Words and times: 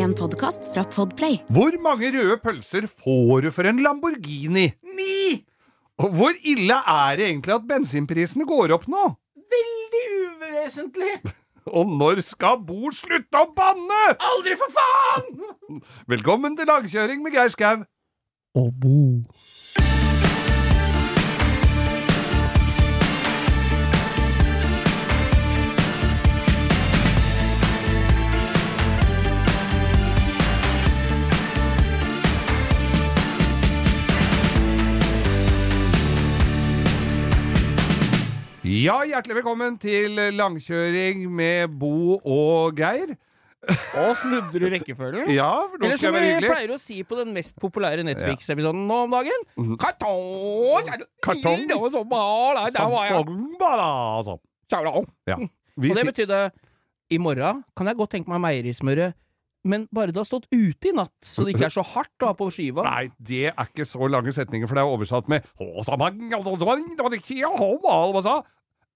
En 0.00 0.12
podkast 0.16 0.64
fra 0.72 0.80
Podplay. 0.88 1.40
Hvor 1.52 1.74
mange 1.84 2.08
røde 2.14 2.36
pølser 2.40 2.86
får 2.88 3.44
du 3.44 3.50
for 3.52 3.68
en 3.68 3.82
Lamborghini? 3.84 4.70
Ni! 4.96 5.42
Og 6.00 6.14
hvor 6.16 6.36
ille 6.48 6.76
er 6.92 7.18
det 7.20 7.26
egentlig 7.26 7.52
at 7.56 7.66
bensinprisene 7.68 8.46
går 8.48 8.72
opp 8.76 8.86
nå? 8.88 9.10
Veldig 9.54 10.04
uvesentlig. 10.22 11.12
Og 11.76 11.92
når 12.00 12.22
skal 12.24 12.62
Bo 12.64 12.88
slutte 12.96 13.42
å 13.42 13.50
banne? 13.56 14.00
Aldri, 14.30 14.56
for 14.62 14.72
faen! 14.78 15.82
Velkommen 16.08 16.56
til 16.56 16.70
langkjøring 16.70 17.20
med 17.26 17.36
Geir 17.36 17.52
Skau. 17.52 17.84
Og 18.56 18.72
Bo. 18.80 19.02
Ja, 38.70 39.00
hjertelig 39.08 39.34
velkommen 39.40 39.74
til 39.82 40.14
langkjøring 40.36 41.24
med 41.34 41.72
Bo 41.80 42.18
og 42.20 42.76
Geir. 42.78 43.16
Og 43.98 44.12
snudde 44.16 44.56
du 44.62 44.66
rekkefølgen? 44.72 45.28
Ja, 45.34 45.48
for 45.68 45.76
nå 45.80 45.84
Eller 45.88 45.98
skal 45.98 46.06
som 46.06 46.16
jeg 46.16 46.22
vi 46.22 46.28
hyggelig. 46.30 46.50
pleier 46.52 46.70
å 46.72 46.78
si 46.80 47.02
på 47.04 47.16
den 47.18 47.32
mest 47.36 47.58
populære 47.60 48.04
Netflix-episoden 48.06 48.86
nå 48.88 48.96
om 49.08 49.10
dagen 49.16 49.42
Kartong! 49.80 50.86
Mhm. 50.86 51.02
Kartong. 51.26 51.66
Det 51.68 51.76
var 51.82 51.90
så 51.92 52.04
bra, 52.08 52.54
da, 52.56 52.70
der 52.70 52.88
var 52.94 53.04
jeg. 53.08 53.24
Altså. 53.60 54.38
Ciao. 54.70 55.04
Ja. 55.28 55.36
Vi 55.76 55.90
Og 55.90 55.96
det 55.96 56.04
si- 56.04 56.10
betydde 56.12 56.50
i 57.10 57.18
morgen 57.18 57.64
kan 57.76 57.86
jeg 57.90 57.96
godt 57.96 58.10
tenke 58.10 58.28
meg 58.28 58.40
meierismøret, 58.40 59.14
men 59.64 59.88
bare 59.92 60.06
det 60.14 60.16
har 60.16 60.24
stått 60.24 60.46
ute 60.52 60.88
i 60.88 60.92
natt, 60.94 61.12
så 61.22 61.44
det 61.44 61.54
ikke 61.56 61.66
er 61.66 61.74
så 61.74 61.82
hardt 61.84 62.22
å 62.22 62.26
ha 62.30 62.32
på 62.34 62.46
skiva. 62.54 62.82
Nei, 62.86 63.10
det 63.20 63.46
er 63.52 63.66
ikke 63.66 63.84
så 63.84 64.08
lange 64.08 64.30
setninger, 64.32 64.66
for 64.68 64.74
det 64.74 64.84
er 64.84 64.94
oversatt 64.94 65.28
med 65.28 65.42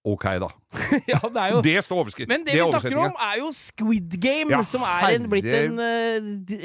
Ok, 0.05 0.25
da. 0.39 0.49
Ja, 1.13 1.21
det 1.23 1.43
er 1.43 1.53
jo 1.55 1.61
Det 1.65 1.77
står 1.85 2.03
overskrift. 2.05 2.29
Men 2.29 2.45
det, 2.47 2.55
det 2.55 2.61
vi 2.63 2.71
snakker 2.71 2.99
om, 3.05 3.17
er 3.29 3.39
jo 3.41 3.51
Squid 3.57 4.17
Game, 4.21 4.51
Ja, 4.53 4.63
som 4.67 4.85
er 4.87 5.17
en, 5.19 5.29
blitt 5.31 5.49
en, 5.49 5.79
eh, 5.79 6.17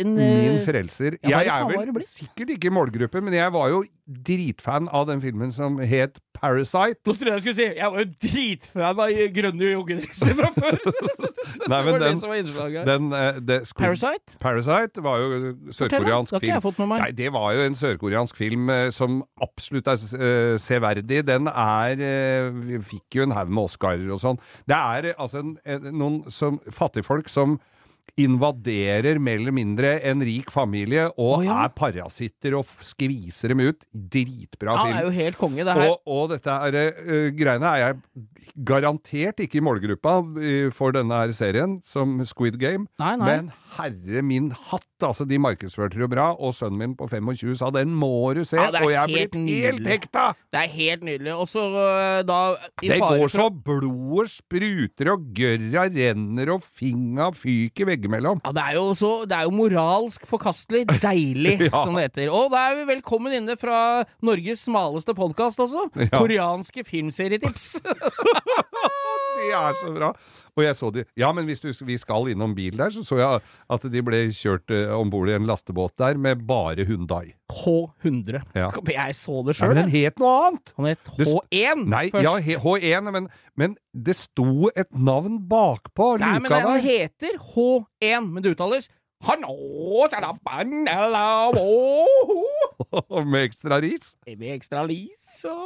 en 0.03 0.15
Min 0.15 0.57
eh, 0.57 0.65
frelser. 0.65 1.19
Ja, 1.23 1.39
jeg 1.43 1.53
er 1.53 1.85
det 1.89 1.95
vel 1.95 2.07
sikkert 2.07 2.55
ikke 2.55 2.69
i 2.69 2.73
målgruppe, 2.73 3.21
men 3.23 3.35
jeg 3.37 3.53
var 3.53 3.69
jo 3.73 3.83
dritfan 4.09 4.89
av 4.89 5.05
den 5.09 5.21
filmen 5.21 5.51
som 5.53 5.77
het 5.85 6.17
Parasite. 6.39 6.97
Nå 7.05 7.13
trodde 7.13 7.27
jeg 7.27 7.35
jeg 7.35 7.41
skulle 7.43 7.55
si 7.57 7.65
Jeg 7.77 7.91
var 7.91 7.99
jo 7.99 8.07
dritfan 8.23 8.83
av 8.87 8.99
grønne 9.35 9.71
joggedresser 9.73 10.37
fra 10.37 10.49
før! 10.55 10.77
Nei, 11.69 11.79
det 11.79 11.85
men 11.85 11.89
var 11.91 12.05
den, 12.05 12.21
det 12.23 12.85
den 12.87 13.09
eh, 13.13 13.39
det, 13.43 13.57
Squid- 13.67 13.85
Parasite? 13.85 14.37
Parasite 14.41 15.03
var 15.03 15.19
jo 15.19 15.53
sørkoreansk 15.75 16.31
det 16.31 16.37
har 16.37 16.45
ikke 16.45 16.53
jeg 16.55 16.63
fått 16.63 16.79
med 16.81 16.91
meg. 16.93 17.03
Nei, 17.03 17.11
det 17.17 17.33
var 17.35 17.53
jo 17.57 17.65
en 17.67 17.77
sørkoreansk 17.77 18.39
film 18.39 18.71
som 18.95 19.19
absolutt 19.43 19.89
er 19.91 19.99
uh, 19.99 20.55
severdig. 20.61 21.21
Den 21.27 21.51
er 21.51 21.99
uh, 21.99 22.61
vi 22.69 22.79
Fikk 22.89 23.19
jo 23.19 23.27
en 23.27 23.35
haug 23.35 23.51
med 23.51 23.67
Oscarer 23.99 24.13
og 24.13 24.21
sånn. 24.21 24.39
Det 24.67 24.77
er 24.77 25.09
eh, 25.11 25.19
altså 25.19 25.43
en, 25.43 25.57
en, 25.65 25.89
noen 25.97 26.19
som, 26.31 26.59
fattigfolk 26.71 27.29
som 27.29 27.59
invaderer 28.19 29.19
mer 29.21 29.39
eller 29.39 29.55
mindre 29.55 29.93
en 30.09 30.23
rik 30.25 30.51
familie 30.53 31.07
og 31.11 31.39
oh, 31.39 31.45
ja. 31.45 31.63
er 31.65 31.73
parasitter 31.75 32.57
og 32.57 32.67
skviser 32.85 33.53
dem 33.53 33.63
ut. 33.69 33.85
Dritbra 33.93 34.77
film. 34.79 34.93
Ja, 34.93 34.95
det 34.95 34.99
er 34.99 35.07
jo 35.07 35.15
helt 35.19 35.39
konge, 35.39 35.65
det 35.65 35.77
her. 35.77 35.93
Og, 35.93 36.01
og 36.19 36.29
dette 36.33 36.59
er, 36.69 36.79
uh, 37.05 37.29
greiene 37.37 37.73
er 37.73 37.85
jeg 37.85 37.99
garantert 38.65 39.39
ikke 39.43 39.59
i 39.59 39.63
målgruppa 39.63 40.19
eh, 40.41 40.67
for 40.75 40.95
denne 40.95 41.15
her 41.21 41.33
serien, 41.35 41.79
som 41.87 42.19
Squid 42.27 42.59
Game. 42.61 42.87
Nei, 42.99 43.15
nei. 43.19 43.27
Men 43.29 43.51
herre 43.77 44.23
min 44.25 44.49
hatt, 44.51 44.85
altså, 45.05 45.25
de 45.29 45.39
markedsførte 45.41 45.99
det 46.01 46.09
bra, 46.11 46.31
og 46.35 46.53
sønnen 46.57 46.79
min 46.81 46.95
på 46.99 47.07
25 47.09 47.55
sa 47.59 47.69
den 47.73 47.93
må 47.95 48.33
du 48.35 48.43
se, 48.47 48.59
Ja, 48.59 48.71
og 48.81 48.91
jeg 48.91 48.99
er 48.99 49.13
blitt 49.13 49.37
helt 49.37 49.87
hekta! 49.87 50.25
Det 50.51 50.63
er 50.63 50.73
helt 50.73 51.05
nydelig. 51.07 51.35
Og 51.35 51.47
så 51.49 51.65
uh, 51.69 52.19
da 52.27 52.39
Det 52.81 52.99
går 52.99 53.31
så 53.33 53.49
blodet 53.53 54.29
spruter, 54.33 55.13
og 55.13 55.29
gørra 55.35 55.87
renner, 55.93 56.53
og 56.55 56.65
finga 56.65 57.29
fyker 57.35 57.89
veggimellom. 57.99 58.39
ja, 58.45 58.51
det 58.55 58.63
er 58.63 58.77
jo 58.79 58.87
så 58.95 59.11
Det 59.27 59.35
er 59.37 59.43
jo 59.43 59.51
moralsk 59.51 60.25
forkastelig. 60.25 60.85
Deilig, 61.03 61.59
Ja. 61.69 61.83
som 61.83 61.93
det 61.99 62.07
heter. 62.09 62.31
Og 62.31 62.49
da 62.51 62.65
er 62.71 62.79
vi 62.79 62.87
velkommen 62.95 63.35
inne 63.35 63.57
fra 63.59 64.03
Norges 64.23 64.63
smaleste 64.65 65.13
podkast 65.13 65.59
også. 65.59 65.89
Ja. 65.99 66.09
Koreanske 66.17 66.83
filmserietips. 66.87 67.81
Det 69.39 69.53
er 69.55 69.75
så 69.79 69.91
bra! 69.95 70.09
Og 70.59 70.63
jeg 70.65 70.75
så 70.75 70.89
de 70.91 71.03
Ja, 71.19 71.29
men 71.35 71.45
hvis 71.47 71.61
du, 71.63 71.69
vi 71.87 71.95
skal 72.01 72.27
innom 72.33 72.51
bil 72.57 72.75
der, 72.79 72.89
så 72.91 73.01
så 73.07 73.15
jeg 73.21 73.39
at 73.75 73.83
de 73.93 74.01
ble 74.03 74.19
kjørt 74.35 74.67
uh, 74.75 74.91
om 74.99 75.07
bord 75.13 75.29
i 75.31 75.35
en 75.37 75.47
lastebåt 75.47 75.93
der 76.01 76.15
med 76.19 76.41
bare 76.49 76.83
Hundai. 76.89 77.27
H100. 77.53 78.41
Ja. 78.59 78.67
Jeg 78.91 79.15
så 79.15 79.39
det 79.47 79.55
Ja, 79.55 79.59
sjøl. 79.61 79.71
men 79.73 79.79
den 79.85 79.93
het 79.95 80.19
noe 80.19 80.33
annet! 80.49 80.73
Han 80.77 80.85
het 80.91 80.99
H1 81.15 81.85
Nei, 81.89 82.05
først. 82.11 82.23
ja, 82.27 82.33
he- 82.43 82.59
H1, 82.59 83.03
men, 83.15 83.29
men 83.57 83.77
det 83.95 84.15
sto 84.19 84.67
et 84.75 84.91
navn 84.93 85.39
bakpå 85.49 86.17
Nei, 86.19 86.35
men 86.39 86.43
luka 86.51 86.59
han 86.59 86.75
der. 86.75 86.83
heter 86.85 87.33
H1, 87.55 88.27
men 88.33 88.43
det 88.43 88.51
uttales 88.57 88.85
Med 93.25 93.43
ekstra 93.43 93.79
ris. 93.83 94.13
Med 94.37 94.53
ekstra 94.55 94.85
lis 94.87 95.41
og 95.49 95.65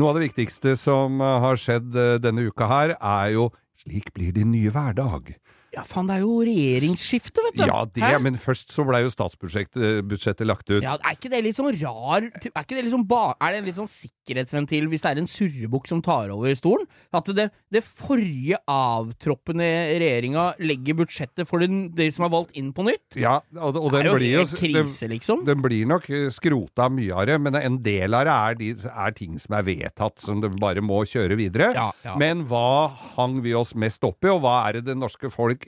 Noe 0.00 0.08
av 0.08 0.16
det 0.16 0.30
viktigste 0.30 0.72
som 0.80 1.20
eh, 1.20 1.38
har 1.44 1.58
skjedd 1.60 1.96
eh, 2.00 2.14
denne 2.22 2.46
uka 2.48 2.68
her, 2.70 2.94
er 2.96 3.34
jo 3.34 3.50
Slik 3.82 4.12
blir 4.14 4.30
din 4.30 4.52
nye 4.54 4.70
hverdag. 4.70 5.32
Ja, 5.72 5.82
faen, 5.88 6.08
det 6.10 6.18
er 6.18 6.24
jo 6.26 6.34
regjeringsskifte, 6.44 7.40
vet 7.46 7.54
du. 7.56 7.62
Ja, 7.64 7.78
det, 7.88 8.02
Hæ? 8.04 8.18
men 8.20 8.34
først 8.40 8.74
så 8.74 8.84
blei 8.84 9.00
jo 9.06 9.12
statsbudsjettet 9.12 10.44
lagt 10.44 10.68
ut. 10.68 10.82
Ja, 10.84 10.98
Er 11.00 11.16
ikke 11.16 11.30
det 11.32 11.40
litt 11.46 11.56
sånn 11.56 11.70
rar 11.80 12.26
Er 12.28 12.60
ikke 12.60 12.76
det 12.76 12.84
liksom 12.84 13.06
ba, 13.08 13.32
Er 13.40 13.54
det 13.54 13.62
en 13.62 13.68
litt 13.70 13.78
sånn 13.78 13.88
sikkerhetsventil 13.88 14.90
hvis 14.92 15.04
det 15.04 15.12
er 15.14 15.20
en 15.22 15.30
surrebukk 15.30 15.88
som 15.88 16.02
tar 16.04 16.28
over 16.34 16.52
stolen? 16.58 16.84
At 17.16 17.30
det, 17.32 17.48
det 17.72 17.82
forrige 17.86 18.60
avtroppende 18.68 19.68
regjeringa 20.02 20.44
legger 20.60 20.98
budsjettet 21.00 21.48
for 21.48 21.64
den, 21.64 21.86
de 21.96 22.10
som 22.12 22.26
er 22.26 22.34
valgt 22.34 22.56
inn 22.58 22.72
på 22.76 22.84
nytt? 22.86 23.16
Ja, 23.16 23.38
og, 23.56 23.78
og 23.80 23.88
Det 23.96 24.04
den 24.04 24.16
blir 24.18 24.36
jo 24.42 24.44
krise, 24.52 25.06
den, 25.06 25.14
liksom. 25.16 25.44
Den 25.48 25.64
blir 25.64 25.88
nok 25.88 26.08
eh, 26.12 26.28
skrota 26.34 26.90
mye 26.92 27.16
av 27.16 27.28
det, 27.30 27.38
men 27.42 27.56
en 27.58 27.80
del 27.84 28.16
av 28.18 28.26
det 28.28 28.36
er, 28.36 28.58
de, 28.60 28.70
er 28.92 29.16
ting 29.16 29.40
som 29.42 29.56
er 29.58 29.66
vedtatt, 29.66 30.20
som 30.22 30.44
de 30.44 30.52
bare 30.60 30.84
må 30.84 31.00
kjøre 31.08 31.38
videre. 31.40 31.72
Ja, 31.76 31.88
ja. 32.04 32.16
Men 32.20 32.44
hva 32.50 32.92
hang 33.16 33.40
vi 33.44 33.56
oss 33.56 33.74
mest 33.78 34.04
opp 34.06 34.24
i, 34.24 34.30
og 34.32 34.42
hva 34.44 34.58
er 34.68 34.80
det 34.80 34.90
det 34.90 34.98
norske 35.00 35.32
folk 35.32 35.61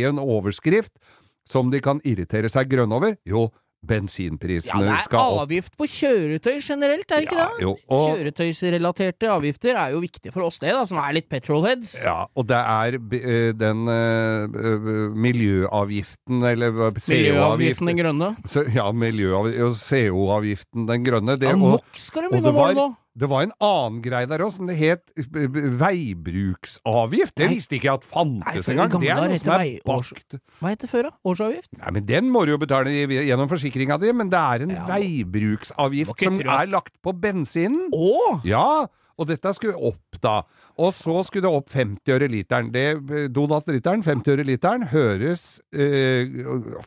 i 0.00 0.02
en 0.08 0.18
overskrift 0.18 0.92
som 1.48 1.70
de 1.70 1.80
kan 1.80 2.00
irritere 2.04 2.48
seg 2.50 2.68
grønne 2.68 2.92
over? 2.96 3.16
Jo, 3.26 3.50
bensinprisene 3.86 4.82
Ja, 4.82 4.96
bensinprisene 4.96 5.12
det 5.12 5.14
er 5.14 5.42
avgift 5.44 5.76
på 5.78 5.86
kjøretøy 5.86 6.56
generelt, 6.64 7.10
er 7.12 7.20
det 7.20 7.26
ikke 7.28 7.36
Ja, 7.38 7.44
det? 7.52 7.60
jo, 7.62 7.76
og- 7.88 8.16
Kjøretøysrelaterte 8.16 9.28
avgifter 9.30 9.76
er 9.78 9.90
jo 9.92 10.00
viktig 10.00 10.32
for 10.32 10.42
oss, 10.42 10.58
det, 10.58 10.72
da, 10.74 10.82
som 10.84 10.98
er 10.98 11.12
litt 11.12 11.28
petrolheads. 11.28 12.02
Ja, 12.02 12.26
og 12.34 12.46
det 12.48 12.56
er 12.56 12.94
eh, 12.96 13.52
den 13.52 13.86
eh, 13.86 14.48
miljøavgiften, 15.14 16.42
eller 16.50 16.70
hva- 16.72 16.92
Miljøavgiften 17.08 17.86
den 17.86 17.96
grønne. 18.00 18.36
Så- 18.48 18.66
Ja, 18.74 18.90
miljøavgiften, 18.92 19.78
CO-avgiften, 20.10 20.86
den 20.86 21.04
grønne. 21.04 21.38
Det, 21.38 21.48
Ja, 21.48 21.54
nok 21.54 21.84
skal 21.94 22.22
du 22.22 22.28
begynne 22.30 22.52
å 22.52 22.54
måle 22.54 22.74
nå. 22.74 22.96
Det 23.16 23.28
var 23.30 23.46
en 23.46 23.52
annen 23.64 24.02
greie 24.04 24.28
der 24.28 24.42
òg, 24.44 24.50
som 24.52 24.68
det 24.68 24.76
het 24.76 25.12
eh, 25.16 25.46
veibruksavgift. 25.80 27.34
Det 27.38 27.48
visste 27.50 27.78
ikke 27.78 27.88
jeg 27.88 28.00
at 28.02 28.04
fantes 28.04 28.68
engang. 28.72 28.92
Det 29.00 29.10
er 29.12 29.22
noe 29.22 29.38
som 29.40 29.54
er 29.56 29.78
bakt. 29.86 30.36
Hva 30.60 30.72
het 30.74 30.84
det 30.84 30.90
før, 30.90 31.08
da? 31.08 31.14
Årsavgift? 31.32 31.70
Nei, 31.80 31.94
men 31.96 32.06
Den 32.10 32.28
må 32.34 32.44
du 32.46 32.52
jo 32.54 32.60
betale 32.60 32.92
gjennom 32.92 33.48
forsikringa 33.50 33.98
di, 34.02 34.12
men 34.16 34.30
det 34.32 34.42
er 34.42 34.66
en 34.66 34.74
Ja. 34.76 34.84
Veibruksavgift 34.90 36.22
som 36.26 36.40
er 36.44 36.70
lagt 36.70 36.92
på 37.02 37.14
bensinen. 37.16 37.88
Å! 37.96 38.40
Ja, 38.44 38.86
og 39.16 39.28
dette 39.30 39.52
skulle 39.56 39.76
opp 39.88 40.18
da. 40.22 40.42
Og 40.76 40.90
så 40.92 41.14
skulle 41.24 41.46
det 41.46 41.52
opp 41.56 41.70
50 41.72 42.12
øre 42.12 42.26
literen. 42.28 42.68
Det, 42.74 42.82
Donas-literen, 43.32 44.02
50 44.04 44.34
øre 44.34 44.44
literen, 44.44 44.84
høres 44.92 45.44
eh, 45.72 46.28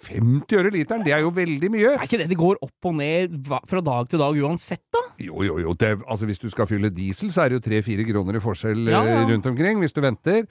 50 0.05 0.57
øre 0.59 0.71
literen, 0.73 1.03
det 1.07 1.13
er 1.15 1.23
jo 1.25 1.31
veldig 1.33 1.71
mye. 1.73 1.95
Er 1.97 2.05
ikke 2.05 2.19
det 2.21 2.29
det 2.29 2.37
går 2.39 2.59
opp 2.65 2.89
og 2.91 2.95
ned 2.99 3.39
fra 3.69 3.81
dag 3.81 4.09
til 4.11 4.21
dag 4.21 4.37
uansett, 4.45 4.83
da? 4.93 5.01
Jo, 5.25 5.41
jo, 5.43 5.57
jo. 5.63 5.73
Det, 5.73 5.95
altså 6.07 6.29
Hvis 6.29 6.39
du 6.39 6.47
skal 6.53 6.69
fylle 6.69 6.91
diesel, 6.93 7.31
så 7.33 7.43
er 7.47 7.49
det 7.53 7.59
jo 7.59 7.65
tre-fire 7.69 8.05
kroner 8.07 8.37
i 8.37 8.43
forskjell 8.43 8.85
Ja, 8.93 9.01
ja. 9.03 9.17
eh, 9.23 9.27
rundt 9.33 9.49
omkring, 9.49 9.81
hvis 9.81 9.95
du 9.97 10.01
venter. 10.05 10.45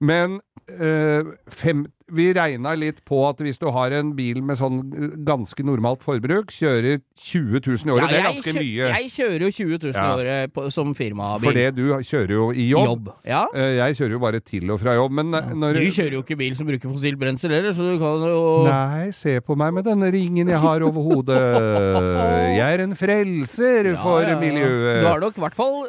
Men 0.00 0.40
eh, 0.68 1.32
fem, 1.48 1.86
vi 2.12 2.28
regna 2.36 2.74
litt 2.76 3.00
på 3.08 3.18
at 3.28 3.40
hvis 3.42 3.58
du 3.58 3.66
har 3.72 3.90
en 3.96 4.12
bil 4.16 4.42
med 4.44 4.58
sånn 4.60 4.78
eh, 4.92 5.14
ganske 5.26 5.64
normalt 5.64 6.02
forbruk, 6.04 6.52
kjører 6.52 7.00
20 7.18 7.60
000 7.64 7.88
i 7.88 7.94
året, 7.96 8.10
det 8.12 8.18
er 8.20 8.26
ganske 8.28 8.52
kjø- 8.52 8.60
mye. 8.60 8.90
Jeg 8.92 9.10
kjører 9.16 9.44
jo 9.46 9.50
20 9.56 9.78
000 9.82 9.92
Ja. 9.96 10.04
i 10.04 10.20
året 10.22 10.52
på, 10.54 10.66
som 10.74 10.94
firmabil. 10.94 11.44
For 11.46 11.56
det 11.56 11.66
du 11.76 11.84
kjører 12.04 12.34
jo 12.36 12.50
i 12.52 12.68
jobb. 12.70 12.88
Jobb. 12.92 13.10
Ja. 13.26 13.42
Eh, 13.54 13.76
Jeg 13.82 13.96
kjører 13.98 14.16
jo 14.16 14.22
bare 14.22 14.40
til 14.44 14.70
og 14.70 14.80
fra 14.82 14.94
jobb, 14.98 15.12
men 15.18 15.34
eh, 15.34 15.52
når 15.56 15.80
Du 15.80 15.90
kjører 15.98 16.12
jo 16.18 16.22
ikke 16.22 16.38
bil 16.38 16.56
som 16.58 16.66
bruker 16.68 16.92
fossilt 16.92 17.18
brensel 17.18 17.50
heller, 17.56 17.72
så 17.72 17.88
du 17.88 17.96
kan 18.02 18.26
jo 18.28 18.42
Nei, 18.68 19.10
se 19.16 19.38
på 19.40 19.56
meg 19.56 19.72
med 19.80 19.84
denne 19.88 20.10
ringen 20.12 20.48
jeg 20.52 20.60
har 20.60 20.82
over 20.86 21.02
hodet. 21.08 21.40
Jeg 22.52 22.76
er 22.76 22.82
en 22.84 22.92
frelser 22.98 23.86
Ja, 23.92 23.96
for 24.02 24.20
ja, 24.22 24.34
ja. 24.34 24.38
miljøet. 24.40 25.00
Du 25.02 25.06
har 25.08 25.20
nok 25.22 25.38
i 25.38 25.42
hvert 25.42 25.56
fall 25.56 25.86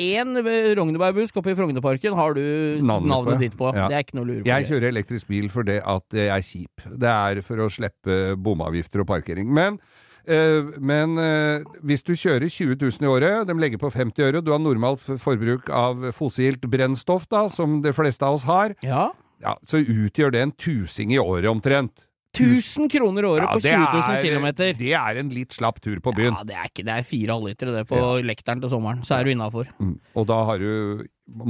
én 0.00 0.30
Rognebergbusk 0.78 1.36
oppe 1.40 1.52
i 1.52 1.56
Frognerparken 1.58 2.14
har 2.16 2.34
du 2.36 2.40
Navnet 2.80 3.10
navnet, 3.10 3.34
på, 3.34 3.40
ditt 3.42 3.56
på. 3.58 3.70
ja. 3.76 3.88
Det 3.90 3.98
er 3.98 4.04
ikke 4.06 4.16
noe 4.18 4.24
å 4.24 4.30
lure 4.30 4.42
på. 4.44 4.48
Jeg 4.50 4.68
kjører 4.70 4.88
elektrisk 4.94 5.28
bil 5.30 5.49
fordi 5.52 5.78
at 5.82 6.16
jeg 6.16 6.28
er 6.34 6.42
kjip. 6.46 6.84
Det 7.00 7.10
er 7.10 7.40
for 7.46 7.56
å 7.64 7.70
slippe 7.72 8.20
bomavgifter 8.40 9.02
og 9.04 9.08
parkering. 9.10 9.48
Men, 9.52 9.78
eh, 10.26 10.62
men 10.78 11.16
eh, 11.18 11.64
hvis 11.84 12.02
du 12.06 12.12
kjører 12.14 12.48
20 12.50 12.76
000 12.80 13.06
i 13.06 13.10
året, 13.10 13.46
de 13.48 13.54
legger 13.58 13.78
på 13.82 13.90
50 13.92 14.22
øre, 14.28 14.42
du 14.44 14.52
har 14.54 14.62
normalt 14.62 15.00
forbruk 15.20 15.70
av 15.70 16.10
fossilt 16.16 16.62
brennstoff, 16.70 17.26
da, 17.28 17.46
som 17.48 17.80
de 17.82 17.92
fleste 17.96 18.22
av 18.26 18.34
oss 18.40 18.46
har, 18.48 18.74
Ja. 18.82 19.10
ja, 19.42 19.56
så 19.66 19.82
utgjør 19.82 20.32
det 20.32 20.40
en 20.46 20.52
tusing 20.52 21.12
i 21.12 21.18
året 21.18 21.50
omtrent. 21.50 22.06
1000 22.30 22.86
kroner 22.92 23.24
året 23.26 23.42
Ja, 23.42 23.54
på 23.56 23.60
det 23.64 23.72
20 23.74 23.86
000 23.90 24.14
er- 24.14 24.22
km. 24.22 24.76
Det 24.78 24.92
er 24.94 25.16
en 25.18 25.30
litt 25.34 25.50
slapp 25.56 25.80
tur 25.82 25.98
på 25.98 26.12
byen. 26.14 26.36
Ja, 26.38 26.44
det 26.46 26.54
er 26.54 26.68
ikke 26.68 26.84
det 26.86 26.94
er 26.94 27.02
fire 27.02 27.34
halvlitere 27.34 27.72
det 27.74 27.88
på 27.90 27.98
lekteren 28.22 28.60
til 28.62 28.70
sommeren, 28.70 29.00
så 29.02 29.16
er 29.18 29.24
du 29.26 29.30
innafor. 29.32 29.66
Mm. 29.80 29.96
Og 30.14 30.26
da 30.28 30.36
har 30.46 30.58
du 30.62 31.08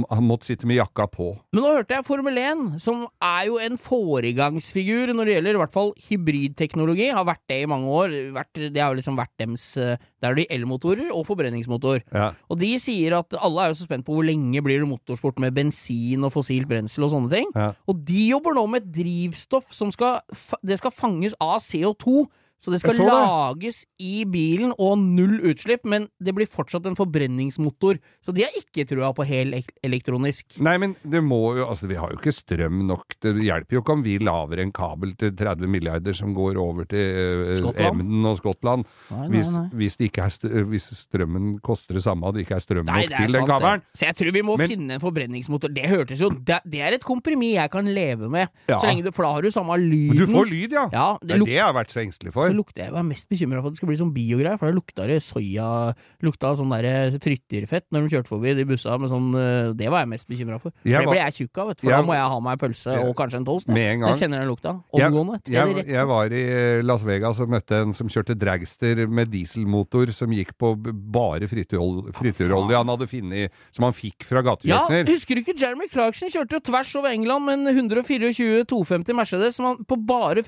han 0.09 0.25
måtte 0.27 0.47
sitte 0.47 0.67
med 0.69 0.77
jakka 0.77 1.07
på. 1.11 1.31
Men 1.53 1.63
nå 1.63 1.71
hørte 1.75 1.95
jeg 1.95 2.05
Formel 2.07 2.37
1, 2.37 2.63
som 2.83 3.03
er 3.23 3.47
jo 3.49 3.57
en 3.61 3.77
foregangsfigur 3.81 5.11
når 5.15 5.27
det 5.27 5.35
gjelder 5.35 5.57
i 5.57 5.61
hvert 5.61 5.73
fall 5.73 5.91
hybridteknologi. 6.09 7.09
Har 7.15 7.27
vært 7.27 7.43
det 7.51 7.61
i 7.63 7.69
mange 7.69 7.89
år. 7.89 8.15
Det 8.61 8.81
har 8.81 8.91
jo 8.93 8.99
liksom 8.99 9.17
vært 9.19 9.33
dems 9.41 9.65
Der 9.75 10.29
er 10.29 10.37
det 10.37 10.47
elmotorer 10.53 11.09
og 11.15 11.25
forbrenningsmotor. 11.29 12.03
Ja. 12.13 12.31
Og 12.51 12.59
de 12.61 12.71
sier 12.81 13.17
at 13.17 13.33
alle 13.39 13.65
er 13.65 13.71
jo 13.71 13.79
så 13.81 13.87
spent 13.89 14.05
på 14.05 14.15
hvor 14.15 14.27
lenge 14.27 14.61
blir 14.63 14.83
det 14.83 14.89
motorsport 14.89 15.41
med 15.41 15.55
bensin 15.57 16.27
og 16.27 16.33
fossilt 16.35 16.69
brensel 16.69 17.07
og 17.07 17.15
sånne 17.15 17.33
ting. 17.33 17.49
Ja. 17.57 17.71
Og 17.89 18.03
de 18.05 18.27
jobber 18.29 18.55
nå 18.57 18.67
med 18.69 18.85
et 18.85 18.93
drivstoff 19.01 19.71
som 19.73 19.91
skal 19.93 20.21
Det 20.65 20.77
skal 20.79 20.93
fanges 20.93 21.35
av 21.41 21.59
CO2. 21.63 22.27
Så 22.61 22.69
det 22.69 22.77
skal 22.83 22.93
så 22.93 23.07
lages 23.07 23.79
det. 23.81 24.05
i 24.05 24.25
bilen 24.29 24.73
og 24.77 24.99
null 25.01 25.39
utslipp, 25.49 25.81
men 25.89 26.07
det 26.21 26.35
blir 26.37 26.45
fortsatt 26.49 26.85
en 26.85 26.97
forbrenningsmotor. 26.97 27.97
Så 28.21 28.35
de 28.37 28.43
har 28.45 28.53
ikke 28.59 28.85
trua 28.85 29.09
på 29.17 29.25
hel 29.25 29.55
elektronisk. 29.81 30.59
Nei, 30.61 30.75
men 30.81 30.93
det 31.01 31.23
må 31.25 31.55
jo 31.57 31.65
Altså, 31.71 31.87
vi 31.87 31.95
har 31.95 32.11
jo 32.11 32.17
ikke 32.19 32.33
strøm 32.35 32.81
nok. 32.89 33.15
Det 33.23 33.31
hjelper 33.45 33.77
jo 33.77 33.81
ikke 33.81 33.93
om 33.95 34.03
vi 34.03 34.17
lager 34.21 34.59
en 34.59 34.73
kabel 34.75 35.13
til 35.17 35.31
30 35.37 35.69
milliarder 35.71 36.13
som 36.17 36.33
går 36.35 36.57
over 36.59 36.85
til 36.89 37.55
uh, 37.55 37.71
Emden 37.79 38.25
og 38.27 38.37
Skottland. 38.41 38.83
Nei, 39.09 39.21
nei, 39.21 39.29
Hvis, 39.37 39.51
nei. 39.55 39.63
hvis, 39.79 39.97
det 39.97 40.09
ikke 40.11 40.25
er 40.25 40.33
st 40.35 40.49
hvis 40.71 40.89
strømmen 40.99 41.53
koster 41.63 41.97
det 41.97 42.03
samme, 42.03 42.27
og 42.27 42.35
det 42.35 42.43
ikke 42.45 42.57
er 42.59 42.65
strøm 42.65 42.85
nok 42.89 42.99
er 42.99 43.15
til 43.15 43.37
den 43.37 43.47
kabelen. 43.47 43.85
Så 43.95 44.09
jeg 44.09 44.17
tror 44.19 44.35
vi 44.35 44.43
må 44.45 44.57
Men- 44.59 44.73
finne 44.73 44.97
en 44.97 45.03
forbrenningsmotor. 45.03 45.73
Det 45.73 45.87
hørtes 45.89 46.21
jo 46.21 46.29
Det, 46.29 46.59
det 46.65 46.81
er 46.81 46.97
et 46.99 47.03
kompromiss 47.03 47.55
jeg 47.55 47.71
kan 47.71 47.85
leve 47.85 48.29
med, 48.29 48.49
Ja. 48.67 48.77
du, 48.77 49.11
for 49.11 49.23
da 49.23 49.31
har 49.31 49.41
du 49.41 49.51
samme 49.51 49.77
lyden. 49.79 50.17
Du 50.17 50.27
får 50.27 50.45
lyd, 50.49 50.71
ja! 50.77 50.89
Ja, 50.91 51.17
det 51.21 51.27
det 51.27 51.41
er 51.41 51.45
det 51.45 51.55
jeg 51.55 51.65
har 51.65 51.73
vært 51.73 51.93
så 51.93 52.01
engstelig 52.03 52.33
for. 52.33 52.50
Så 52.51 52.57
lukte, 52.57 52.83
jeg 52.83 52.91
var 52.93 53.03
mest 53.07 53.29
bekymra 53.31 53.61
for 53.63 53.71
at 53.71 53.73
det 53.73 53.79
skulle 53.81 53.93
bli 53.95 53.99
sånn 54.01 54.11
biogreier, 54.13 54.59
for 54.59 54.67
da 54.67 54.75
lukta 54.75 55.07
det 55.07 55.21
soya 55.23 55.95
Lukta 56.21 56.51
sånn 56.59 56.69
der 56.75 57.15
frityrfett 57.23 57.87
når 57.91 58.03
de 58.05 58.11
kjørte 58.15 58.29
forbi 58.29 58.53
de 58.57 58.65
bussa 58.67 58.97
med 58.99 59.09
sånn 59.09 59.31
eh, 59.39 59.71
Det 59.77 59.89
var 59.89 60.03
jeg 60.03 60.11
mest 60.11 60.27
bekymra 60.29 60.59
for. 60.61 60.71
For 60.75 60.89
Jeg 60.89 60.99
det 60.99 61.07
var- 61.07 61.15
ble 61.15 61.21
jeg 61.23 61.33
tjukk 61.39 61.57
av, 61.63 61.67
vet 61.71 61.77
du. 61.77 61.81
For 61.87 61.91
Jeg- 61.91 62.01
da 62.01 62.07
må 62.11 62.13
jeg 62.13 62.27
ha 62.35 62.39
meg 62.39 62.59
pølse 62.59 62.97
og 63.07 63.15
kanskje 63.15 63.37
en 63.41 63.45
toast. 63.45 63.67
Med 63.67 63.77
en 63.95 63.99
gang. 64.01 64.09
Jeg 64.13 64.19
kjenner 64.21 64.39
den 64.43 64.49
lukta. 64.51 64.75
Omgående. 64.93 65.41
Jeg, 65.47 65.75
jeg, 65.75 65.87
jeg 65.87 66.07
var 66.07 66.25
i 66.35 66.43
eh, 66.43 66.81
Las 66.83 67.03
Vegas 67.03 67.39
og 67.39 67.49
møtte 67.49 67.81
en 67.81 67.93
som 67.93 68.07
kjørte 68.07 68.35
dragster 68.37 69.07
med 69.07 69.31
dieselmotor 69.31 70.11
som 70.11 70.29
gikk 70.29 70.53
på 70.59 70.75
bare 71.11 71.47
frityrol- 71.47 72.11
frityrolje 72.13 72.75
han 72.77 72.87
hadde 72.91 73.07
funnet 73.07 73.51
som 73.71 73.83
han 73.87 73.93
fikk 73.93 74.23
fra 74.27 74.41
Ja, 74.65 74.87
husker 74.87 75.35
du 75.35 75.41
ikke 75.41 75.57
Jeremy 75.57 75.87
Clarkson 75.91 76.29
kjørte 76.29 76.57
jo 76.57 76.59
tvers 76.59 76.95
over 76.95 77.09
England 77.13 77.45
med 77.45 77.59
en 77.59 77.75
124 77.77 78.65
250 78.67 79.13
Mercedes 79.15 79.55
som 79.55 79.65
han, 79.65 79.77
på 79.85 79.95
bare 80.05 80.43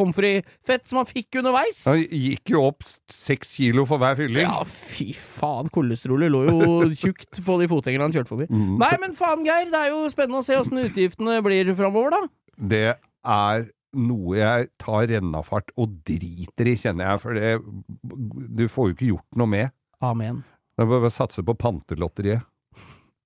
frityrpommes 0.00 0.16
frites-fett 0.16 0.88
som 0.88 1.00
han 1.00 1.08
fikk 1.08 1.38
underveis? 1.40 1.82
Han 1.88 2.00
gikk 2.02 2.52
jo 2.54 2.62
opp 2.70 2.84
seks 3.12 3.52
kilo 3.56 3.84
for 3.88 4.00
hver 4.02 4.16
fylling. 4.18 4.44
Ja, 4.46 4.62
fy 4.64 5.10
faen, 5.16 5.68
kolesterolet 5.72 6.32
lå 6.32 6.44
jo 6.48 6.78
tjukt 6.96 7.42
på 7.46 7.58
de 7.60 7.68
fotgjengerne 7.70 8.08
han 8.08 8.14
kjørte 8.16 8.32
forbi. 8.32 8.48
Mm, 8.50 8.78
Nei, 8.80 8.92
men 9.02 9.16
faen, 9.18 9.44
Geir, 9.46 9.70
det 9.72 9.80
er 9.84 9.92
jo 9.94 10.04
spennende 10.12 10.40
å 10.42 10.46
se 10.46 10.56
åssen 10.58 10.80
utgiftene 10.84 11.40
blir 11.44 11.72
framover, 11.78 12.16
da. 12.16 12.22
Det 12.70 12.84
er 12.96 13.66
noe 14.00 14.36
jeg 14.38 14.68
tar 14.78 15.08
rennafart 15.10 15.72
og 15.80 15.98
driter 16.06 16.70
i, 16.70 16.76
kjenner 16.78 17.10
jeg. 17.12 17.22
For 17.24 17.34
det 17.34 17.56
Du 18.56 18.68
får 18.70 18.90
jo 18.90 18.94
ikke 18.96 19.10
gjort 19.14 19.40
noe 19.40 19.50
med. 19.50 19.74
Amen. 20.00 20.44
Det 20.76 20.86
er 20.86 20.90
bare 20.94 21.10
å 21.10 21.12
satse 21.12 21.42
på 21.44 21.56
Pantelotteriet. 21.58 22.46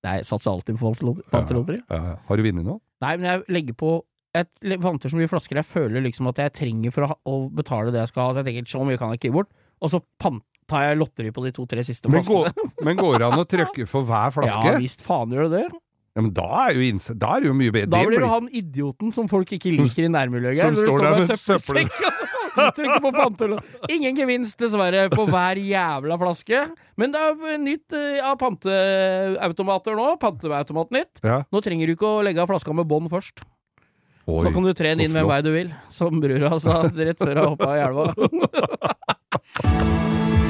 Nei, 0.05 0.19
jeg 0.19 0.27
satser 0.29 0.51
alltid 0.51 0.77
på 0.77 0.85
pantelotteriet. 0.85 1.31
pantelotteri. 1.33 1.79
Ja, 1.89 2.17
har 2.27 2.37
du 2.37 2.43
vunnet 2.45 2.65
noe? 2.67 2.79
Nei, 3.01 3.13
men 3.17 3.25
jeg 3.29 3.45
legger 3.55 3.77
på 3.79 3.93
Jeg 4.35 4.79
vanter 4.83 5.11
så 5.11 5.19
mye 5.19 5.31
flasker 5.31 5.61
jeg 5.61 5.67
føler 5.69 6.03
liksom 6.03 6.27
at 6.31 6.41
jeg 6.43 6.53
trenger 6.57 6.93
for 6.95 7.07
å, 7.07 7.15
å 7.31 7.37
betale 7.55 7.93
det 7.95 8.03
jeg 8.03 8.11
skal 8.11 8.27
ha. 8.27 8.33
Så 8.35 8.43
jeg 8.43 8.49
tenker 8.51 8.75
så 8.75 8.83
mye 8.87 8.99
kan 8.99 9.13
jeg 9.13 9.21
ikke 9.21 9.31
gi 9.31 9.37
bort. 9.37 9.51
Og 9.83 9.93
så 9.93 10.01
tar 10.19 10.85
jeg 10.89 10.99
lotteri 10.99 11.31
på 11.31 11.45
de 11.45 11.53
to-tre 11.55 11.85
siste 11.87 12.11
Men 12.11 12.25
går, 12.25 12.51
flaskene. 12.51 12.85
men 12.89 12.99
går 12.99 13.17
det 13.21 13.31
an 13.31 13.41
å 13.41 13.47
trykke 13.55 13.89
for 13.89 14.07
hver 14.07 14.33
flaske? 14.37 14.75
Ja 14.75 14.77
visst 14.81 15.05
faen 15.05 15.33
gjør 15.35 15.49
det 15.49 15.65
det. 15.65 15.81
Ja, 16.15 16.23
men 16.23 16.31
da 16.31 16.45
er, 16.69 16.77
da 17.19 17.33
er 17.35 17.43
det 17.43 17.49
jo 17.49 17.55
mye 17.59 17.73
bedre. 17.75 17.89
Da 17.91 17.99
blir 18.07 18.23
du 18.23 18.29
han 18.31 18.45
idioten 18.55 19.11
som 19.11 19.27
folk 19.27 19.49
ikke 19.57 19.73
liker 19.75 20.07
i 20.07 20.11
nærmiljøet. 20.13 20.61
Som 20.63 20.77
står 20.79 21.03
der 21.03 21.17
med 21.19 21.41
søppelsekk 21.41 21.97
på 23.03 23.11
pantelån. 23.11 23.65
Ingen 23.91 24.21
gevinst, 24.21 24.55
dessverre, 24.61 25.09
på 25.11 25.25
hver 25.27 25.59
jævla 25.59 26.15
flaske. 26.21 26.61
Men 26.95 27.11
det 27.11 27.19
er 27.19 27.59
nytt 27.59 27.97
eh, 27.99 28.21
av 28.23 28.37
panteautomater 28.39 29.99
nå. 29.99 30.07
Panteautomat 30.21 30.95
nytt. 30.95 31.19
Ja. 31.19 31.41
Nå 31.51 31.63
trenger 31.65 31.91
du 31.91 31.97
ikke 31.97 32.07
å 32.07 32.23
legge 32.23 32.39
av 32.45 32.47
flaska 32.53 32.71
med 32.71 32.87
bånd 32.87 33.11
først. 33.11 33.43
Oi, 34.25 34.41
Nå 34.47 34.51
kan 34.55 34.65
du 34.65 34.71
trene 34.73 35.05
inn 35.05 35.13
hvem 35.13 35.27
vei 35.29 35.41
du 35.45 35.51
vil, 35.53 35.69
som 35.93 36.17
brura 36.21 36.55
sa 36.61 36.79
rett 36.89 37.19
før 37.21 37.43
hun 37.43 37.51
hoppa 37.53 37.75
i 37.77 37.83
elva. 37.85 38.05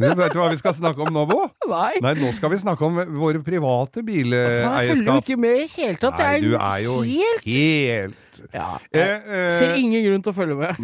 Du 0.00 0.06
vet 0.16 0.32
hva 0.32 0.46
vi 0.48 0.56
skal 0.56 0.72
snakke 0.72 1.02
om 1.04 1.10
nå, 1.12 1.26
Bo? 1.28 1.42
Nei. 1.68 1.98
Nei, 2.00 2.12
nå 2.16 2.30
skal 2.32 2.52
vi 2.54 2.58
snakke 2.62 2.86
om 2.86 2.96
våre 3.20 3.42
private 3.44 4.00
bileierskap. 4.06 4.78
jeg 4.80 4.96
følger 4.96 5.18
ikke 5.20 5.36
med 5.42 5.58
i 5.58 5.66
hele 5.74 5.98
tatt. 6.00 6.22
Nei, 6.22 6.38
du 6.40 6.54
er 6.56 6.78
jo 6.86 6.94
helt 7.04 7.44
helt 7.50 8.16
ja, 8.54 8.68
Eh, 8.94 9.00
Jeg 9.02 9.20
eh, 9.28 9.50
ser 9.52 9.74
ingen 9.76 10.00
grunn 10.06 10.22
til 10.24 10.32
å 10.32 10.36
følge 10.38 10.56
med. 10.56 10.80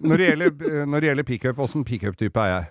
Når 0.00 0.16
det 0.22 0.30
gjelder, 0.30 0.86
når 0.88 1.04
det 1.04 1.10
gjelder 1.10 1.26
pickup, 1.28 1.60
åssen 1.66 1.84
pickup-type 1.84 2.40
er 2.46 2.52
jeg? 2.54 2.70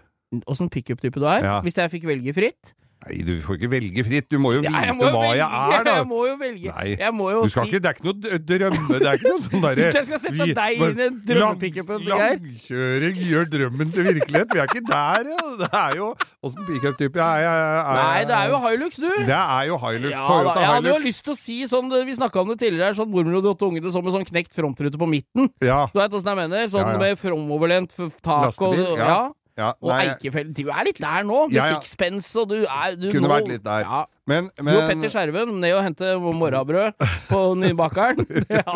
Åssen 0.50 0.72
pickup-type 0.74 1.22
du 1.22 1.28
er? 1.30 1.46
Ja. 1.46 1.60
Hvis 1.62 1.78
jeg 1.78 1.92
fikk 1.94 2.08
velge 2.10 2.34
fritt? 2.34 2.74
Nei, 3.06 3.20
du 3.22 3.36
får 3.46 3.60
ikke 3.60 3.70
velge 3.70 4.04
fritt. 4.08 4.26
Du 4.34 4.40
må 4.42 4.56
jo 4.56 4.62
Ja, 4.66 4.72
vite 4.74 4.86
jeg 4.88 4.96
må 4.98 5.06
hva 5.06 5.20
velge, 5.22 5.36
jeg 5.38 5.76
er, 5.78 5.84
da. 5.86 5.94
Jeg 6.00 6.08
må 6.10 6.22
jo 6.26 6.36
velge. 6.40 6.72
Nei, 6.74 7.10
må 7.14 7.28
jo 7.30 7.42
si 7.54 7.60
ikke, 7.62 7.82
det 7.84 7.90
er 7.90 7.98
ikke 8.00 8.08
noe 8.08 8.40
drømme, 8.50 8.98
det 8.98 9.10
er 9.12 9.20
ikke 9.20 9.30
noe 9.30 9.42
sånn 9.44 9.66
derre 9.66 9.84
Hvis 9.86 10.00
jeg 10.00 10.08
skal 10.10 10.22
sette 10.24 10.48
deg 10.58 10.80
inn 10.80 11.02
i 11.02 11.06
en 11.06 11.20
her... 11.30 12.10
Langkjøring 12.10 13.22
gjør 13.30 13.52
drømmen 13.54 13.94
til 13.94 14.10
virkelighet. 14.10 14.56
Vi 14.56 14.64
er 14.64 14.72
ikke 14.72 14.84
der, 14.90 15.30
ja. 15.36 15.46
Det 15.62 15.70
er 15.82 16.00
jo 16.00 16.10
Åssen 16.46 16.66
pickup-type 16.66 17.22
er 17.22 17.46
jeg? 17.46 17.86
Nei, 18.00 18.26
det 18.30 18.38
er 18.40 18.52
jo 18.52 18.60
Hilux, 18.66 19.00
du. 19.02 19.08
Det 19.30 19.38
er 19.38 19.70
jo 19.70 19.80
Hilux. 19.86 20.10
Ja, 20.10 20.26
da, 20.26 20.34
Hilux. 20.34 20.60
jeg 20.60 20.74
hadde 20.74 20.94
jo 20.94 21.00
lyst 21.06 21.26
til 21.26 21.36
å 21.36 21.40
si 21.40 21.62
sånn 21.70 21.96
Vi 22.10 22.18
snakka 22.18 22.42
om 22.42 22.52
det 22.54 22.60
tidligere, 22.66 22.98
sånn 22.98 23.14
mormor 23.14 23.40
og 23.40 23.46
de 23.46 23.54
åtte 23.54 23.70
ungene 23.70 23.94
sånn 23.94 24.06
med 24.06 24.18
sånn 24.18 24.28
knekt 24.34 24.58
frontrute 24.58 25.02
på 25.02 25.10
midten. 25.10 25.50
Ja. 25.64 25.86
Du 25.94 26.02
veit 26.02 26.14
åssen 26.14 26.34
jeg 26.34 26.42
mener? 26.42 26.70
Sånn 26.74 26.86
Ja, 26.86 26.94
ja. 26.98 27.02
med 27.06 27.22
framoverlent 27.22 27.96
tak 27.96 28.62
og 28.62 28.76
Lastebil, 28.76 28.86
ja. 28.98 29.10
ja. 29.10 29.20
Ja. 29.58 29.72
Og 29.82 29.92
Eikefeld. 29.96 30.52
Du 30.58 30.68
er 30.68 30.84
litt 30.88 30.98
der 31.00 31.24
nå, 31.24 31.46
med 31.48 31.56
Ja, 31.56 31.66
ja. 31.70 31.80
sixpence, 31.80 32.34
og 32.42 32.50
du 32.52 32.58
er 32.66 32.96
du 33.00 33.08
Kunne 33.14 33.28
nå, 33.30 33.34
vært 33.34 33.48
litt 33.54 33.64
der. 33.64 33.86
Ja. 33.86 34.02
men, 34.28 34.50
Du 34.58 34.72
og 34.74 34.88
Petter 34.90 35.12
Skjerven 35.14 35.52
ned 35.62 35.76
og 35.78 35.84
hente 35.86 36.14
morrabrød 36.20 36.98
på 37.30 37.40
Nybakeren. 37.62 38.26
ja, 38.60 38.76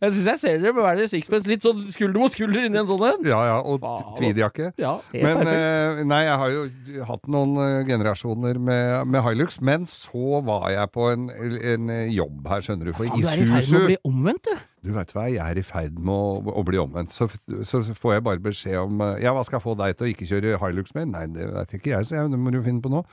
jeg 0.00 0.12
syns 0.14 0.28
jeg 0.32 0.38
ser 0.40 0.58
dere 0.62 0.72
med 0.76 0.86
hver 0.86 1.02
sixpence 1.10 1.50
litt 1.50 1.66
sånn 1.66 1.84
skulder 1.92 2.22
mot 2.22 2.32
skulder 2.36 2.64
inni 2.68 2.80
en 2.80 2.88
sånn 2.88 3.04
en. 3.10 3.24
Ja, 3.28 3.40
ja. 3.50 3.58
Og 3.60 3.84
tweedjakke. 4.18 4.70
Ja, 4.80 4.94
Men 5.12 5.40
perfekt. 5.42 5.54
eh, 5.60 6.04
nei, 6.14 6.22
jeg 6.28 6.38
har 6.44 6.54
jo 6.54 6.64
hatt 7.10 7.26
noen 7.36 7.56
eh, 7.64 7.80
generasjoner 7.90 8.60
med, 8.70 9.10
med 9.10 9.26
Hilux, 9.28 9.60
men 9.60 9.84
så 9.90 10.40
var 10.46 10.70
jeg 10.72 10.92
på 10.94 11.10
en, 11.12 11.28
en 11.74 11.90
jobb 12.14 12.48
her, 12.48 12.64
skjønner 12.64 12.88
du, 12.90 12.94
for 12.96 13.04
Faen, 13.10 13.20
du 13.20 13.28
er 13.28 13.42
i 13.44 13.50
ferd 13.50 13.68
med 13.74 13.82
å 13.82 13.90
bli 13.92 14.00
omvendt, 14.08 14.48
du. 14.48 14.70
Du 14.84 14.90
vet 14.92 15.14
hva, 15.16 15.24
jeg 15.32 15.40
er 15.40 15.58
i 15.60 15.64
ferd 15.64 15.96
med 15.96 16.12
å, 16.12 16.52
å 16.60 16.64
bli 16.66 16.80
omvendt. 16.82 17.14
Så, 17.14 17.30
så, 17.64 17.80
så 17.86 17.96
får 17.96 18.18
jeg 18.18 18.26
bare 18.26 18.44
beskjed 18.44 18.76
om 18.82 19.00
eh, 19.00 19.22
Ja, 19.24 19.32
hva 19.36 19.44
skal 19.46 19.58
jeg 19.58 19.64
få 19.64 19.76
deg 19.80 19.96
til 19.96 20.06
å 20.06 20.12
ikke 20.12 20.28
kjøre 20.28 20.58
Hilux 20.60 20.92
mer? 20.96 21.08
Nei, 21.08 21.24
det 21.32 21.48
vet 21.54 21.74
ikke 21.78 21.94
jeg, 21.94 22.08
så 22.08 22.18
jeg, 22.18 22.32
det 22.34 22.40
må 22.40 22.52
du 22.52 22.60
finne 22.64 22.84
på 22.84 22.92
nå. 22.92 23.04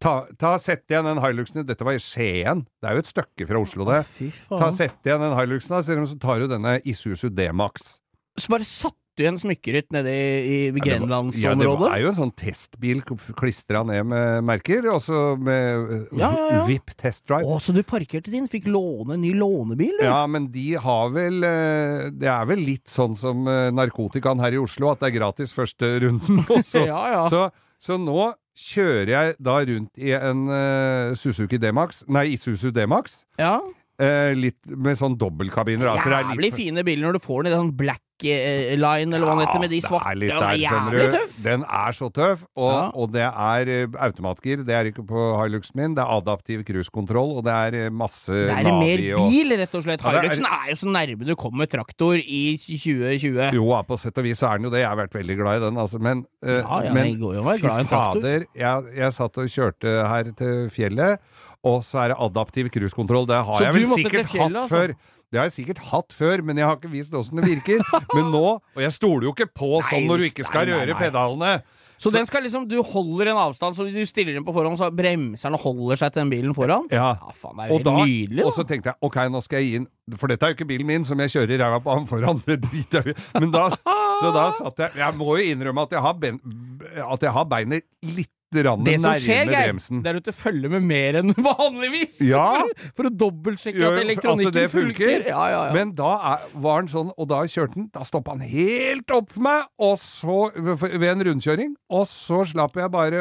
Ta, 0.00 0.14
ta 0.40 0.54
Sett 0.62 0.86
igjen 0.88 1.04
den 1.04 1.20
Hiluxen. 1.20 1.60
Dette 1.68 1.84
var 1.84 1.98
i 1.98 2.00
Skien. 2.00 2.62
Det 2.80 2.88
er 2.88 2.96
jo 2.96 3.02
et 3.02 3.10
stykke 3.10 3.46
fra 3.50 3.60
Oslo, 3.60 3.84
det. 3.90 3.98
Fy 4.14 4.30
Ta. 4.48 4.70
Sett 4.72 5.04
igjen 5.04 5.20
den 5.20 5.36
Hiluxen, 5.36 5.76
da, 5.76 5.82
så 5.84 6.16
tar 6.22 6.40
du 6.40 6.46
denne 6.48 6.78
Isuzu 6.88 7.28
D-Max. 7.28 7.98
Så 8.40 8.52
bare 8.54 8.64
satt 8.64 8.96
du 9.20 9.24
igjen 9.26 9.38
smykkerytt 9.42 9.92
nede 9.94 10.10
i, 10.14 10.32
i 10.40 10.56
Ja, 10.66 10.72
det 10.72 10.82
Grenlandsområdet. 10.86 11.90
er 11.92 12.02
jo 12.02 12.08
en 12.10 12.18
sånn 12.18 12.32
testbil 12.40 13.02
klistra 13.38 13.84
ned 13.86 14.08
med 14.10 14.44
merker, 14.48 14.88
og 14.94 15.00
så 15.04 15.20
med 15.38 15.92
eh, 16.00 16.18
Ja, 16.18 16.32
ja, 16.34 16.48
ja. 16.56 16.64
VIP 16.68 16.94
test 16.98 17.22
drive. 17.30 17.44
Å, 17.46 17.60
så 17.62 17.74
du 17.76 17.82
parkerte 17.86 18.32
din? 18.32 18.48
Fikk 18.50 18.66
låne 18.72 19.14
en 19.18 19.22
ny 19.24 19.34
lånebil, 19.38 19.94
du? 20.00 20.04
Ja, 20.08 20.24
men 20.26 20.48
de 20.54 20.66
har 20.80 21.10
vel 21.14 21.44
eh, 21.46 22.08
Det 22.16 22.28
er 22.32 22.46
vel 22.50 22.64
litt 22.66 22.88
sånn 22.90 23.14
som 23.20 23.46
eh, 23.46 23.68
narkotikaen 23.76 24.40
her 24.42 24.56
i 24.56 24.62
Oslo, 24.64 24.90
at 24.94 25.04
det 25.04 25.12
er 25.12 25.18
gratis 25.20 25.52
første 25.56 25.94
runden. 26.06 26.42
Og 26.54 26.64
så, 26.66 26.86
Ja, 26.90 27.02
ja. 27.14 27.24
Så, 27.30 27.46
så 27.80 27.96
nå 28.00 28.32
kjører 28.60 29.08
jeg 29.14 29.36
da 29.40 29.54
rundt 29.64 29.96
i 30.02 30.10
en 30.12 30.40
uh, 30.50 31.14
Suzuki 31.16 31.56
D-Max, 31.62 32.02
nei, 32.12 32.26
Isuzu 32.34 32.68
D-Max, 32.76 33.22
ja. 33.40 33.54
eh, 33.96 34.34
litt 34.36 34.58
med 34.68 34.98
sånn 35.00 35.14
dobbeltkabiner. 35.16 35.86
da, 35.88 35.94
så 36.02 36.10
det 36.10 36.18
er 36.18 36.26
litt- 36.26 36.34
Jævlig 36.34 36.50
fine 36.58 36.84
biler 36.84 37.06
når 37.06 37.16
du 37.16 37.22
får 37.24 37.46
den 37.46 37.54
i 37.54 37.56
sånn 37.56 37.70
black 37.78 38.02
line, 38.22 39.14
eller 39.14 39.26
hva 39.26 39.34
den 39.38 39.46
heter, 39.46 39.60
med 39.60 39.70
de 39.70 39.80
svarte. 39.80 40.10
Det 40.12 40.18
litt 40.20 40.30
den 40.34 40.42
er 40.42 40.58
jævlig 40.60 41.06
tøff. 41.14 41.36
Den 41.44 41.64
er 41.64 41.92
så 41.96 42.08
tøff, 42.12 42.44
og, 42.56 42.70
Ja. 42.70 42.90
og 42.94 43.12
det 43.12 43.22
er 43.26 43.68
eh, 43.68 43.86
automatgir. 44.06 44.64
Det 44.66 44.74
er 44.74 44.84
ikke 44.92 45.04
på 45.06 45.24
Hiluxen 45.40 45.76
min. 45.76 45.94
Det 45.94 46.02
er 46.04 46.10
adaptiv 46.20 46.64
cruisekontroll, 46.64 47.36
og 47.38 47.44
det 47.44 47.52
er 47.52 47.86
eh, 47.86 47.90
masse 47.90 48.28
Det 48.32 48.50
er 48.50 48.62
mer 48.64 48.70
Navi 48.80 49.12
og 49.14 49.30
bil, 49.30 49.56
rett 49.58 49.74
og 49.74 49.82
slett. 49.86 50.00
Ja, 50.04 50.10
det 50.10 50.16
er- 50.18 50.22
Hiluxen 50.28 50.46
er 50.50 50.68
jo 50.70 50.76
så 50.76 50.88
nærme 50.90 51.26
du 51.26 51.34
kommer 51.36 51.66
traktor 51.66 52.14
i 52.20 52.56
2020. 52.56 53.52
Jo, 53.54 53.64
ja, 53.70 53.82
på 53.82 53.98
sett 53.98 54.16
og 54.18 54.24
vis 54.24 54.38
så 54.40 54.50
er 54.52 54.58
den 54.58 54.64
jo 54.64 54.70
det. 54.70 54.80
Jeg 54.84 54.88
har 54.88 54.96
vært 54.96 55.14
veldig 55.14 55.36
glad 55.38 55.62
i 55.62 55.64
den, 55.66 55.76
altså. 55.76 55.98
Men, 56.00 56.24
uh, 56.44 56.60
Ja, 56.84 56.92
men 56.92 57.14
fy 57.14 57.18
glad 57.20 57.84
i 57.84 57.88
fader, 57.88 58.44
jeg, 58.54 58.84
jeg 58.96 59.12
satt 59.12 59.38
og 59.38 59.46
kjørte 59.48 59.94
her 60.08 60.30
til 60.36 60.68
fjellet, 60.70 61.18
og 61.64 61.82
så 61.84 62.04
er 62.04 62.08
det 62.14 62.16
adaptiv 62.20 62.68
cruisekontroll. 62.72 63.26
Det 63.26 63.36
har 63.44 63.54
Så 63.54 63.64
jeg 63.66 63.74
vel 63.74 63.86
sikkert 63.86 64.30
fjellet, 64.32 64.56
hatt 64.56 64.64
altså? 64.64 64.76
før. 64.76 64.94
Det 65.30 65.38
har 65.38 65.46
jeg 65.46 65.60
sikkert 65.60 65.82
hatt 65.92 66.14
før, 66.14 66.42
men 66.42 66.58
jeg 66.58 66.66
har 66.66 66.78
ikke 66.78 66.90
visst 66.90 67.12
åssen 67.14 67.38
det 67.38 67.46
virker. 67.46 67.82
Men 68.16 68.32
nå 68.34 68.46
Og 68.58 68.80
jeg 68.82 68.94
stoler 68.96 69.28
jo 69.28 69.34
ikke 69.36 69.46
på 69.54 69.76
sånn 69.86 70.08
når 70.10 70.24
du 70.24 70.30
ikke 70.30 70.46
skal 70.48 70.66
nei, 70.66 70.72
nei, 70.72 70.80
røre 70.80 70.96
nei. 70.96 71.02
pedalene. 71.04 71.52
Så, 72.00 72.08
den 72.08 72.24
skal 72.24 72.40
liksom, 72.46 72.64
du 72.64 72.78
holder 72.80 73.28
en 73.28 73.38
avstand, 73.42 73.76
så 73.76 73.84
du 73.84 73.98
stiller 74.08 74.32
den 74.32 74.44
på 74.46 74.54
forhånd, 74.56 74.78
så 74.80 74.88
bremser 74.88 75.50
den 75.50 75.58
og 75.58 75.66
holder 75.66 76.00
seg 76.00 76.14
til 76.14 76.22
den 76.22 76.30
bilen 76.32 76.54
foran? 76.56 76.86
Ja. 76.88 77.10
Ja, 77.20 77.34
faen, 77.36 77.58
det 77.60 77.66
er 77.66 77.68
jo 77.68 77.76
helt 77.76 77.86
da, 77.90 77.94
nydelig, 78.00 78.46
og 78.48 78.54
så 78.56 78.64
tenkte 78.64 78.88
jeg 78.94 79.04
ok, 79.04 79.18
nå 79.34 79.42
skal 79.44 79.60
jeg 79.60 79.68
gi 79.68 79.74
den 79.82 80.16
For 80.16 80.32
dette 80.32 80.48
er 80.48 80.54
jo 80.54 80.56
ikke 80.56 80.68
bilen 80.72 80.88
min 80.88 81.04
som 81.04 81.20
jeg 81.20 81.34
kjører 81.34 81.60
ræva 81.60 81.82
på 81.84 81.92
han 81.92 82.08
foran. 82.08 82.40
Men 82.48 83.52
da, 83.52 83.66
så 84.22 84.32
da 84.32 84.46
satt 84.56 84.80
jeg 84.86 85.02
Jeg 85.04 85.18
må 85.20 85.36
jo 85.36 85.52
innrømme 85.52 85.84
at 85.84 85.92
jeg 85.98 86.06
har, 86.08 86.16
ben, 86.24 86.40
at 87.04 87.28
jeg 87.28 87.36
har 87.36 87.50
beinet 87.52 87.84
litt 88.16 88.32
Det 88.50 88.96
som 88.98 89.14
skjer, 89.22 89.46
Geir, 89.46 89.76
det 90.02 90.10
er 90.10 90.16
at 90.18 90.26
du 90.26 90.32
følger 90.34 90.72
med 90.72 90.82
mer 90.82 91.20
enn 91.20 91.30
vanligvis. 91.46 92.16
Ja. 92.26 92.48
For, 92.58 92.84
for 92.98 93.08
å 93.10 93.12
dobbeltsjekke 93.22 93.84
at 93.86 93.94
at 93.94 94.02
elektronikken 94.02 94.56
det 94.56 94.64
funker. 94.72 95.26
Ja, 95.30 95.44
ja, 95.52 95.60
ja. 95.68 95.74
Men 95.76 95.94
da 95.98 96.10
er, 96.32 96.48
var 96.64 96.80
han 96.80 96.90
sånn, 96.90 97.12
og 97.14 97.30
da 97.30 97.44
kjørte 97.46 97.78
han, 97.78 97.88
da 97.94 98.02
stoppa 98.08 98.34
han 98.34 98.42
helt 98.42 99.14
opp 99.14 99.30
for 99.30 99.46
meg, 99.46 99.70
og 99.78 99.94
så, 100.02 100.40
ved 100.56 101.08
en 101.12 101.26
rundkjøring, 101.30 101.76
og 101.94 102.08
så 102.10 102.42
slapp 102.50 102.78
jeg 102.80 102.90
bare 102.90 103.20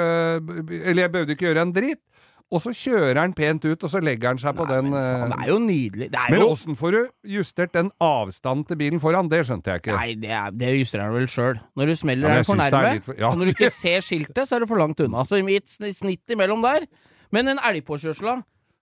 Eller 0.80 1.04
jeg 1.06 1.14
behøvde 1.14 1.36
ikke 1.38 1.50
gjøre 1.52 1.68
en 1.68 1.76
dritt. 1.76 2.02
Og 2.50 2.62
så 2.64 2.72
kjører 2.74 3.20
han 3.22 3.34
pent 3.38 3.62
ut, 3.68 3.84
og 3.86 3.90
så 3.92 4.00
legger 4.02 4.32
han 4.32 4.40
seg 4.42 4.56
på 4.58 4.66
den 4.66 4.88
Faen, 4.90 4.96
eh, 4.98 5.26
det 5.30 5.38
er 5.46 5.50
jo 5.52 5.58
nydelig. 5.62 6.08
Det 6.10 6.18
er 6.18 6.32
Men 6.34 6.46
åssen 6.48 6.78
får 6.80 6.96
du 6.96 7.02
justert 7.36 7.74
den 7.78 7.92
avstanden 8.02 8.66
til 8.66 8.80
bilen 8.80 9.00
foran? 9.04 9.30
Det 9.30 9.44
skjønte 9.46 9.70
jeg 9.70 9.84
ikke. 9.84 9.94
Nei, 10.00 10.16
det, 10.18 10.32
er, 10.34 10.50
det 10.58 10.72
justerer 10.80 11.04
han 11.06 11.14
vel 11.14 11.28
sjøl. 11.30 11.60
Når 11.78 11.92
du 11.92 11.96
smeller 12.02 12.26
Ja, 12.26 12.34
men 12.34 12.40
er 12.42 12.48
for 12.48 12.64
er 12.66 12.74
nærme, 12.74 13.04
for- 13.06 13.20
ja. 13.22 13.30
og 13.30 13.38
når 13.38 13.46
du 13.46 13.54
ikke 13.54 13.70
ser 13.76 14.02
skiltet, 14.02 14.50
så 14.50 14.58
er 14.58 14.66
du 14.66 14.70
for 14.72 14.82
langt 14.82 15.00
unna. 15.06 15.26
Så 15.30 15.38
i 15.38 15.56
et 15.60 15.70
snitt 15.70 16.34
imellom 16.34 16.66
der. 16.66 16.88
Men 17.32 17.48
en 17.54 17.60
elgpåkjørsla 17.62 18.40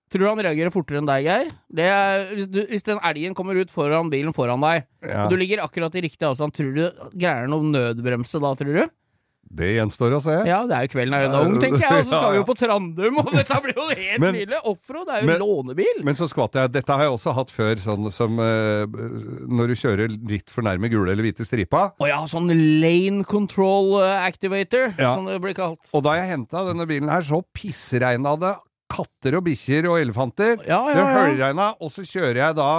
tror 0.08 0.24
du 0.24 0.28
han 0.30 0.40
reagerer 0.40 0.72
fortere 0.72 1.02
enn 1.02 1.10
deg, 1.10 1.26
Geir? 1.28 1.50
Det 1.68 1.88
hvis, 2.32 2.48
du, 2.48 2.62
hvis 2.70 2.86
den 2.88 3.02
elgen 3.04 3.36
kommer 3.36 3.60
ut 3.60 3.68
foran 3.74 4.08
bilen 4.14 4.32
foran 4.32 4.64
deg, 4.64 4.86
Ja. 5.04 5.26
og 5.26 5.32
du 5.32 5.36
ligger 5.36 5.60
akkurat 5.66 5.92
i 6.00 6.06
riktig 6.08 6.24
avstand, 6.24 6.56
tror 6.56 6.72
du 6.72 6.86
greier 7.12 7.44
han 7.44 7.52
å 7.52 7.60
nødbremse 7.68 8.40
da, 8.40 8.54
tror 8.56 8.80
du? 8.80 8.88
Det 9.50 9.68
gjenstår 9.78 10.16
å 10.18 10.20
se. 10.22 10.34
Ja, 10.48 10.60
det 10.68 10.76
er 10.76 10.88
jo 10.88 10.92
kvelden 10.92 11.14
er 11.16 11.28
ung, 11.40 11.56
tenker 11.62 11.80
jeg, 11.80 12.02
og 12.02 12.06
så 12.10 12.18
skal 12.20 12.32
vi 12.34 12.40
jo 12.42 12.46
på 12.50 12.56
Trandum, 12.60 13.20
og 13.22 13.32
dette 13.32 13.60
blir 13.64 13.74
jo 13.78 13.86
helt 13.90 14.20
Men- 14.24 14.36
nydelig. 14.36 14.60
Offroad, 14.68 15.08
det 15.08 15.16
er 15.16 15.22
jo 15.24 15.28
men- 15.32 15.40
lånebil. 15.44 16.04
Men 16.04 16.16
så 16.20 16.28
skvatt 16.28 16.58
jeg. 16.60 16.72
Dette 16.76 16.92
har 16.98 17.06
jeg 17.08 17.14
også 17.16 17.34
hatt 17.38 17.54
før, 17.54 17.76
sånn 17.80 18.12
som 18.12 18.38
uh, 18.42 18.86
når 19.48 19.72
du 19.72 19.76
kjører 19.80 20.18
litt 20.30 20.50
for 20.52 20.68
nærme 20.68 20.90
gule 20.92 21.12
eller 21.14 21.24
hvite 21.24 21.48
stripa. 21.48 21.94
Å 22.02 22.10
ja, 22.12 22.20
sånn 22.28 22.52
lane 22.82 23.24
control 23.28 24.02
eh, 24.04 24.26
activator, 24.28 24.94
Ja. 25.00 25.14
som 25.16 25.26
det 25.30 25.40
blir 25.42 25.56
kalt. 25.58 25.80
Og 25.96 26.04
da 26.04 26.18
jeg 26.20 26.32
henta 26.36 26.66
denne 26.68 26.86
bilen 26.90 27.10
her, 27.10 27.22
så 27.24 27.42
pissregna 27.56 28.36
det 28.40 28.56
katter 28.92 29.36
og 29.40 29.44
bikkjer 29.48 29.88
og 29.92 29.98
elefanter. 30.00 30.62
Ja, 30.68 30.80
ja, 30.88 30.94
ja. 30.94 30.96
Det 30.96 31.08
høljregna, 31.22 31.72
og 31.84 31.92
så 31.92 32.06
kjører 32.08 32.40
jeg 32.40 32.56
da 32.60 32.70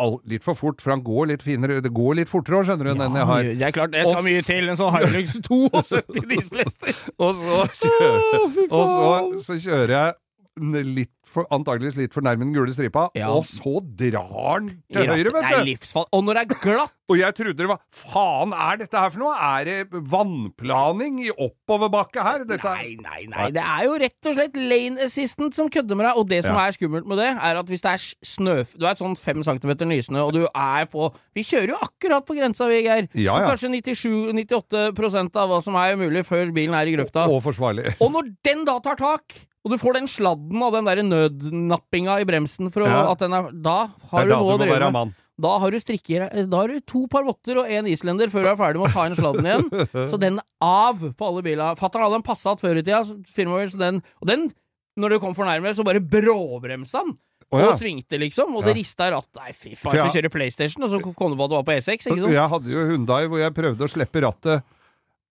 all, 0.00 0.16
litt 0.26 0.44
for 0.44 0.58
fort, 0.58 0.82
for 0.82 0.94
han 0.94 1.02
går 1.06 1.28
litt 1.30 1.44
finere 1.46 1.78
Det 1.84 1.92
går 1.94 2.18
litt 2.20 2.30
fortere 2.30 2.60
òg, 2.60 2.68
skjønner 2.68 2.88
du, 2.88 2.92
enn 2.94 3.02
den 3.04 3.18
jeg 3.20 3.28
har. 3.30 3.48
Det 3.50 3.68
er 3.68 3.76
klart, 3.76 3.92
det 3.94 4.06
skal 4.08 4.20
Og 4.22 4.26
mye 4.26 4.44
til. 4.46 4.70
En 4.72 4.80
sånn 4.80 4.96
Hilux 4.98 5.36
72 5.46 6.24
dieselhester. 6.32 7.00
Og 7.22 7.40
så 7.40 7.60
kjører, 7.84 8.28
oh, 8.40 8.60
og 8.68 8.84
så, 8.90 9.46
så 9.46 9.58
kjører 9.66 9.94
jeg 9.94 10.86
litt 11.00 11.12
for, 11.34 11.46
antageligvis 11.54 11.98
litt 11.98 12.14
for 12.14 12.24
nærme 12.24 12.46
den 12.46 12.54
gule 12.56 12.72
stripa, 12.74 13.08
Ja. 13.18 13.28
og 13.34 13.44
så 13.48 13.80
drar 13.98 14.62
den 14.64 14.76
til 14.94 15.08
høyre, 15.10 15.32
vet 15.34 15.34
du! 15.34 15.40
Det 15.50 15.58
er 15.58 15.68
livsfall. 15.72 16.06
Og 16.14 16.24
når 16.28 16.40
det 16.40 16.44
er 16.46 16.60
glatt 16.64 16.94
Og 17.12 17.18
jeg 17.20 17.34
trodde 17.36 17.58
det 17.60 17.66
var 17.68 17.82
Faen, 17.92 18.54
er 18.56 18.78
dette 18.80 18.96
her 18.96 19.10
for 19.12 19.20
noe? 19.20 19.34
Er 19.36 19.66
det 19.68 19.98
vannplaning 20.08 21.18
i 21.26 21.28
oppoverbakke 21.34 22.22
her? 22.24 22.44
Dette 22.48 22.64
Nei, 22.64 22.94
nei, 22.96 23.26
nei. 23.28 23.48
Det 23.52 23.60
er 23.60 23.82
jo 23.84 23.98
rett 24.00 24.28
og 24.30 24.36
slett 24.38 24.56
lane 24.56 25.04
assistant 25.04 25.52
som 25.58 25.68
kødder 25.68 25.98
med 26.00 26.06
deg. 26.08 26.16
Og 26.22 26.28
det 26.30 26.38
som 26.46 26.56
Ja. 26.56 26.64
er 26.64 26.72
skummelt 26.78 27.04
med 27.10 27.20
det, 27.20 27.28
er 27.36 27.60
at 27.60 27.68
hvis 27.68 27.84
det 27.84 27.92
er 27.92 28.06
snø... 28.24 28.56
Du 28.72 28.86
er 28.86 28.92
et 28.94 29.02
sånn 29.02 29.18
fem 29.20 29.44
centimeter 29.44 29.84
nysnø, 29.84 30.22
og 30.24 30.32
du 30.32 30.46
er 30.48 30.86
på 30.88 31.10
Vi 31.36 31.44
kjører 31.44 31.74
jo 31.74 31.80
akkurat 31.84 32.24
på 32.24 32.38
grensa, 32.40 32.68
vi, 32.72 32.80
Geir. 32.88 33.08
Ja, 33.20 33.36
ja. 33.42 33.50
Kanskje 33.52 33.68
97-98 33.84 35.36
av 35.36 35.48
hva 35.52 35.60
som 35.64 35.76
er 35.76 35.96
mulig 36.00 36.24
før 36.24 36.52
bilen 36.56 36.74
er 36.78 36.88
i 36.88 36.96
grøfta. 36.96 37.26
Og 37.28 37.42
forsvarlig. 37.44 37.96
Og 38.00 38.12
når 38.16 38.32
den 38.48 38.64
da 38.64 38.78
tar 38.80 38.96
tak, 38.96 39.44
og 39.64 39.70
du 39.72 39.78
får 39.80 39.94
den 39.94 40.06
sladden 40.10 40.62
av 40.62 40.72
den 40.76 40.84
der 40.84 41.02
nødnappinga 41.06 42.20
i 42.20 42.26
bremsen 42.28 42.70
for 42.72 42.84
å, 42.84 42.88
Ja. 42.90 43.10
at 43.12 43.18
den 43.18 43.32
er 43.32 43.50
Da 43.52 43.86
Det 43.86 44.08
har 44.10 44.24
du 44.24 44.30
noe 44.34 44.54
å 44.54 44.58
drive 44.60 44.92
med. 44.92 45.14
Da 45.40 45.58
har 45.58 45.70
du 45.70 45.78
strikker 45.80 46.28
Da 46.50 46.56
har 46.60 46.68
du 46.68 46.80
to 46.80 47.06
par 47.08 47.24
votter 47.24 47.58
og 47.58 47.66
én 47.66 47.88
islender 47.90 48.28
før 48.30 48.44
du 48.44 48.48
er 48.52 48.56
ferdig 48.60 48.78
med 48.78 48.90
å 48.90 48.92
ta 48.92 49.06
inn 49.08 49.16
sladden 49.16 49.44
igjen. 49.48 49.88
Så 50.12 50.20
den 50.20 50.38
av 50.62 51.00
på 51.16 51.26
alle 51.26 51.42
biler. 51.42 51.74
Fatter'n 51.76 52.04
hadde 52.06 52.20
en 52.20 52.22
Passat 52.22 52.60
før 52.60 52.78
i 52.78 52.82
tida, 52.84 53.02
firmabil, 53.34 53.70
så 53.72 53.78
den 53.78 54.02
Og 54.22 54.28
den, 54.28 54.52
når 54.96 55.10
du 55.10 55.18
kom 55.20 55.34
for 55.34 55.44
nærme, 55.44 55.74
så 55.74 55.82
bare 55.84 55.98
bråbremsa 56.00 57.02
den. 57.04 57.16
Oh, 57.52 57.58
ja. 57.60 57.68
Og 57.70 57.76
svingte, 57.78 58.18
liksom. 58.18 58.54
Og 58.56 58.64
det 58.64 58.74
Ja. 58.74 58.80
rista 58.82 59.10
ratt. 59.12 59.28
Nei, 59.36 59.52
fy 59.52 59.74
faen, 59.76 59.92
jeg- 59.94 60.10
skal 60.10 60.22
kjøre 60.22 60.30
PlayStation? 60.32 60.82
Og 60.82 60.90
så 60.90 61.00
kom 61.14 61.30
du 61.30 61.36
på 61.36 61.44
at 61.44 61.50
du 61.50 61.54
var 61.56 61.62
på 61.62 61.74
E6, 61.76 62.06
ikke 62.08 62.20
sant? 62.20 62.32
Jeg 62.32 62.48
hadde 62.50 62.66
jo 62.70 62.86
Hundai 62.88 63.26
hvor 63.28 63.38
jeg 63.38 63.54
prøvde 63.54 63.78
å 63.84 63.90
slippe 63.90 64.22
rattet, 64.22 64.62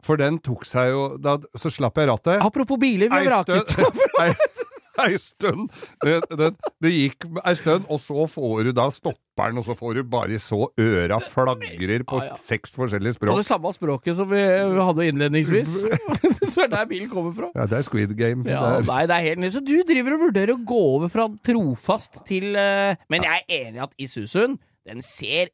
for 0.03 0.19
den 0.19 0.39
tok 0.43 0.67
seg 0.67 0.91
jo 0.93 1.07
da, 1.21 1.37
Så 1.59 1.71
slapp 1.73 1.97
jeg 1.99 2.09
rattet. 2.11 2.41
Apropos 2.43 2.79
biler, 2.81 3.09
vi 3.11 3.27
vraket. 3.29 3.73
ei, 5.03 5.15
stund 5.17 5.71
det, 6.03 6.19
det, 6.37 6.49
det 6.83 6.91
gikk 6.93 7.25
ei 7.41 7.55
stund, 7.57 7.87
og 7.89 7.97
så 8.03 8.25
får 8.29 8.67
du 8.67 8.71
da 8.77 8.85
stopperen, 8.93 9.57
og 9.57 9.65
så 9.65 9.75
får 9.77 9.97
du 9.97 10.03
bare 10.05 10.37
så 10.41 10.67
øra 10.79 11.17
flagrer 11.33 12.05
på 12.05 12.19
Ja, 12.21 12.27
ja. 12.29 12.37
seks 12.37 12.75
forskjellige 12.77 13.17
På 13.17 13.25
språk. 13.25 13.41
det 13.41 13.47
samme 13.47 13.73
språket 13.73 14.19
som 14.19 14.29
vi 14.29 14.43
hadde 14.43 15.07
innledningsvis. 15.09 15.79
det 16.43 16.67
er 16.67 16.69
der 16.75 16.85
bilen 16.89 17.09
kommer 17.09 17.33
fra. 17.33 17.49
Ja, 17.55 17.65
det 17.69 17.79
er 17.79 17.87
Squid 17.87 18.13
Game. 18.19 18.45
Ja, 18.49 18.79
nei, 18.85 19.01
det 19.09 19.17
er 19.17 19.27
helt 19.31 19.41
nytt. 19.41 19.55
Så 19.57 19.63
du 19.65 19.75
driver 19.87 20.17
og 20.17 20.27
vurderer 20.27 20.53
å 20.53 20.61
gå 20.61 20.81
over 20.93 21.11
fra 21.11 21.27
trofast 21.45 22.21
til 22.29 22.53
uh, 22.53 22.93
Men 23.09 23.25
jeg 23.25 23.41
er 23.47 23.61
enig 23.63 23.81
i 23.81 23.85
at 23.87 23.97
Isuzuen, 24.05 24.59
den 24.85 25.01
ser 25.05 25.49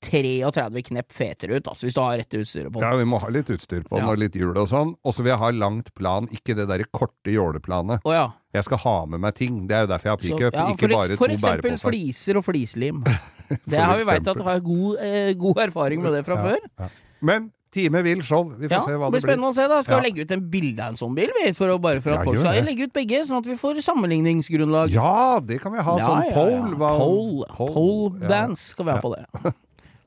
33 0.00 0.82
knepp 0.88 1.12
fetere 1.12 1.56
ut, 1.60 1.66
altså, 1.68 1.86
hvis 1.86 1.94
du 1.94 2.00
har 2.00 2.16
rette 2.18 2.38
utstyret 2.40 2.72
på 2.72 2.80
den. 2.80 2.88
ja, 2.90 2.96
vi 2.96 3.04
må 3.04 3.20
ha 3.20 3.28
litt 3.28 3.46
utstyr 3.52 3.82
på 3.84 3.96
den, 3.98 4.06
Ja. 4.06 4.10
og 4.12 4.18
litt 4.18 4.32
hjul 4.34 4.56
og 4.56 4.68
sånn. 4.68 4.94
Og 5.04 5.12
så 5.14 5.22
vil 5.22 5.30
jeg 5.32 5.38
ha 5.38 5.50
langt 5.50 5.92
plan, 5.94 6.26
ikke 6.28 6.56
det 6.56 6.66
derre 6.68 6.84
korte 6.92 7.30
jåleplanet. 7.34 8.00
Oh, 8.04 8.12
ja. 8.12 8.30
Jeg 8.54 8.64
skal 8.64 8.78
ha 8.78 9.04
med 9.06 9.20
meg 9.20 9.34
ting. 9.34 9.66
Det 9.68 9.76
er 9.76 9.86
jo 9.86 9.92
derfor 9.92 10.02
jeg 10.04 10.10
har 10.10 10.24
pickup, 10.24 10.54
ja, 10.54 10.66
ikke 10.74 10.88
bare 10.90 11.16
for 11.16 11.28
eksempel 11.28 11.70
bæreposer. 11.70 11.90
fliser 11.90 12.36
og 12.36 12.44
flislim. 12.44 13.04
Det 13.68 13.78
har 13.82 13.96
vi 13.98 14.04
veit 14.04 14.26
at 14.28 14.36
du 14.36 14.42
har 14.46 14.60
god, 14.60 14.98
eh, 15.02 15.32
god 15.34 15.56
erfaring 15.58 16.00
med 16.02 16.12
det 16.12 16.24
fra 16.24 16.36
før. 16.38 16.90
Men 17.20 17.50
time 17.72 18.00
vil 18.02 18.22
show. 18.22 18.44
Vi 18.58 18.66
får 18.68 18.70
Ja, 18.70 18.80
se 18.86 18.92
hva 18.94 19.10
det 19.10 19.10
blir 19.10 19.20
det 19.20 19.22
blir. 19.26 19.34
spennende 19.34 19.50
å 19.50 19.54
se. 19.54 19.66
da 19.68 19.82
Skal 19.82 19.96
Ja. 19.96 20.00
vi 20.02 20.06
legge 20.10 20.22
ut 20.22 20.30
en 20.30 20.50
bilde 20.50 20.78
av 20.80 20.88
en 20.90 20.94
sånn 20.96 21.14
bil. 21.16 21.30
For 21.54 21.66
å, 21.68 21.80
bare 21.80 22.00
for 22.00 22.10
at 22.10 22.18
Ja, 22.18 22.24
folk 22.24 22.38
skal 22.38 22.62
legge 22.64 22.82
ut 22.86 22.92
begge, 22.92 23.20
sånn 23.26 23.38
at 23.38 23.46
vi 23.46 23.54
får 23.56 23.82
sammenligningsgrunnlag. 23.82 24.90
Ja, 24.90 25.40
det 25.40 25.60
kan 25.60 25.72
vi 25.72 25.78
ha. 25.78 25.98
Sånn 25.98 26.32
pole. 26.32 26.76
hva- 26.76 26.98
Pole, 26.98 27.46
pole 27.56 28.20
ja. 28.22 28.28
dance 28.28 28.70
skal 28.70 28.84
vi 28.86 28.90
ha 28.92 29.00
på 29.00 29.14
det. 29.16 29.54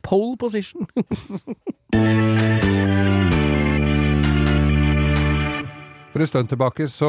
Pole 0.04 0.38
position. 0.38 0.88
For 6.14 6.22
en 6.22 6.30
stund 6.30 6.52
tilbake 6.52 6.86
så 6.94 7.08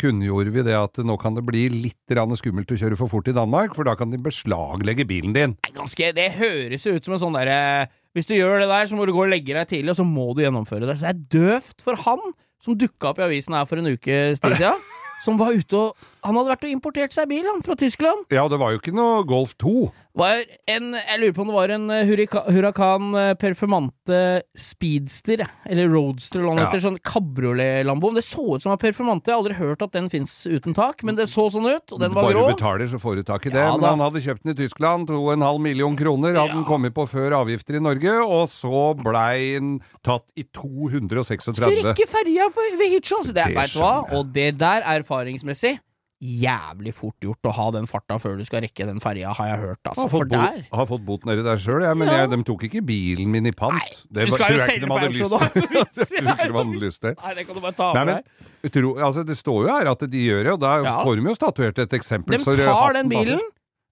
kunngjorde 0.00 0.54
vi 0.54 0.62
det 0.64 0.72
at 0.72 0.96
nå 1.04 1.18
kan 1.20 1.34
det 1.36 1.42
bli 1.44 1.66
litt 1.68 2.14
skummelt 2.40 2.70
å 2.72 2.78
kjøre 2.80 2.96
for 2.96 3.12
fort 3.12 3.28
i 3.28 3.34
Danmark, 3.36 3.74
for 3.76 3.84
da 3.84 3.92
kan 3.92 4.08
de 4.08 4.16
beslaglegge 4.16 5.04
bilen 5.04 5.34
din. 5.36 5.56
Ganske, 5.76 6.14
det 6.16 6.30
høres 6.38 6.86
jo 6.86 6.94
ut 6.96 7.04
som 7.04 7.12
en 7.12 7.20
sånn 7.26 7.36
derre 7.36 7.90
Hvis 8.16 8.24
du 8.24 8.32
gjør 8.32 8.64
det 8.64 8.70
der, 8.70 8.88
så 8.88 8.96
må 8.96 9.04
du 9.04 9.12
gå 9.12 9.26
og 9.26 9.28
legge 9.28 9.52
deg 9.52 9.68
tidlig, 9.68 9.92
og 9.92 9.98
så 10.00 10.06
må 10.08 10.32
du 10.32 10.40
gjennomføre 10.40 10.88
det. 10.88 10.96
Så 10.96 11.04
det 11.04 11.12
er 11.12 11.20
døvt 11.36 11.84
for 11.84 12.00
han 12.06 12.24
som 12.64 12.78
dukka 12.78 13.12
opp 13.12 13.20
i 13.20 13.26
avisen 13.28 13.52
her 13.52 13.68
for 13.68 13.82
en 13.82 13.92
ukes 13.92 14.40
tid 14.40 14.56
siden, 14.56 14.80
som 15.26 15.36
var 15.36 15.52
ute 15.52 15.82
og 15.82 16.08
Han 16.24 16.34
hadde 16.38 16.50
vært 16.54 16.64
og 16.66 16.70
importert 16.74 17.12
seg 17.14 17.28
bil 17.30 17.46
han, 17.46 17.62
fra 17.62 17.76
Tyskland. 17.78 18.26
Ja, 18.34 18.46
det 18.50 18.58
var 18.60 18.72
jo 18.74 18.80
ikke 18.82 18.94
noe 18.96 19.22
Golf 19.28 19.54
2. 19.62 19.90
Var 20.18 20.40
en, 20.66 20.88
jeg 20.98 21.18
lurer 21.22 21.34
på 21.36 21.42
om 21.44 21.50
det 21.52 21.54
var 21.54 21.70
en 21.70 21.90
eh, 21.94 22.08
Huracan 22.50 23.12
eh, 23.14 23.34
Performante 23.38 24.42
Speedster, 24.58 25.44
eller 25.68 25.88
Roadster, 25.92 26.42
eller 26.42 26.64
Ja. 26.64 26.80
Sånn 26.82 26.98
kabriolet-lambo. 27.06 28.10
Det 28.16 28.24
så 28.26 28.56
ut 28.56 28.64
som 28.64 28.72
en 28.74 28.80
Performante. 28.82 29.30
Jeg 29.30 29.36
har 29.36 29.42
aldri 29.44 29.56
hørt 29.58 29.82
at 29.86 29.92
den 29.94 30.08
fins 30.10 30.34
uten 30.46 30.74
tak, 30.74 31.04
men 31.06 31.14
det 31.18 31.28
så 31.30 31.46
sånn 31.54 31.68
ut, 31.70 31.92
og 31.94 32.00
den 32.02 32.12
var 32.14 32.26
Bare 32.26 32.34
grå. 32.34 32.44
Bare 32.48 32.56
betaler, 32.56 32.90
så 32.90 32.98
får 33.02 33.20
du 33.20 33.22
tak 33.30 33.46
i 33.46 33.54
det. 33.54 33.62
Ja, 33.62 33.76
Men 33.76 33.88
han 33.94 34.04
hadde 34.08 34.22
kjøpt 34.24 34.42
den 34.42 34.54
i 34.56 34.58
Tyskland, 34.58 35.08
2,5 35.08 35.60
million 35.62 35.96
kroner. 35.98 36.34
Hadde 36.34 36.56
den 36.58 36.66
kommet 36.68 36.94
på 36.98 37.06
før 37.08 37.38
avgifter 37.44 37.78
i 37.78 37.82
Norge, 37.84 38.18
og 38.26 38.48
så 38.50 38.94
blei 38.98 39.54
den 39.58 39.76
tatt 40.02 40.26
i 40.34 40.44
236. 40.50 41.54
Skulle 41.54 41.92
rekke 41.92 42.08
ferja 42.10 42.50
på- 42.54 42.66
ved 42.78 42.90
Hitchens. 42.96 43.30
Det, 43.32 43.44
Det 43.46 43.54
veit 43.54 43.72
du 43.72 43.78
hva? 43.78 43.94
Og 44.18 44.32
det 44.34 44.58
der, 44.58 44.82
erfaringsmessig, 44.82 45.78
jævlig 46.20 46.92
fort 46.94 47.14
gjort 47.22 47.46
å 47.46 47.52
ha 47.54 47.70
den 47.70 47.86
farta 47.86 48.16
før 48.18 48.36
du 48.38 48.44
skal 48.44 48.62
rekke 48.64 48.86
den 48.88 48.98
ferja, 49.00 49.30
har 49.38 49.46
jeg 49.52 49.58
hørt. 49.62 49.78
Altså. 49.86 50.02
Har 50.02 50.08
fått, 50.10 50.28
der 50.32 50.64
har 50.72 50.86
fått 50.90 51.04
bot 51.06 51.24
nedi 51.28 51.44
der 51.46 51.56
sjøl, 51.62 51.82
ja, 51.86 51.94
men 51.94 52.08
Ja. 52.08 52.16
jeg, 52.26 52.30
de 52.30 52.42
tok 52.48 52.64
ikke 52.66 52.82
bilen 52.84 53.28
min 53.30 53.46
i 53.46 53.52
pant. 53.52 53.74
Nei, 53.78 53.90
det 54.10 54.28
var- 54.28 54.38
skal 54.38 54.46
tror 54.46 54.58
jeg 54.58 54.68
ikke 54.78 54.86
de 54.86 54.92
hadde 56.58 56.80
lyst 56.86 57.00
til. 57.00 57.14
Nei, 57.22 57.34
det 57.34 57.46
kan 57.46 57.54
du 57.54 57.60
bare 57.60 57.72
ta 57.78 57.92
av 57.92 58.06
deg. 58.06 58.24
utro, 58.64 58.94
altså, 58.98 59.24
Det 59.26 59.36
står 59.36 59.66
jo 59.66 59.68
her 59.76 59.86
at 59.92 59.98
de 60.10 60.18
gjør 60.26 60.42
det, 60.44 60.52
og 60.52 60.60
da 60.60 60.82
Ja. 60.82 61.04
får 61.04 61.16
de 61.16 61.22
jo 61.28 61.34
statuert 61.34 61.78
et 61.78 61.90
eksempel. 61.92 62.38
De 62.38 62.56
tar 62.64 62.92
den 62.94 63.08
bilen, 63.08 63.40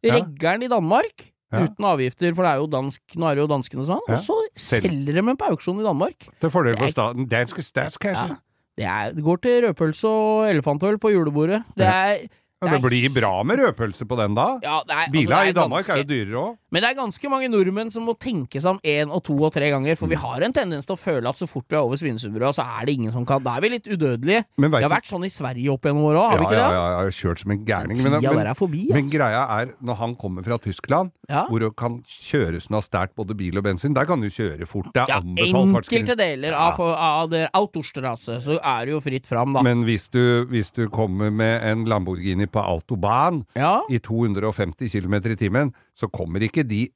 regger 0.04 0.36
den 0.38 0.62
i 0.62 0.68
Danmark, 0.68 1.32
Ja. 1.52 1.60
uten 1.62 1.84
avgifter, 1.84 2.34
for 2.34 2.42
det 2.42 2.50
er 2.50 2.58
jo 2.58 2.66
dansk, 2.66 3.00
nå 3.14 3.30
er 3.30 3.34
det 3.36 3.42
jo 3.46 3.46
danskene 3.54 3.86
sånn, 3.86 4.00
Ja. 4.08 4.14
og 4.16 4.24
så 4.24 4.34
selger 4.56 5.06
de 5.06 5.12
den 5.22 5.36
på 5.36 5.46
auksjon 5.48 5.78
i 5.80 5.84
Danmark. 5.84 6.26
Til 6.40 6.50
fordel 6.50 6.76
for 6.76 6.88
staten. 6.90 7.28
Danske 7.28 7.62
statskasse. 7.62 8.28
Ja. 8.30 8.36
Det, 8.76 8.84
er, 8.84 9.12
det 9.16 9.24
går 9.24 9.36
til 9.42 9.64
rødpølse 9.66 10.08
og 10.08 10.50
elefantøl 10.50 10.98
på 11.00 11.08
julebordet. 11.14 11.62
Det 11.78 11.86
er 11.86 12.26
Ja, 12.64 12.70
det 12.72 12.80
blir 12.86 13.10
bra 13.12 13.42
med 13.44 13.58
rødpølse 13.60 14.06
på 14.08 14.16
den 14.16 14.32
da. 14.34 14.46
ja, 14.64 14.78
er, 14.88 15.10
Biler 15.12 15.34
altså, 15.36 15.50
i 15.50 15.52
Danmark 15.52 15.82
ganske, 15.84 15.92
er 15.92 15.98
jo 16.00 16.08
dyrere 16.08 16.38
òg. 16.40 16.54
Men 16.72 16.82
det 16.82 16.88
er 16.88 16.94
ganske 16.96 17.28
mange 17.28 17.50
nordmenn 17.52 17.90
som 17.92 18.06
må 18.08 18.14
tenke 18.16 18.62
seg 18.64 18.70
om 18.70 18.78
én 18.80 19.12
og 19.12 19.20
to 19.28 19.36
og 19.36 19.52
tre 19.52 19.68
ganger, 19.74 19.98
for 20.00 20.08
vi 20.08 20.16
har 20.16 20.40
en 20.46 20.54
tendens 20.56 20.88
til 20.88 20.96
å 20.96 21.00
føle 21.00 21.28
at 21.28 21.36
så 21.36 21.44
fort 21.50 21.66
vi 21.68 21.76
er 21.76 21.84
over 21.84 22.00
Svinesundbrua, 22.00 22.54
så 22.56 22.64
er 22.64 22.88
det 22.88 22.94
ingen 22.96 23.12
som 23.12 23.26
kan 23.28 23.44
Da 23.44 23.58
er 23.58 23.66
vi 23.66 23.68
litt 23.74 23.84
udødelige. 23.90 24.46
Det 24.56 24.70
har 24.72 24.88
vært 24.88 25.10
sånn 25.10 25.26
i 25.28 25.30
Sverige 25.32 25.74
opp 25.74 25.84
gjennom 25.84 26.08
åra, 26.08 26.30
har 26.30 26.38
ja, 26.38 26.40
vi 26.40 26.48
ikke 26.48 26.56
ja, 26.56 26.62
det? 26.64 26.78
ja, 26.78 26.86
jeg 26.94 27.10
har 27.10 27.16
kjørt 27.18 27.42
som 27.44 27.52
en 27.52 27.60
gærning. 27.68 28.00
Men, 28.00 28.16
men, 28.16 28.16
er 28.24 28.38
men 28.40 28.48
altså. 28.56 29.12
greia 29.12 29.42
er, 29.60 29.74
når 29.84 30.00
han 30.00 30.16
kommer 30.16 30.48
fra 30.48 30.58
Tyskland, 30.64 31.12
Ja. 31.28 31.44
hvor 31.50 31.60
det 31.60 31.72
kan 31.76 32.00
kjøres 32.06 32.70
noe 32.70 32.80
sterkt 32.86 33.16
både 33.18 33.34
bil 33.36 33.58
og 33.58 33.64
bensin, 33.66 33.92
der 33.92 34.06
kan 34.08 34.20
du 34.22 34.28
kjøre 34.32 34.64
fort. 34.66 34.88
Det 34.94 35.02
er 35.04 35.12
Ja, 35.12 35.20
anbefalt 35.20 35.74
fartsgrense. 35.74 36.00
enkelte 36.00 36.16
deler 36.16 36.56
av, 36.56 36.80
av 36.80 37.28
det 37.30 37.50
autostrasse, 37.52 38.40
så 38.40 38.56
er 38.62 38.86
det 38.86 38.92
jo 38.96 39.00
fritt 39.04 39.26
fram, 39.28 39.52
da. 39.52 39.62
Men 39.66 39.84
hvis 39.84 40.08
du, 40.08 40.46
hvis 40.48 40.70
du 40.72 40.88
kommer 40.88 41.30
med 41.34 41.60
en 41.66 41.84
Lamborghini 41.84 42.45
på 42.52 42.62
autobahn 42.62 43.42
ja. 43.58 43.80
i 43.92 44.00
250 44.02 44.90
km 44.92 45.18
i 45.32 45.36
timen, 45.40 45.72
så 45.96 46.08
kommer 46.12 46.44
ikke 46.44 46.64
de 46.66 46.86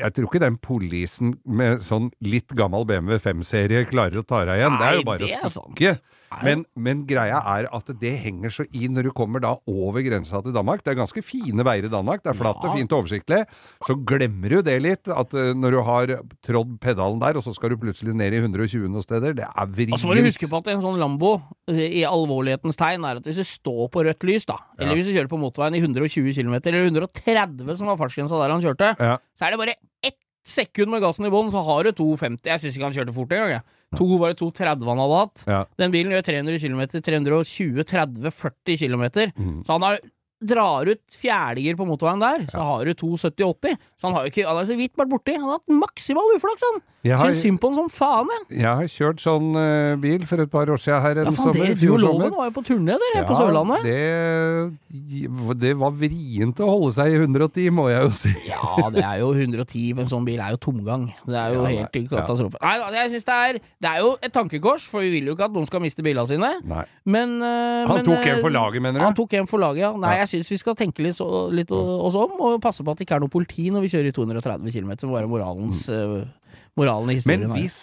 Jeg 0.00 0.14
tror 0.14 0.28
ikke 0.28 0.42
den 0.42 0.56
polisen 0.60 1.34
med 1.44 1.84
sånn 1.84 2.10
litt 2.24 2.52
gammel 2.56 2.86
BMW 2.88 3.20
5-serie 3.22 3.86
klarer 3.90 4.22
å 4.22 4.26
ta 4.26 4.44
deg 4.48 4.60
igjen. 4.60 4.78
det 4.80 4.88
er 4.88 4.98
jo 5.00 5.06
bare 5.06 5.22
det 5.22 5.28
å 5.28 5.30
er 5.30 5.54
stikke. 5.54 5.94
sant. 5.94 6.10
Men, 6.46 6.60
men 6.78 7.00
greia 7.10 7.40
er 7.58 7.66
at 7.74 7.88
det 8.00 8.12
henger 8.22 8.52
så 8.54 8.64
i 8.70 8.86
når 8.86 9.08
du 9.08 9.10
kommer 9.16 9.42
da 9.42 9.56
over 9.66 9.98
grensa 10.06 10.38
til 10.44 10.54
Danmark. 10.54 10.84
Det 10.86 10.92
er 10.92 10.98
ganske 11.00 11.22
fine 11.26 11.64
veier 11.66 11.88
i 11.88 11.90
Danmark. 11.90 12.22
Det 12.22 12.30
er 12.30 12.38
flatt 12.38 12.62
og 12.62 12.76
fint 12.76 12.92
og 12.94 13.02
oversiktlig. 13.02 13.40
Så 13.86 13.96
glemmer 14.06 14.54
du 14.54 14.60
det 14.62 14.76
litt, 14.84 15.10
at 15.10 15.34
eh, 15.34 15.50
når 15.58 15.74
du 15.74 15.80
har 15.88 16.12
trådd 16.46 16.76
pedalen 16.80 17.18
der, 17.22 17.34
og 17.40 17.42
så 17.42 17.54
skal 17.56 17.74
du 17.74 17.76
plutselig 17.82 18.14
ned 18.14 18.36
i 18.36 18.42
120 18.44 18.86
noen 18.86 19.02
steder. 19.02 19.34
Det 19.40 19.48
er 19.48 19.66
vrient. 19.74 19.96
Og 19.98 20.02
så 20.04 20.06
må 20.06 20.14
du 20.14 20.22
huske 20.28 20.46
på 20.50 20.60
at 20.62 20.70
en 20.70 20.84
sånn 20.86 21.00
Lambo, 21.02 21.32
eh, 21.70 21.82
i 22.00 22.04
alvorlighetens 22.06 22.78
tegn, 22.78 23.04
er 23.10 23.18
at 23.18 23.26
hvis 23.26 23.42
du 23.42 23.44
står 23.50 23.90
på 23.90 24.06
rødt 24.06 24.28
lys, 24.30 24.46
da, 24.46 24.60
eller 24.78 24.94
Ja. 24.94 25.00
hvis 25.00 25.10
du 25.10 25.14
kjører 25.18 25.32
på 25.34 25.40
motorveien 25.42 25.74
i 25.74 25.82
120 25.82 26.32
km, 26.38 26.54
eller 26.62 26.86
130 26.86 27.76
som 27.76 27.90
var 27.90 27.98
fartsgrensa 28.00 28.38
der 28.38 28.54
han 28.54 28.62
kjørte, 28.62 28.94
Ja. 29.00 29.18
så 29.38 29.46
er 29.46 29.50
det 29.50 29.58
bare 29.66 29.74
ett 30.06 30.16
sekund 30.46 30.90
med 30.94 31.02
gassen 31.02 31.26
i 31.26 31.30
bånn, 31.30 31.50
så 31.50 31.62
har 31.64 31.84
du 31.84 31.92
250. 31.92 32.46
Jeg 32.48 32.60
syns 32.60 32.76
ikke 32.78 32.86
han 32.88 32.96
kjørte 32.96 33.14
fort 33.14 33.30
engang, 33.34 33.50
jeg. 33.58 33.62
To 33.98 34.06
var 34.20 34.32
det 34.32 34.38
230 34.38 34.86
han 34.86 35.02
hadde 35.02 35.18
hatt. 35.18 35.44
Ja. 35.50 35.60
Den 35.80 35.90
bilen 35.94 36.14
gjør 36.14 36.26
300 36.28 36.62
km, 36.62 36.82
320, 37.02 37.84
30, 37.90 38.30
40 38.30 38.80
km. 38.84 39.04
Mm. 39.34 39.56
Så 39.66 39.74
han 39.74 39.86
har 39.86 39.98
drar 40.40 40.88
ut 40.88 41.16
fjerdegir 41.20 41.76
på 41.76 41.84
motorveien 41.88 42.22
der, 42.22 42.46
så 42.52 42.62
har 42.64 42.88
du 42.88 42.94
270-80. 42.96 43.74
Så 44.00 44.08
han 44.08 44.16
har 44.16 44.24
jo 44.24 44.32
ikke 44.32 44.46
Han 44.48 44.56
har 44.56 44.68
så 44.70 44.76
vidt 44.78 44.96
vært 44.96 45.10
borti. 45.12 45.34
Han 45.36 45.50
har 45.50 45.58
hatt 45.58 45.74
maksimal 45.82 46.36
uflaks, 46.36 46.64
han! 46.68 46.80
Jeg 47.02 47.16
har, 47.16 47.30
Syns 47.32 47.40
synd 47.40 47.56
på 47.62 47.68
han 47.70 47.76
som 47.78 47.86
faen, 47.88 48.28
jeg. 48.50 48.58
jeg 48.60 48.68
har 48.76 48.88
kjørt 48.92 49.22
sånn 49.24 49.54
eh, 49.56 49.94
bil 50.02 50.26
for 50.28 50.42
et 50.44 50.50
par 50.52 50.68
år 50.68 50.76
siden 50.82 51.00
her 51.00 51.20
en 51.22 51.30
Ja, 51.30 51.32
faen, 51.32 51.46
sommer. 51.48 51.70
dere, 51.70 51.78
du 51.80 51.86
og. 51.94 52.00
Loven 52.02 52.34
var 52.36 52.50
jo 52.50 52.52
på 52.58 52.64
turné, 52.68 52.96
dere, 53.00 53.22
på 53.24 53.36
Sørlandet. 53.38 53.86
Det, 53.88 55.54
det 55.62 55.72
var 55.80 55.94
vrient 55.96 56.60
å 56.60 56.68
holde 56.68 56.92
seg 56.98 57.14
i 57.14 57.18
110, 57.22 57.70
må 57.72 57.86
jeg 57.88 58.04
jo 58.04 58.10
si. 58.18 58.32
Ja, 58.50 58.90
det 58.92 59.00
er 59.06 59.20
jo 59.22 59.30
110 59.32 59.94
men 59.96 60.04
en 60.04 60.10
sånn 60.12 60.26
bil 60.28 60.40
er 60.44 60.52
jo 60.54 60.60
tomgang. 60.60 61.06
Det 61.24 61.38
er 61.40 61.54
jo 61.56 61.62
Ja, 61.64 61.70
helt 61.72 61.96
nei, 61.96 62.02
katastrofe. 62.10 62.60
Nei 62.60 62.74
da, 62.82 62.90
jeg 62.98 63.12
synes 63.14 63.26
det 63.30 63.36
er 63.46 63.58
Det 63.80 63.90
er 63.94 63.98
jo 64.04 64.10
et 64.20 64.32
tankekors, 64.36 64.84
for 64.90 65.00
vi 65.04 65.10
vil 65.16 65.30
jo 65.30 65.36
ikke 65.38 65.48
at 65.48 65.56
noen 65.56 65.68
skal 65.70 65.80
miste 65.84 66.04
bilene 66.04 66.26
sine. 66.28 66.50
Nei. 66.68 66.84
Men 67.08 67.36
eh, 67.40 67.86
Han 67.88 67.96
men, 68.00 68.08
tok 68.10 68.26
en 68.28 68.36
eh, 68.36 68.42
for 68.44 68.52
laget, 68.54 68.82
mener 68.84 69.04
Han 69.06 69.16
du? 69.16 69.22
tok 69.22 69.38
en 69.40 69.48
for 69.50 69.62
laget, 69.62 69.86
ja. 69.86 69.92
Nei, 69.96 70.14
Ja. 70.18 70.24
jeg 70.26 70.34
syns 70.34 70.52
vi 70.52 70.60
skal 70.60 70.76
tenke 70.76 71.00
litt, 71.04 71.16
så, 71.16 71.48
litt 71.54 71.70
o- 71.72 72.00
oss 72.10 72.14
om, 72.18 72.36
og 72.44 72.60
passe 72.60 72.84
på 72.84 72.92
at 72.92 72.98
det 73.00 73.06
ikke 73.08 73.16
er 73.16 73.24
noe 73.24 73.32
politi 73.32 73.70
når 73.72 73.86
vi 73.86 73.92
kjører 73.94 74.12
i 74.12 74.16
230 74.20 74.74
km. 74.76 74.92
Må 75.08 75.16
være 75.16 75.30
moralens 75.30 75.86
eh, 75.88 76.24
moralen 76.80 77.10
i 77.12 77.18
historien. 77.20 77.48
Men 77.48 77.58
hvis 77.60 77.80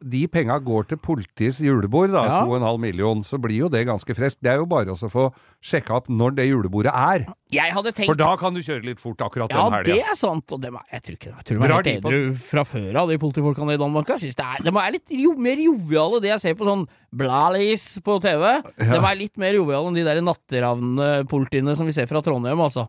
de 0.00 0.22
penga 0.32 0.54
går 0.64 0.86
til 0.88 0.96
politiets 0.96 1.58
julebord, 1.60 2.08
da, 2.14 2.22
Ja. 2.24 2.36
2,5 2.48 2.78
million, 2.80 3.18
så 3.22 3.36
blir 3.36 3.58
jo 3.58 3.68
det 3.68 3.82
ganske 3.84 4.14
freskt. 4.16 4.38
Det 4.40 4.48
er 4.48 4.56
jo 4.56 4.64
bare 4.64 4.94
å 4.94 4.96
få 5.12 5.26
sjekka 5.60 5.92
opp 5.98 6.06
når 6.08 6.36
det 6.38 6.46
julebordet 6.48 6.88
er. 6.96 7.26
Tenkt 7.52 8.06
For 8.08 8.16
da 8.16 8.30
kan 8.40 8.54
du 8.56 8.62
kjøre 8.64 8.82
litt 8.86 8.98
fort 9.02 9.18
akkurat 9.20 9.52
Ja, 9.52 9.66
den 9.68 9.84
det 9.90 9.98
er 10.00 10.16
sant. 10.16 10.50
Og 10.56 10.62
dem 10.62 10.78
er, 10.80 10.86
jeg 10.94 11.02
tror 11.02 11.18
ikke 11.18 11.34
Jeg 11.36 11.44
tror 11.44 11.58
de 11.60 11.64
er 11.66 11.74
helt 11.76 11.84
de 11.84 12.32
på- 12.32 12.40
fra 12.48 12.64
før 12.64 12.96
av, 13.02 13.08
de 13.12 13.18
politifolkene 13.20 13.74
i 13.74 13.76
Danmark. 13.76 14.08
Jeg 14.08 14.20
synes 14.24 14.36
det 14.40 14.46
er, 14.46 14.64
de 14.70 14.78
er 14.86 14.90
litt 14.96 15.12
jo, 15.20 15.34
mer 15.36 15.56
joviale, 15.60 16.22
det 16.24 16.30
jeg 16.32 16.40
ser 16.46 16.54
på 16.54 16.64
sånn 16.64 16.88
Blalis 17.12 17.98
på 18.00 18.16
TV. 18.22 18.62
De 18.80 18.96
er 19.04 19.16
litt 19.20 19.36
mer 19.36 19.52
joviale 19.52 19.86
enn 19.92 20.00
de 20.00 20.04
der 20.08 20.22
natteravnpolitiene 20.24 21.76
som 21.76 21.84
vi 21.84 21.92
ser 21.92 22.06
fra 22.08 22.22
Trondheim, 22.24 22.56
altså. 22.58 22.88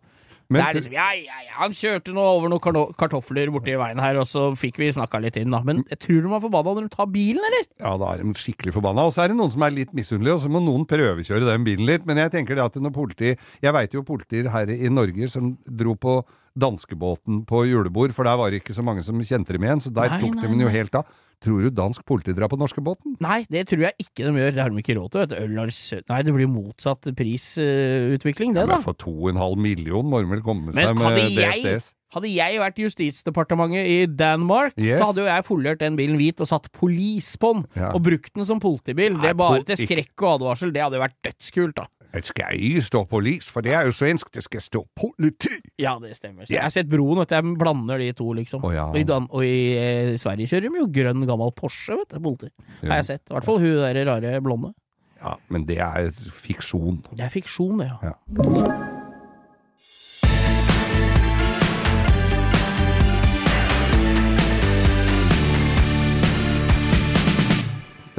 Men 0.51 0.61
det 0.61 0.67
er 0.67 0.77
liksom, 0.79 0.95
ja, 0.97 1.07
ja, 1.15 1.37
ja, 1.45 1.53
han 1.61 1.75
kjørte 1.75 2.15
nå 2.15 2.25
over 2.33 2.51
noen 2.51 2.93
kartofler 2.99 3.51
borti 3.53 3.77
veien 3.79 4.01
her, 4.03 4.19
og 4.19 4.27
så 4.27 4.49
fikk 4.59 4.81
vi 4.81 4.89
snakka 4.91 5.21
litt 5.23 5.39
inn, 5.39 5.53
da. 5.53 5.61
Men 5.67 5.83
jeg 5.87 6.01
tror 6.03 6.19
de 6.25 6.33
er 6.35 6.43
forbanna 6.43 6.75
når 6.75 6.89
de 6.89 6.93
tar 6.97 7.09
bilen, 7.13 7.45
eller? 7.49 7.65
Ja, 7.79 7.95
da 8.01 8.11
er 8.11 8.25
de 8.25 8.35
skikkelig 8.41 8.75
forbanna. 8.75 9.07
Og 9.07 9.15
så 9.15 9.23
er 9.23 9.31
det 9.31 9.39
noen 9.39 9.53
som 9.53 9.65
er 9.65 9.75
litt 9.75 9.95
misunnelige, 9.97 10.35
og 10.35 10.43
så 10.43 10.51
må 10.51 10.63
noen 10.63 10.85
prøvekjøre 10.89 11.47
den 11.47 11.65
bilen 11.67 11.87
litt. 11.87 12.05
Men 12.09 12.19
jeg 12.21 12.35
tenker 12.35 12.59
det 12.59 12.67
at 12.67 12.77
når 12.81 12.93
politi 12.95 13.31
Jeg 13.31 13.73
veit 13.75 13.93
jo 13.95 14.03
politier 14.05 14.49
her 14.51 14.69
i 14.73 14.89
Norge 14.91 15.29
som 15.31 15.55
dro 15.65 15.95
på 15.95 16.19
danskebåten 16.59 17.45
på 17.47 17.63
julebord, 17.69 18.11
for 18.15 18.27
der 18.27 18.39
var 18.39 18.51
det 18.51 18.61
ikke 18.61 18.75
så 18.75 18.83
mange 18.83 19.03
som 19.05 19.19
kjente 19.23 19.55
dem 19.55 19.63
igjen, 19.63 19.83
så 19.83 19.91
der 19.93 20.11
Nei, 20.11 20.19
tok 20.19 20.35
nei, 20.35 20.43
de 20.43 20.51
den 20.51 20.65
jo 20.65 20.71
helt 20.71 20.97
av. 20.99 21.07
Tror 21.41 21.63
du 21.65 21.71
dansk 21.73 22.03
politi 22.05 22.35
drar 22.37 22.51
på 22.51 22.57
norskebåten? 22.61 23.15
Nei, 23.23 23.39
det 23.49 23.63
tror 23.71 23.87
jeg 23.87 23.95
ikke 24.03 24.27
de 24.27 24.33
gjør. 24.37 24.51
Det 24.53 24.61
har 24.61 24.69
de 24.69 24.77
ikke 24.83 24.95
råd 24.99 25.09
til. 25.11 25.21
vet 25.23 25.31
du. 25.31 25.35
Øl 25.41 25.55
har 25.57 25.71
Nei, 26.11 26.19
det 26.27 26.33
blir 26.35 26.47
motsatt 26.51 27.09
prisutvikling, 27.17 28.53
det, 28.53 28.67
da. 28.67 28.75
Men 28.77 28.85
for 28.85 28.93
2,5 28.93 29.57
million 29.57 30.05
må 30.05 30.21
de 30.21 30.29
vel 30.35 30.43
komme 30.45 30.69
Men 30.69 30.77
seg 30.77 30.95
med 31.01 31.17
jeg- 31.33 31.63
DSDS? 31.65 31.91
Hadde 32.11 32.27
jeg 32.27 32.59
vært 32.59 32.77
i 32.77 32.83
Justisdepartementet 32.83 33.87
i 33.87 34.05
Danmark, 34.05 34.73
Yes. 34.77 34.99
så 34.99 35.05
hadde 35.09 35.21
jo 35.23 35.29
jeg 35.31 35.45
folert 35.47 35.79
den 35.79 35.95
bilen 35.95 36.17
hvit 36.19 36.41
og 36.41 36.47
satt 36.47 36.69
police 36.73 37.37
på 37.39 37.53
den, 37.55 37.65
Ja. 37.73 37.91
og 37.95 38.03
brukt 38.03 38.33
den 38.35 38.43
som 38.45 38.59
politibil. 38.59 39.13
Nei, 39.13 39.21
Det 39.21 39.29
er 39.29 39.33
bare 39.33 39.63
til 39.63 39.77
skrekk 39.77 40.11
og 40.21 40.41
advarsel. 40.41 40.73
Det 40.73 40.81
hadde 40.83 40.99
jo 40.99 41.05
vært 41.07 41.15
dødskult, 41.23 41.73
da. 41.75 41.85
Det 42.11 42.25
skal 42.27 42.59
ikke 42.59 42.83
stå 42.83 43.03
polis, 43.07 43.47
for 43.51 43.63
det 43.63 43.73
er 43.77 43.87
jo 43.87 43.95
svensk. 43.95 44.31
Det 44.35 44.43
skal 44.43 44.63
stå 44.65 44.83
politi. 44.99 45.53
Ja, 45.79 45.95
det 46.01 46.15
stemmer. 46.17 46.45
Så 46.45 46.53
Jeg 46.53 46.63
har 46.65 46.73
sett 46.73 46.89
Broen, 46.91 47.21
du. 47.23 47.25
Jeg 47.35 47.55
blander 47.59 48.01
de 48.03 48.11
to, 48.17 48.33
liksom. 48.37 48.63
Oh, 48.67 48.73
ja. 48.75 48.89
Og 48.91 48.99
i, 48.99 49.05
Dan 49.07 49.29
og 49.29 49.45
i 49.47 49.57
eh, 49.79 50.13
Sverige 50.19 50.51
kjører 50.51 50.67
de 50.67 50.83
jo 50.83 50.87
grønn, 50.99 51.25
gammel 51.29 51.53
Porsche, 51.55 51.95
vet 52.01 52.15
du. 52.15 52.19
Politi. 52.27 52.51
Har 52.83 52.99
jeg 52.99 53.11
sett. 53.13 53.25
I 53.29 53.37
hvert 53.37 53.47
fall 53.47 53.61
hun 53.63 53.81
der 53.81 54.03
rare 54.11 54.39
blonde. 54.43 54.73
Ja, 55.21 55.35
men 55.53 55.67
det 55.69 55.77
er 55.77 56.09
fiksjon. 56.33 57.03
Det 57.13 57.27
er 57.27 57.29
fiksjon, 57.33 57.77
det, 57.79 57.91
ja. 57.91 58.11
Ja. 58.11 58.90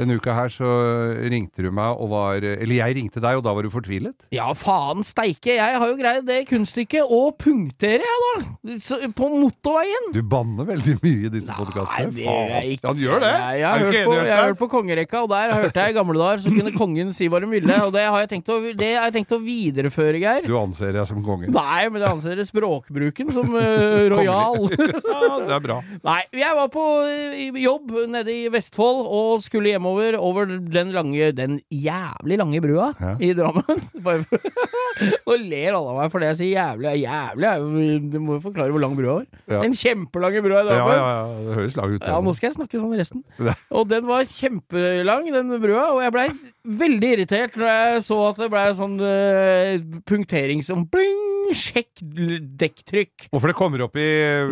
Denne 0.03 0.19
uka 0.19 0.35
her 0.35 0.51
så 0.51 0.69
ringte 1.31 1.63
du 1.63 1.69
meg 1.71 1.95
og 2.01 2.09
var 2.11 2.43
Eller 2.43 2.75
jeg 2.75 2.97
ringte 2.97 3.21
deg, 3.23 3.39
og 3.39 3.45
da 3.45 3.53
var 3.55 3.63
du 3.63 3.71
fortvilet? 3.71 4.15
Ja, 4.35 4.49
faen 4.57 5.05
steike, 5.07 5.55
jeg 5.55 5.79
har 5.79 5.87
jo 5.87 5.95
greid 5.99 6.25
det 6.27 6.41
kunststykket 6.49 7.07
å 7.07 7.21
punktere, 7.39 8.03
jeg, 8.03 8.23
da! 8.23 8.77
Så, 8.83 8.99
på 9.15 9.29
motorveien. 9.31 10.09
Du 10.15 10.19
banner 10.27 10.67
veldig 10.67 10.97
mye 11.03 11.29
i 11.29 11.31
disse 11.31 11.51
Nei, 11.51 11.57
podkastene. 11.59 12.11
det 12.15 12.25
gjør 12.25 12.51
jeg 12.53 12.75
ikke. 12.75 12.87
Han 12.89 13.01
gjør 13.03 13.23
det! 13.23 13.31
Jeg, 13.33 13.59
jeg, 13.61 13.67
har 13.67 13.83
hørt 13.83 13.97
på, 14.09 14.17
jeg 14.17 14.33
har 14.33 14.49
hørt 14.49 14.59
på 14.59 14.69
kongerekka, 14.73 15.21
og 15.23 15.31
der 15.31 15.53
hørte 15.55 15.85
jeg 15.85 15.93
i 15.93 15.97
gamle 15.97 16.19
dager 16.19 16.43
så 16.43 16.53
kunne 16.53 16.73
kongen 16.75 17.13
si 17.15 17.29
hva 17.31 17.41
de 17.43 17.49
ville, 17.53 17.79
og 17.87 17.93
det 17.95 18.05
har 18.07 18.25
jeg 18.25 18.31
tenkt 18.33 18.51
å, 18.51 18.59
det 18.79 18.91
har 18.97 19.07
jeg 19.09 19.15
tenkt 19.19 19.35
å 19.35 19.39
videreføre, 19.43 20.21
Geir. 20.23 20.47
Du 20.47 20.57
anser 20.59 20.93
deg 20.95 21.07
som 21.09 21.23
konge. 21.25 21.51
Nei, 21.53 21.81
men 21.93 22.03
jeg 22.03 22.17
anser 22.17 22.43
språkbruken 22.49 23.31
som 23.35 23.55
uh, 23.55 24.03
rojal. 24.13 24.67
Ja, 25.13 25.37
det 25.45 25.53
er 25.55 25.61
bra. 25.63 25.75
Nei, 26.05 26.19
jeg 26.35 26.55
var 26.57 26.69
på 26.73 26.83
eh, 27.07 27.57
jobb 27.61 27.91
nede 28.11 28.33
i 28.33 28.47
Vestfold 28.51 29.03
og 29.05 29.43
skulle 29.45 29.71
hjemover 29.71 29.92
fremover 29.93 30.17
over 30.19 30.45
den 30.45 30.91
lange 30.93 31.31
Den 31.35 31.59
jævlig 31.71 32.37
lange 32.37 32.61
brua 32.61 32.93
Ja. 32.99 33.15
i 33.19 33.33
Drammen. 33.33 33.81
Nå 35.27 35.35
ler 35.41 35.73
alle 35.73 35.89
av 35.89 35.97
meg 35.97 36.11
fordi 36.13 36.27
jeg 36.29 36.37
sier 36.39 36.53
jævlig. 36.53 36.93
Jævlig 37.03 38.11
Du 38.13 38.19
må 38.23 38.37
jo 38.37 38.43
forklare 38.43 38.71
hvor 38.73 38.81
lang 38.83 38.95
brua 38.97 39.13
var. 39.19 39.25
Ja. 39.49 39.61
Den 39.63 39.73
kjempelange 39.73 40.41
brua 40.45 40.61
i 40.63 40.67
Drammen. 40.67 40.97
ja, 40.97 41.07
ja, 41.09 41.47
det 41.47 41.57
høres 41.59 41.77
lang 41.79 41.95
ut. 41.95 42.03
Ja, 42.07 42.19
nå 42.21 42.33
skal 42.37 42.49
jeg 42.49 42.57
snakke 42.57 42.81
sånn 42.81 42.95
resten. 42.99 43.23
Og 43.77 43.87
den 43.89 44.07
var 44.09 44.25
kjempelang, 44.29 45.29
den 45.33 45.53
brua, 45.63 45.87
og 45.93 46.01
jeg 46.03 46.13
blei 46.15 46.27
veldig 46.63 47.09
irritert 47.17 47.55
når 47.59 47.67
jeg 47.69 48.03
så 48.07 48.17
at 48.29 48.37
det 48.39 48.47
blei 48.53 48.65
sånn 48.77 48.93
uh, 49.03 49.99
punktering 50.07 50.61
som 50.63 50.85
bling, 50.87 51.51
sjekk 51.53 51.99
dekktrykk. 52.57 53.25
Hvorfor 53.33 53.51
det 53.51 53.55
kommer 53.57 53.81
opp 53.83 53.97
i 53.99 54.05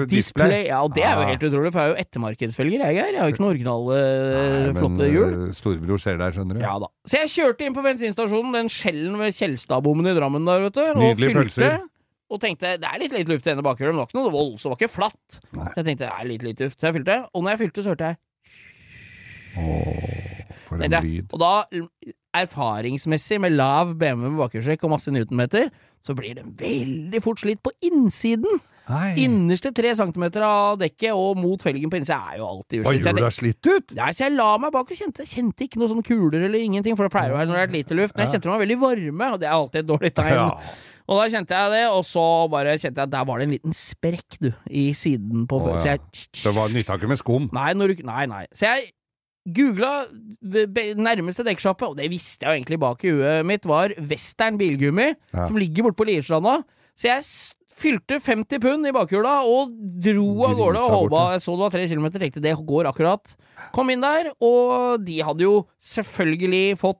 display? 0.03 0.09
Display. 0.11 0.65
Ja, 0.67 0.81
og 0.83 0.91
det 0.95 1.05
er 1.07 1.15
jo 1.15 1.21
Ah. 1.23 1.29
helt 1.31 1.45
utrolig, 1.47 1.71
for 1.71 1.79
jeg 1.79 1.87
er 1.87 1.93
jo 1.95 2.01
ettermarkedsfølger, 2.03 2.83
jeg, 2.83 2.97
Geir. 2.99 3.13
Jeg 3.15 3.21
har 3.21 3.29
jo 3.29 3.33
ikke 3.35 3.43
noen 3.45 3.53
originale, 3.55 4.01
Nei, 4.01 4.73
flotte 4.81 4.97
men, 4.99 5.13
hjul. 5.15 5.31
eh, 5.47 5.53
Storebror 5.55 6.01
ser 6.03 6.17
deg, 6.19 6.35
skjønner 6.35 6.59
du. 6.59 6.61
Ja 6.65 6.73
da. 6.83 6.91
Så 7.07 7.21
jeg 7.21 7.31
kjørte 7.37 7.65
inn 7.69 7.77
på 7.79 7.85
bensinstasjonen, 7.87 8.51
den 8.59 8.67
Skjellen 8.69 9.15
ved 9.23 9.33
Kjelstadbommen 9.39 10.11
i 10.11 10.17
Drammen 10.19 10.45
der, 10.51 10.67
vet 10.67 10.73
du, 10.75 10.83
og 10.91 10.99
Nydelige 10.99 11.31
fylte. 11.31 11.47
pølser. 11.47 11.79
Og 12.31 12.39
tenkte 12.39 12.75
det 12.79 12.87
er 12.87 12.99
litt 12.99 13.11
lite 13.15 13.27
luft 13.33 13.47
i 13.47 13.51
denne 13.51 13.63
bakhjulet, 13.65 13.91
men 13.91 13.99
det 13.99 14.03
var 14.03 14.11
ikke 14.11 14.19
noe 14.21 14.31
vold, 14.35 14.53
så 14.59 14.67
det 14.67 14.71
var 14.75 14.79
ikke 14.79 14.93
flatt. 14.99 15.39
Nei. 15.55 15.65
Så 15.71 15.75
jeg 15.81 15.85
tenkte 15.89 16.05
det 16.05 16.13
er 16.19 16.27
litt 16.29 16.43
lite 16.47 16.67
luft, 16.67 16.79
så 16.79 16.87
jeg 16.91 16.95
fylte. 16.99 17.17
Og 17.35 17.43
når 17.43 17.49
jeg 17.55 17.59
fylte, 17.65 17.83
så 17.83 17.91
hørte 17.95 18.11
jeg 18.11 18.19
Åh, 19.57 20.30
for 20.71 20.81
en 20.81 20.97
lyd. 21.05 21.29
Og 21.35 21.41
da, 21.41 21.53
erfaringsmessig, 22.41 23.39
med 23.43 23.55
lav 23.59 23.93
BMW 23.99 24.31
med 24.31 24.39
bakhjulstrekk 24.39 24.87
og 24.87 24.95
masse 24.95 25.13
newtonmeter, 25.13 25.71
så 26.01 26.15
blir 26.17 26.37
den 26.39 26.53
veldig 26.57 27.21
fort 27.23 27.43
slitt 27.43 27.61
på 27.63 27.73
innsiden. 27.85 28.61
Nei. 28.91 29.11
Innerste 29.23 29.69
tre 29.75 29.91
centimeter 29.95 30.43
av 30.43 30.79
dekket 30.81 31.13
og 31.15 31.37
mot 31.39 31.61
felgen 31.63 31.91
på 31.91 31.99
innsida 31.99 32.17
er 32.31 32.39
jo 32.41 32.47
alltid 32.47 32.81
utslitt. 32.81 33.03
Så 33.03 33.11
gjør 33.11 33.19
deg 33.19 33.35
slitt 33.37 33.69
ut? 33.69 33.93
Nei, 33.99 34.11
så 34.17 34.25
jeg 34.25 34.35
la 34.35 34.49
meg 34.59 34.73
bak 34.73 34.89
og 34.89 35.01
kjente, 35.03 35.27
kjente 35.29 35.67
ikke 35.67 35.81
noe 35.81 35.91
sånne 35.91 36.07
kuler 36.07 36.47
eller 36.47 36.63
ingenting, 36.63 36.97
for 36.99 37.07
det 37.07 37.13
pleier 37.13 37.35
å 37.35 37.37
være 37.39 37.51
når 37.51 37.59
det 37.59 37.65
er 37.67 37.75
lite 37.77 37.99
luft. 37.99 38.15
Men 38.15 38.25
jeg 38.25 38.37
kjente 38.37 38.51
meg 38.51 38.63
veldig 38.65 38.79
varme, 38.81 39.29
og 39.35 39.43
det 39.43 39.47
er 39.47 39.57
alltid 39.57 39.83
et 39.83 39.91
dårlig 39.91 40.11
tegn. 40.17 40.39
Ja. 40.39 40.47
Og 41.11 41.19
da 41.19 41.27
kjente 41.33 41.59
jeg 41.59 41.71
det, 41.75 41.83
og 41.91 42.01
så 42.07 42.23
bare 42.51 42.77
kjente 42.79 43.01
jeg 43.01 43.09
at 43.09 43.13
der 43.13 43.27
var 43.27 43.41
det 43.41 43.47
en 43.47 43.53
liten 43.55 43.75
sprekk, 43.75 44.39
du, 44.39 44.49
i 44.69 44.85
siden 44.97 45.45
på 45.49 45.59
Så 45.65 45.77
ja. 45.83 45.95
jeg 45.95 46.25
Det 46.41 46.55
var 46.55 46.73
nytta 46.73 46.97
ikke 46.97 47.11
med 47.11 47.21
skum. 47.21 47.47
Nei, 47.55 47.71
når 47.77 47.97
nei, 48.07 48.25
nei. 48.31 48.45
Så 48.55 48.69
jeg 48.69 48.91
googla 49.47 50.05
nærmeste 51.01 51.45
dekksjappe, 51.47 51.87
og 51.89 51.97
det 51.97 52.09
visste 52.11 52.45
jeg 52.45 52.51
jo 52.51 52.59
egentlig 52.59 52.79
bak 52.81 53.03
i 53.05 53.13
huet 53.15 53.45
mitt, 53.47 53.65
var 53.69 53.93
Western 53.97 54.57
Bilgummi, 54.59 55.15
Ja. 55.33 55.45
som 55.47 55.57
ligger 55.57 55.83
borte 55.87 55.97
på 56.01 56.05
Lierstranda. 56.09 56.63
Så 56.95 57.07
jeg 57.09 57.23
fylte 57.81 58.19
50 58.21 58.59
pund 58.61 58.85
i 58.85 58.91
bakhjula 58.93 59.41
og 59.47 59.71
dro 60.01 60.43
av 60.45 60.55
gårde 60.55 60.77
og 60.77 60.91
håpa 61.09 61.31
Jeg 61.33 61.41
så 61.41 61.55
det 61.55 61.63
var 61.65 61.69
tre 61.71 61.87
kilometer, 61.87 62.19
tenkte 62.19 62.41
det 62.41 62.55
går 62.67 62.85
akkurat. 62.91 63.35
Kom 63.73 63.89
inn 63.89 64.01
der, 64.01 64.31
og 64.41 65.03
de 65.05 65.21
hadde 65.21 65.39
jo 65.41 65.65
selvfølgelig 65.81 66.77
fått 66.77 66.99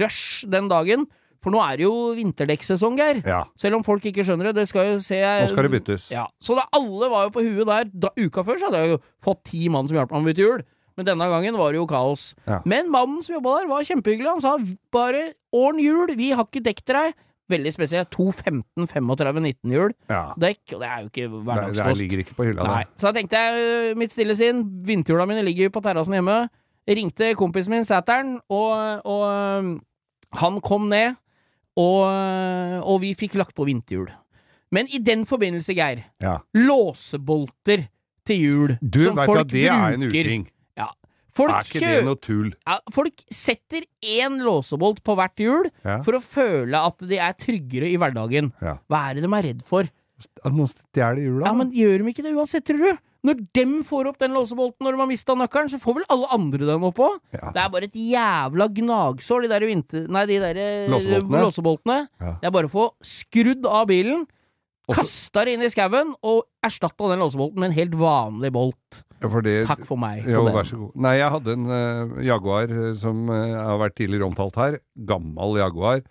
rush 0.00 0.44
den 0.48 0.68
dagen. 0.68 1.06
For 1.42 1.50
nå 1.50 1.58
er 1.58 1.76
det 1.76 1.82
jo 1.88 2.14
vinterdekksesong, 2.14 2.96
Geir. 2.96 3.20
Ja, 3.26 3.44
Selv 3.58 3.74
om 3.74 3.82
folk 3.82 4.04
ikke 4.06 4.22
skjønner 4.22 4.52
det. 4.52 4.60
Det 4.62 4.68
skal 4.68 4.92
jo 4.92 4.98
se 5.02 5.16
nå 5.18 5.48
skal 5.50 5.66
det 5.66 5.72
byttes. 5.82 6.08
ja, 6.12 6.28
så 6.40 6.54
da 6.54 6.62
alle 6.72 7.08
var 7.10 7.24
jo 7.26 7.30
på 7.34 7.42
huet 7.42 7.66
der. 7.66 7.84
Da, 7.92 8.10
uka 8.16 8.44
før 8.46 8.60
så 8.60 8.68
hadde 8.70 8.78
jeg 8.78 8.90
jo 8.92 9.00
fått 9.26 9.42
ti 9.50 9.68
mann 9.68 9.88
som 9.88 9.96
hjalp 9.98 10.12
meg 10.12 10.22
med 10.22 10.22
å 10.22 10.30
bytte 10.30 10.44
hjul. 10.46 10.62
Men 11.02 11.10
denne 11.10 11.26
gangen 11.32 11.58
var 11.58 11.74
det 11.74 11.80
jo 11.82 11.86
kaos. 11.90 12.28
Ja. 12.46 12.60
Men 12.64 12.88
mannen 12.94 13.20
som 13.26 13.34
jobba 13.36 13.58
der, 13.60 13.68
var 13.74 13.82
kjempehyggelig. 13.90 14.30
Han 14.36 14.40
sa 14.44 14.54
bare 14.94 15.32
åren 15.52 15.82
hjul, 15.82 16.14
vi 16.16 16.30
har 16.32 16.46
ikke 16.46 16.62
dekk 16.64 16.82
til 16.86 16.94
deg. 17.00 17.14
Veldig 17.52 17.72
spesielt. 17.74 18.08
To 18.14 18.30
15 18.32 18.86
35 18.88 19.42
19 19.42 19.72
hjul 19.74 19.92
Ja. 20.08 20.32
dekk, 20.40 20.62
og 20.72 20.80
det 20.80 20.88
er 20.88 21.00
jo 21.02 21.08
ikke 21.10 21.28
hverdagskost. 21.28 21.82
det 21.82 21.86
det 21.90 21.98
ligger 22.00 22.18
ikke 22.22 22.36
på 22.38 22.44
hylla, 22.46 22.62
Nei. 22.64 22.84
det. 22.86 23.00
Så 23.02 23.10
da 23.10 23.12
tenkte 23.18 23.36
jeg 23.42 23.90
øh, 23.90 23.96
mitt 23.98 24.12
stille 24.14 24.36
sinn, 24.38 24.62
vinterhjula 24.86 25.26
mine 25.28 25.42
ligger 25.44 25.64
jo 25.68 25.74
på 25.74 25.82
terrassen 25.84 26.14
hjemme. 26.16 26.48
Ringte 26.88 27.34
kompisen 27.38 27.70
min, 27.74 27.84
Sæteren, 27.84 28.38
og, 28.48 29.02
og 29.04 29.24
øh, 29.28 29.80
han 30.38 30.60
kom 30.64 30.88
ned, 30.88 31.14
og, 31.76 32.08
øh, 32.08 32.80
og 32.86 33.00
vi 33.04 33.12
fikk 33.18 33.34
lagt 33.34 33.54
på 33.54 33.64
vinterhjul. 33.68 34.08
Men 34.72 34.86
i 34.88 34.98
den 34.98 35.26
forbindelse, 35.26 35.74
Geir, 35.74 36.06
Ja. 36.22 36.38
låsebolter 36.54 37.88
til 38.26 38.36
hjul 38.38 38.78
Du 38.80 38.98
som 39.04 39.16
veit 39.18 39.26
folk 39.26 39.40
at 39.40 39.50
det 39.52 39.66
er 39.68 39.94
en 39.96 40.00
bruker. 40.00 40.24
uting. 40.26 40.48
Folk, 41.32 41.54
Er 41.56 41.64
ikke 41.64 41.80
det 41.80 42.04
noe 42.04 42.18
tull? 42.20 42.50
ja, 42.68 42.74
folk 42.92 43.22
setter 43.32 43.86
én 44.04 44.34
låsebolt 44.44 44.98
på 45.02 45.14
hvert 45.16 45.40
hjul 45.40 45.70
Ja. 45.84 46.02
for 46.04 46.18
å 46.18 46.20
føle 46.20 46.76
at 46.76 46.98
de 47.08 47.16
er 47.16 47.32
tryggere 47.32 47.88
i 47.88 47.96
hverdagen. 47.96 48.52
Ja. 48.60 48.76
Hva 48.90 49.10
er 49.10 49.14
det 49.14 49.22
de 49.24 49.32
er 49.38 49.42
redd 49.48 49.62
for? 49.64 49.88
At 50.44 50.52
noen 50.52 50.68
stjeler 50.68 51.18
hjula? 51.24 51.46
Ja, 51.48 51.52
men 51.56 51.72
gjør 51.72 51.98
de 52.04 52.12
ikke 52.12 52.22
det 52.22 52.34
uansett, 52.36 52.64
tror 52.68 52.78
du? 52.84 52.98
Når 53.24 53.40
dem 53.54 53.72
får 53.86 54.08
opp 54.10 54.18
den 54.18 54.32
låsebolten 54.34 54.82
når 54.84 54.92
de 54.96 54.98
har 54.98 55.06
mista 55.08 55.34
nøkkelen, 55.38 55.70
så 55.70 55.78
får 55.80 55.94
vel 56.00 56.04
alle 56.10 56.26
andre 56.34 56.66
den 56.66 56.82
opp 56.84 56.98
òg? 56.98 57.16
Ja. 57.32 57.50
Det 57.54 57.62
er 57.62 57.68
bare 57.70 57.84
et 57.88 57.94
jævla 57.96 58.66
gnagsår, 58.74 59.42
de 59.42 59.48
der, 59.48 59.66
vinter... 59.66 60.06
Nei, 60.10 60.24
de 60.26 60.38
der 60.42 60.56
eh, 60.58 60.88
Låseboltene? 60.90 61.42
låseboltene. 61.46 61.98
Det 62.42 62.46
er 62.50 62.54
bare 62.54 62.66
å 62.68 62.74
få 62.74 62.86
skrudd 63.00 63.64
av 63.70 63.86
bilen, 63.90 64.26
kasta 64.90 65.44
det 65.46 65.56
inn 65.56 65.64
i 65.66 65.70
skauen 65.72 66.14
og 66.26 66.44
erstatta 66.64 67.10
den 67.12 67.22
låsebolten 67.22 67.62
med 67.62 67.70
en 67.70 67.76
helt 67.76 67.96
vanlig 68.00 68.52
bolt. 68.54 69.02
Ja, 69.22 69.28
for 69.30 69.44
det, 69.46 69.60
Takk 69.68 69.84
for 69.86 70.00
meg. 70.00 70.24
Jo, 70.26 70.42
vær 70.50 70.66
så 70.66 70.80
god. 70.80 70.96
Nei, 71.04 71.14
jeg 71.20 71.30
hadde 71.36 71.54
en 71.54 71.68
uh, 71.70 72.16
Jaguar 72.26 72.72
eh, 72.74 72.88
som 72.98 73.28
uh, 73.30 73.36
har 73.54 73.78
vært 73.84 73.94
tidligere 74.00 74.26
omtalt 74.26 74.58
her. 74.58 74.80
Gammel 75.06 75.60
Jaguar. 75.60 76.02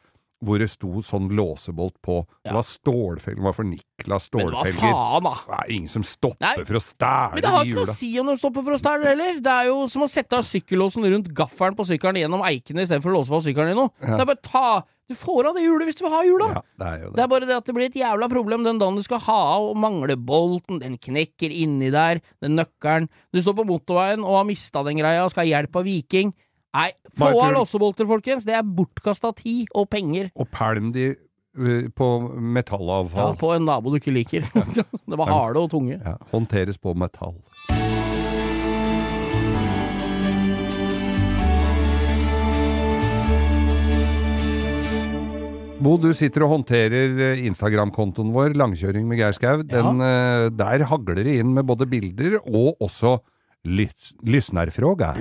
Hvor 0.41 0.57
det 0.57 0.71
sto 0.73 1.01
sånn 1.05 1.27
låsebolt 1.37 1.99
på. 2.01 2.15
Det 2.43 2.53
var 2.55 2.65
stålfelger. 2.65 3.37
Det 3.37 3.45
var 3.45 3.53
for 3.53 3.67
Niklas 3.69 4.29
Men 4.33 4.47
hva 4.49 4.63
faen, 4.73 5.23
da? 5.27 5.33
Det 5.45 5.57
er 5.59 5.73
ingen 5.75 5.91
som 5.93 6.03
stopper 6.07 6.41
Nei. 6.41 6.65
for 6.65 6.79
å 6.79 6.81
stjele 6.81 7.35
Men 7.35 7.43
det 7.45 7.51
har 7.53 7.65
ikke 7.67 7.77
noe 7.77 7.85
å 7.91 7.93
si 7.99 8.09
om 8.19 8.31
de 8.31 8.37
stopper 8.41 8.65
for 8.65 8.73
å 8.73 8.79
stæle 8.81 9.05
heller. 9.11 9.37
Det 9.45 9.53
er 9.53 9.69
jo 9.69 9.83
som 9.93 10.01
å 10.01 10.09
sette 10.09 10.39
av 10.39 10.47
sykkellåsen 10.49 11.05
rundt 11.13 11.29
gaffelen 11.37 11.77
på 11.77 11.85
sykkelen 11.85 12.23
gjennom 12.23 12.41
eikene 12.47 12.81
istedenfor 12.87 13.13
å 13.13 13.19
låse 13.19 13.29
fast 13.35 13.45
sykkelen 13.51 13.75
i 13.75 13.77
noe. 13.77 13.93
Ja. 14.01 14.17
Det 14.17 14.25
er 14.25 14.31
bare 14.33 14.41
ta 14.49 14.65
Du 15.11 15.15
får 15.19 15.49
av 15.49 15.57
det 15.57 15.65
hjulet 15.65 15.89
hvis 15.89 15.97
du 15.99 16.05
vil 16.05 16.13
ha 16.13 16.21
hjula. 16.23 16.45
Ja, 16.55 16.61
det 16.79 16.87
er 16.87 16.99
jo 17.01 17.07
Det 17.11 17.15
det. 17.17 17.23
er 17.23 17.27
bare 17.27 17.45
det 17.49 17.55
at 17.57 17.65
det 17.67 17.73
blir 17.75 17.89
et 17.89 17.97
jævla 17.99 18.29
problem 18.31 18.63
den 18.63 18.77
dagen 18.79 18.95
du 18.95 19.03
skal 19.03 19.19
ha 19.19 19.39
av 19.57 19.65
og 19.73 19.75
mangler 19.77 20.15
bolten, 20.15 20.79
den 20.79 20.95
knekker 20.97 21.51
inni 21.51 21.89
der, 21.91 22.21
den 22.41 22.55
nøkkelen 22.55 23.09
Du 23.35 23.41
står 23.43 23.57
på 23.59 23.65
motorveien 23.67 24.23
og 24.23 24.37
har 24.39 24.45
mista 24.47 24.81
den 24.87 24.95
greia 24.97 25.25
og 25.25 25.31
skal 25.33 25.43
ha 25.45 25.49
hjelp 25.51 25.75
av 25.75 25.83
Viking. 25.83 26.31
Nei, 26.71 26.93
få 27.19 27.27
av 27.35 27.51
låsebolter, 27.51 28.07
folkens! 28.07 28.45
Det 28.47 28.55
er 28.55 28.63
bortkasta 28.63 29.33
tid 29.35 29.67
og 29.75 29.89
penger. 29.91 30.29
Og 30.39 30.47
pælm 30.55 30.93
de 30.95 31.11
på 31.99 32.07
metallavfall. 32.39 33.33
Ja, 33.33 33.35
på 33.35 33.49
en 33.51 33.65
nabo 33.67 33.91
du 33.91 33.99
ikke 33.99 34.13
liker. 34.15 34.47
det 35.11 35.19
var 35.19 35.27
harde 35.27 35.59
og 35.59 35.67
tunge. 35.73 35.99
Ja, 35.99 36.15
håndteres 36.31 36.79
på 36.79 36.95
metall. 36.95 37.35
Bo, 45.81 45.95
du 45.97 46.11
sitter 46.13 46.45
og 46.45 46.51
håndterer 46.53 47.19
eh, 47.33 47.43
Instagram-kontoen 47.49 48.29
vår, 48.35 48.53
Langkjøring 48.53 49.07
med 49.09 49.17
Geir 49.17 49.33
Skau. 49.33 49.63
Den, 49.65 49.99
eh, 50.05 50.47
Der 50.53 50.85
hagler 50.87 51.19
det 51.19 51.39
inn 51.41 51.55
med 51.57 51.65
både 51.67 51.89
bilder 51.89 52.37
og 52.45 52.77
også 52.79 53.17
lys. 53.67 54.11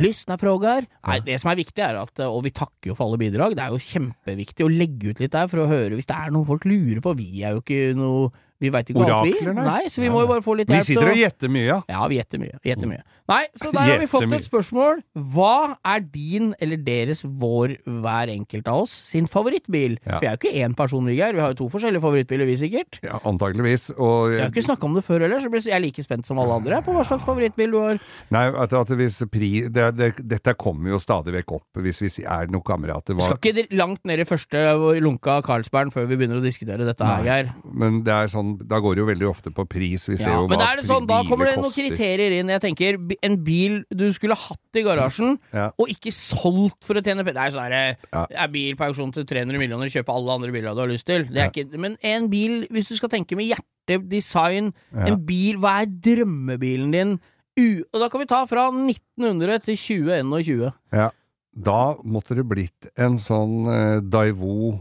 Lysnafrågar. 0.00 0.86
Nei, 1.06 1.18
det 1.26 1.40
som 1.42 1.50
er 1.52 1.58
viktig, 1.60 1.82
er 1.84 1.98
at 2.00 2.22
Og 2.26 2.42
vi 2.46 2.52
takker 2.56 2.92
jo 2.92 2.96
for 2.98 3.08
alle 3.08 3.20
bidrag. 3.20 3.56
Det 3.56 3.64
er 3.64 3.74
jo 3.74 3.82
kjempeviktig 3.84 4.66
å 4.66 4.72
legge 4.72 5.12
ut 5.12 5.20
litt 5.20 5.34
der 5.34 5.50
for 5.50 5.64
å 5.64 5.70
høre 5.70 5.98
hvis 5.98 6.08
det 6.08 6.16
er 6.16 6.32
noe 6.34 6.48
folk 6.48 6.64
lurer 6.68 7.02
på. 7.04 7.16
Vi 7.18 7.44
er 7.44 7.56
jo 7.56 7.64
ikke 7.64 7.92
noe 7.98 8.30
Vi 8.60 8.68
veit 8.68 8.90
ikke 8.92 9.06
alt, 9.08 9.24
vi. 9.24 9.52
Nei. 9.56 9.88
Så 9.88 10.02
vi 10.02 10.08
må 10.12 10.20
jo 10.20 10.26
bare 10.28 10.42
få 10.44 10.54
litt 10.58 10.68
Vi 10.68 10.74
hjelp. 10.76 10.84
sitter 10.90 11.08
og 11.08 11.16
gjetter 11.16 11.48
mye, 11.48 11.64
ja. 11.64 11.78
Ja, 11.88 12.06
vi 12.08 12.18
gjetter 12.20 12.38
mye. 12.42 12.58
vi 12.62 12.70
Gjetter 12.70 12.90
mye. 12.90 13.02
Nei, 13.30 13.44
så 13.56 13.70
der 13.72 13.86
har 13.86 13.98
vi 14.02 14.06
fått 14.10 14.32
et 14.36 14.44
spørsmål. 14.44 15.00
Hva 15.16 15.76
er 15.86 16.00
din 16.00 16.50
eller 16.60 16.76
deres, 16.76 17.22
vår, 17.24 17.76
hver 17.86 18.28
enkelt 18.34 18.68
av 18.68 18.82
oss, 18.82 18.90
sin 19.06 19.26
favorittbil? 19.30 19.96
Ja. 20.04 20.18
For 20.18 20.26
jeg 20.26 20.30
er 20.32 20.36
jo 20.36 20.40
ikke 20.42 20.64
én 20.66 20.74
person, 20.76 21.06
vi 21.06 21.16
er. 21.22 21.32
Vi 21.32 21.40
har 21.40 21.54
jo 21.54 21.58
to 21.62 21.68
forskjellige 21.72 22.02
favorittbiler, 22.02 22.44
vi 22.50 22.56
sikkert. 22.60 22.98
ja 23.06 23.18
antageligvis. 23.24 23.90
Og 23.96 24.30
Vi 24.34 24.40
har 24.40 24.50
ikke 24.50 24.66
snakka 24.66 24.84
om 24.84 24.94
det 24.98 25.04
før 25.06 25.20
heller, 25.24 25.40
så 25.40 25.50
jeg 25.70 25.76
er 25.78 25.80
like 25.84 26.02
spent 26.02 26.26
som 26.26 26.38
alle 26.42 26.52
andre 26.58 26.82
på 26.82 26.92
hva 26.92 27.04
slags 27.06 27.24
favorittbil 27.24 27.70
du 27.70 27.78
har. 27.80 28.00
Nei, 28.34 28.44
at, 28.50 28.72
at 28.72 28.88
hvis 28.98 29.22
pri, 29.30 29.68
det, 29.70 29.86
det, 29.96 30.10
dette 30.28 30.54
kommer 30.58 30.90
jo 30.90 30.98
stadig 30.98 31.32
vekk 31.38 31.52
opp 31.60 31.80
hvis 31.80 32.00
vi 32.02 32.10
er 32.26 32.50
noen 32.50 32.64
kamerater. 32.66 33.14
Vi 33.14 33.22
hva- 33.22 33.30
skal 33.38 33.54
ikke 33.54 33.76
langt 33.78 34.04
ned 34.04 34.20
i 34.20 34.24
første 34.28 34.66
lunka 35.00 35.38
Carlsberg 35.46 35.92
før 35.94 36.06
vi 36.10 36.16
begynner 36.18 36.40
å 36.40 36.44
diskutere 36.44 36.84
dette 36.84 37.06
her, 37.06 37.22
Geir. 37.24 37.52
Men 37.72 38.02
det 38.02 38.12
er 38.12 38.26
sånn, 38.32 38.49
da 38.58 38.78
går 38.80 38.94
det 38.96 39.00
jo 39.02 39.06
veldig 39.10 39.28
ofte 39.30 39.50
på 39.54 39.64
pris. 39.68 40.06
Vi 40.08 40.16
ser 40.16 40.28
Ja, 40.30 40.36
jo 40.40 40.48
men 40.48 40.58
hva 40.58 40.64
da 40.64 40.72
er 40.72 40.76
det 40.80 40.86
sånn, 40.88 41.06
da 41.06 41.22
kommer 41.28 41.46
det 41.50 41.56
noen 41.58 41.72
kriterier 41.74 42.38
inn. 42.40 42.48
Jeg 42.48 42.60
tenker, 42.60 42.98
En 43.22 43.36
bil 43.44 43.84
du 43.94 44.12
skulle 44.12 44.34
hatt 44.36 44.74
i 44.74 44.82
garasjen, 44.82 45.38
Ja. 45.52 45.70
og 45.78 45.88
ikke 45.88 46.12
solgt 46.12 46.82
for 46.84 46.94
å 46.94 47.02
tjene 47.02 47.24
penger. 47.24 47.34
Det 47.34 47.44
er 47.46 47.50
sånn 47.56 47.70
her, 47.72 47.96
Ja. 48.12 48.26
er 48.30 48.48
bil 48.48 48.74
på 48.76 48.86
auksjon 48.88 49.12
til 49.12 49.24
300 49.24 49.58
millioner, 49.58 49.86
kjøpe 49.86 50.08
alle 50.14 50.30
andre 50.32 50.52
biler 50.52 50.74
du 50.74 50.80
har 50.80 50.88
lyst 50.88 51.06
til. 51.06 51.24
Det 51.24 51.36
er 51.36 51.50
ikke, 51.50 51.78
men 51.78 51.96
en 52.02 52.28
bil, 52.28 52.66
hvis 52.70 52.88
du 52.88 52.94
skal 52.96 53.08
tenke 53.08 53.36
med 53.36 53.46
hjerte, 53.50 54.08
design, 54.08 54.72
Ja. 54.94 55.06
en 55.06 55.24
bil, 55.24 55.56
hva 55.58 55.82
er 55.82 55.86
drømmebilen 55.86 56.92
din? 56.92 57.20
U 57.58 57.82
og 57.92 58.00
da 58.00 58.08
kan 58.08 58.20
vi 58.20 58.26
ta 58.26 58.44
fra 58.46 58.70
1900 58.70 59.58
til 59.64 59.76
2021. 59.76 60.72
Ja. 60.92 61.10
Da 61.58 61.96
måtte 62.06 62.36
det 62.36 62.46
blitt 62.48 62.86
en 62.96 63.16
sånn 63.18 63.66
eh, 63.66 64.00
Daiwo 64.00 64.80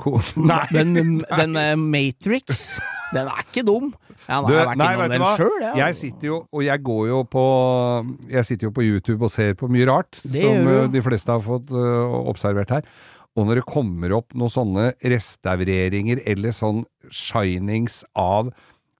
ko 0.00 0.18
Nei! 0.50 0.64
Den, 0.72 1.20
den 1.40 1.56
eh, 1.60 1.74
Matrix. 1.76 2.76
Den 3.14 3.30
er 3.30 3.42
ikke 3.44 3.64
dum. 3.66 3.92
Ja, 4.26 4.40
Du, 4.42 4.50
jeg 4.50 4.58
har 4.58 4.72
vært 4.72 4.80
nei, 4.80 4.92
innom 4.96 5.12
den 5.12 5.26
sjøl, 5.38 5.58
ja. 5.62 5.72
Jeg 5.84 5.98
sitter 6.00 6.26
jo, 6.26 6.38
og 6.50 6.62
jeg 6.66 6.82
går 6.82 7.02
jo 7.12 7.18
på 7.30 7.44
Jeg 8.32 8.48
sitter 8.48 8.66
jo 8.66 8.72
på 8.74 8.82
YouTube 8.82 9.28
og 9.28 9.30
ser 9.30 9.52
på 9.58 9.68
mye 9.70 9.86
rart, 9.86 10.18
Det 10.24 10.42
som 10.42 10.70
eh, 10.72 10.88
de 10.90 11.02
fleste 11.04 11.30
har 11.30 11.44
fått 11.44 11.70
uh, 11.70 12.16
observert 12.26 12.74
her. 12.74 12.88
Og 13.36 13.46
når 13.46 13.60
det 13.60 13.68
kommer 13.68 14.16
opp 14.16 14.34
noen 14.34 14.52
sånne 14.52 14.88
restaureringer 15.04 16.24
eller 16.26 16.54
sånn 16.56 16.82
shinings 17.12 18.00
av 18.18 18.50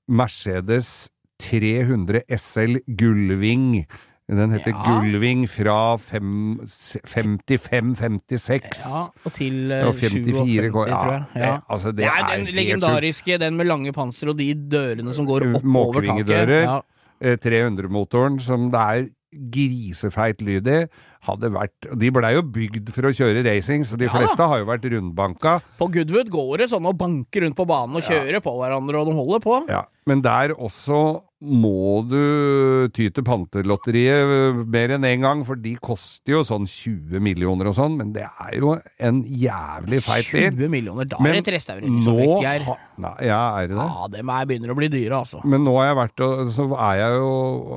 Mercedes 0.07 1.09
300 1.43 2.23
SL 2.37 2.79
Gullving 2.87 3.87
den 4.29 4.51
heter 4.51 4.71
Ja. 4.75 4.83
Gullving 4.83 5.47
fra 5.49 5.97
55-56. 5.97 8.83
Ja, 8.83 9.07
og 9.25 9.33
til 9.37 9.71
uh, 9.73 9.87
Og 9.89 9.95
54 9.95 10.71
går- 10.75 10.87
57, 10.87 10.91
tror 10.91 11.13
jeg. 11.13 11.23
ja, 11.35 11.41
Ja. 11.41 11.53
det- 11.53 11.63
altså, 11.71 11.87
det 11.93 11.97
det 11.97 12.05
er, 12.07 12.11
er 12.25 12.37
den 12.37 12.47
legendariske, 12.55 13.39
den 13.39 13.57
med 13.57 13.67
lange 13.67 13.93
panser 13.93 14.29
og 14.29 14.37
de 14.39 14.55
dørene 14.55 15.15
som 15.15 15.27
går 15.27 15.55
opp 15.57 15.65
over 15.65 16.01
taket. 16.03 16.49
Ja. 16.65 16.81
eh, 17.21 17.37
300-motoren 17.37 18.41
som 18.41 18.71
det 18.71 18.81
er 18.81 19.09
grisefeit 19.35 20.41
lyd 20.41 20.67
i, 20.67 20.87
hadde 21.27 21.51
vært 21.53 21.99
De 21.99 22.11
blei 22.11 22.33
jo 22.35 22.43
bygd 22.43 22.89
for 22.91 23.03
å 23.03 23.11
kjøre 23.13 23.45
racing, 23.45 23.85
så 23.85 23.97
de 23.99 24.05
Ja 24.07 24.11
fleste 24.11 24.39
har 24.39 24.59
jo 24.59 24.65
vært 24.65 24.85
rundbanka. 24.91 25.61
På 25.79 25.89
Goodwood 25.93 26.29
går 26.31 26.57
det 26.59 26.71
sånn 26.71 26.87
og 26.87 26.97
banker 26.97 27.41
rundt 27.43 27.57
på 27.57 27.67
banen 27.67 27.97
og 27.97 28.03
kjører 28.03 28.41
på 28.41 28.51
hverandre, 28.57 28.95
og 29.01 29.07
de 29.07 29.13
holder 29.13 29.39
på. 29.41 29.69
Ja, 29.69 29.83
men 30.07 30.23
der 30.23 30.49
også 30.55 31.23
må 31.45 32.01
du 32.09 32.89
ty 32.97 33.11
til 33.13 33.25
pantelotteriet 33.27 34.31
eh, 34.37 34.61
mer 34.73 34.95
enn 34.97 35.05
én 35.05 35.17
en 35.17 35.25
gang, 35.27 35.43
for 35.45 35.61
de 35.61 35.75
koster 35.85 36.33
jo 36.33 36.41
sånn 36.47 36.65
20 36.69 37.21
millioner 37.25 37.69
og 37.69 37.77
sånn, 37.77 37.99
men 37.99 38.15
det 38.15 38.25
er 38.25 38.57
jo 38.57 38.73
en 39.05 39.21
jævlig 39.27 40.01
feit 40.05 40.31
bil. 40.33 40.49
20 40.57 40.73
millioner, 40.73 41.09
da 41.09 41.21
Men 41.21 41.35
er 41.35 41.41
det 41.41 41.45
et 41.45 41.53
restaureringsobjekt, 41.59 42.67
Nå 42.67 42.77
nei, 43.05 43.15
Ja, 43.29 43.41
er 43.61 43.69
det 43.69 43.77
det? 43.77 43.85
Ja, 43.85 44.09
dem 44.17 44.33
er 44.33 44.49
begynner 44.49 44.73
å 44.73 44.79
bli 44.79 44.91
dyre, 44.93 45.21
altså. 45.21 45.43
Men 45.45 45.65
nå 45.67 45.77
har 45.77 45.91
jeg 45.91 45.99
vært 46.01 46.25
og 46.25 46.53
Så 46.57 46.67
er 46.73 46.99
jeg 47.03 47.17
jo 47.19 47.31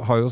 Har 0.07 0.21
jo 0.21 0.29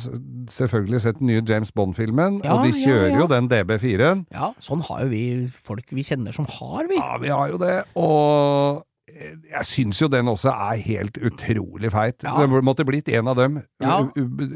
selvfølgelig 0.54 1.04
sett 1.04 1.20
den 1.20 1.32
nye 1.32 1.44
James 1.48 1.74
Bond-filmen, 1.76 2.42
Ja, 2.46 2.56
og 2.56 2.68
de 2.68 2.76
kjører 2.78 3.12
ja. 3.12 3.20
jo 3.20 3.30
den 3.32 3.50
DB4-en. 3.52 4.26
Ja, 4.34 4.52
sånn 4.64 4.84
har 4.88 5.04
jo 5.04 5.12
vi 5.12 5.24
folk 5.68 5.92
vi 5.92 6.06
kjenner 6.06 6.36
som 6.36 6.48
har, 6.58 6.88
vi. 6.88 7.00
Ja, 7.00 7.18
vi 7.20 7.32
har 7.34 7.52
jo 7.52 7.60
det. 7.62 7.76
Og 8.00 8.84
jeg 9.08 9.66
syns 9.66 10.02
jo 10.02 10.10
den 10.12 10.28
også 10.28 10.52
er 10.52 10.82
helt 10.84 11.18
utrolig 11.24 11.92
feit. 11.94 12.26
Ja. 12.26 12.36
Det 12.42 12.64
måtte 12.66 12.86
blitt 12.88 13.08
en 13.16 13.30
av 13.32 13.38
dem. 13.40 13.62
Ja. 13.82 14.02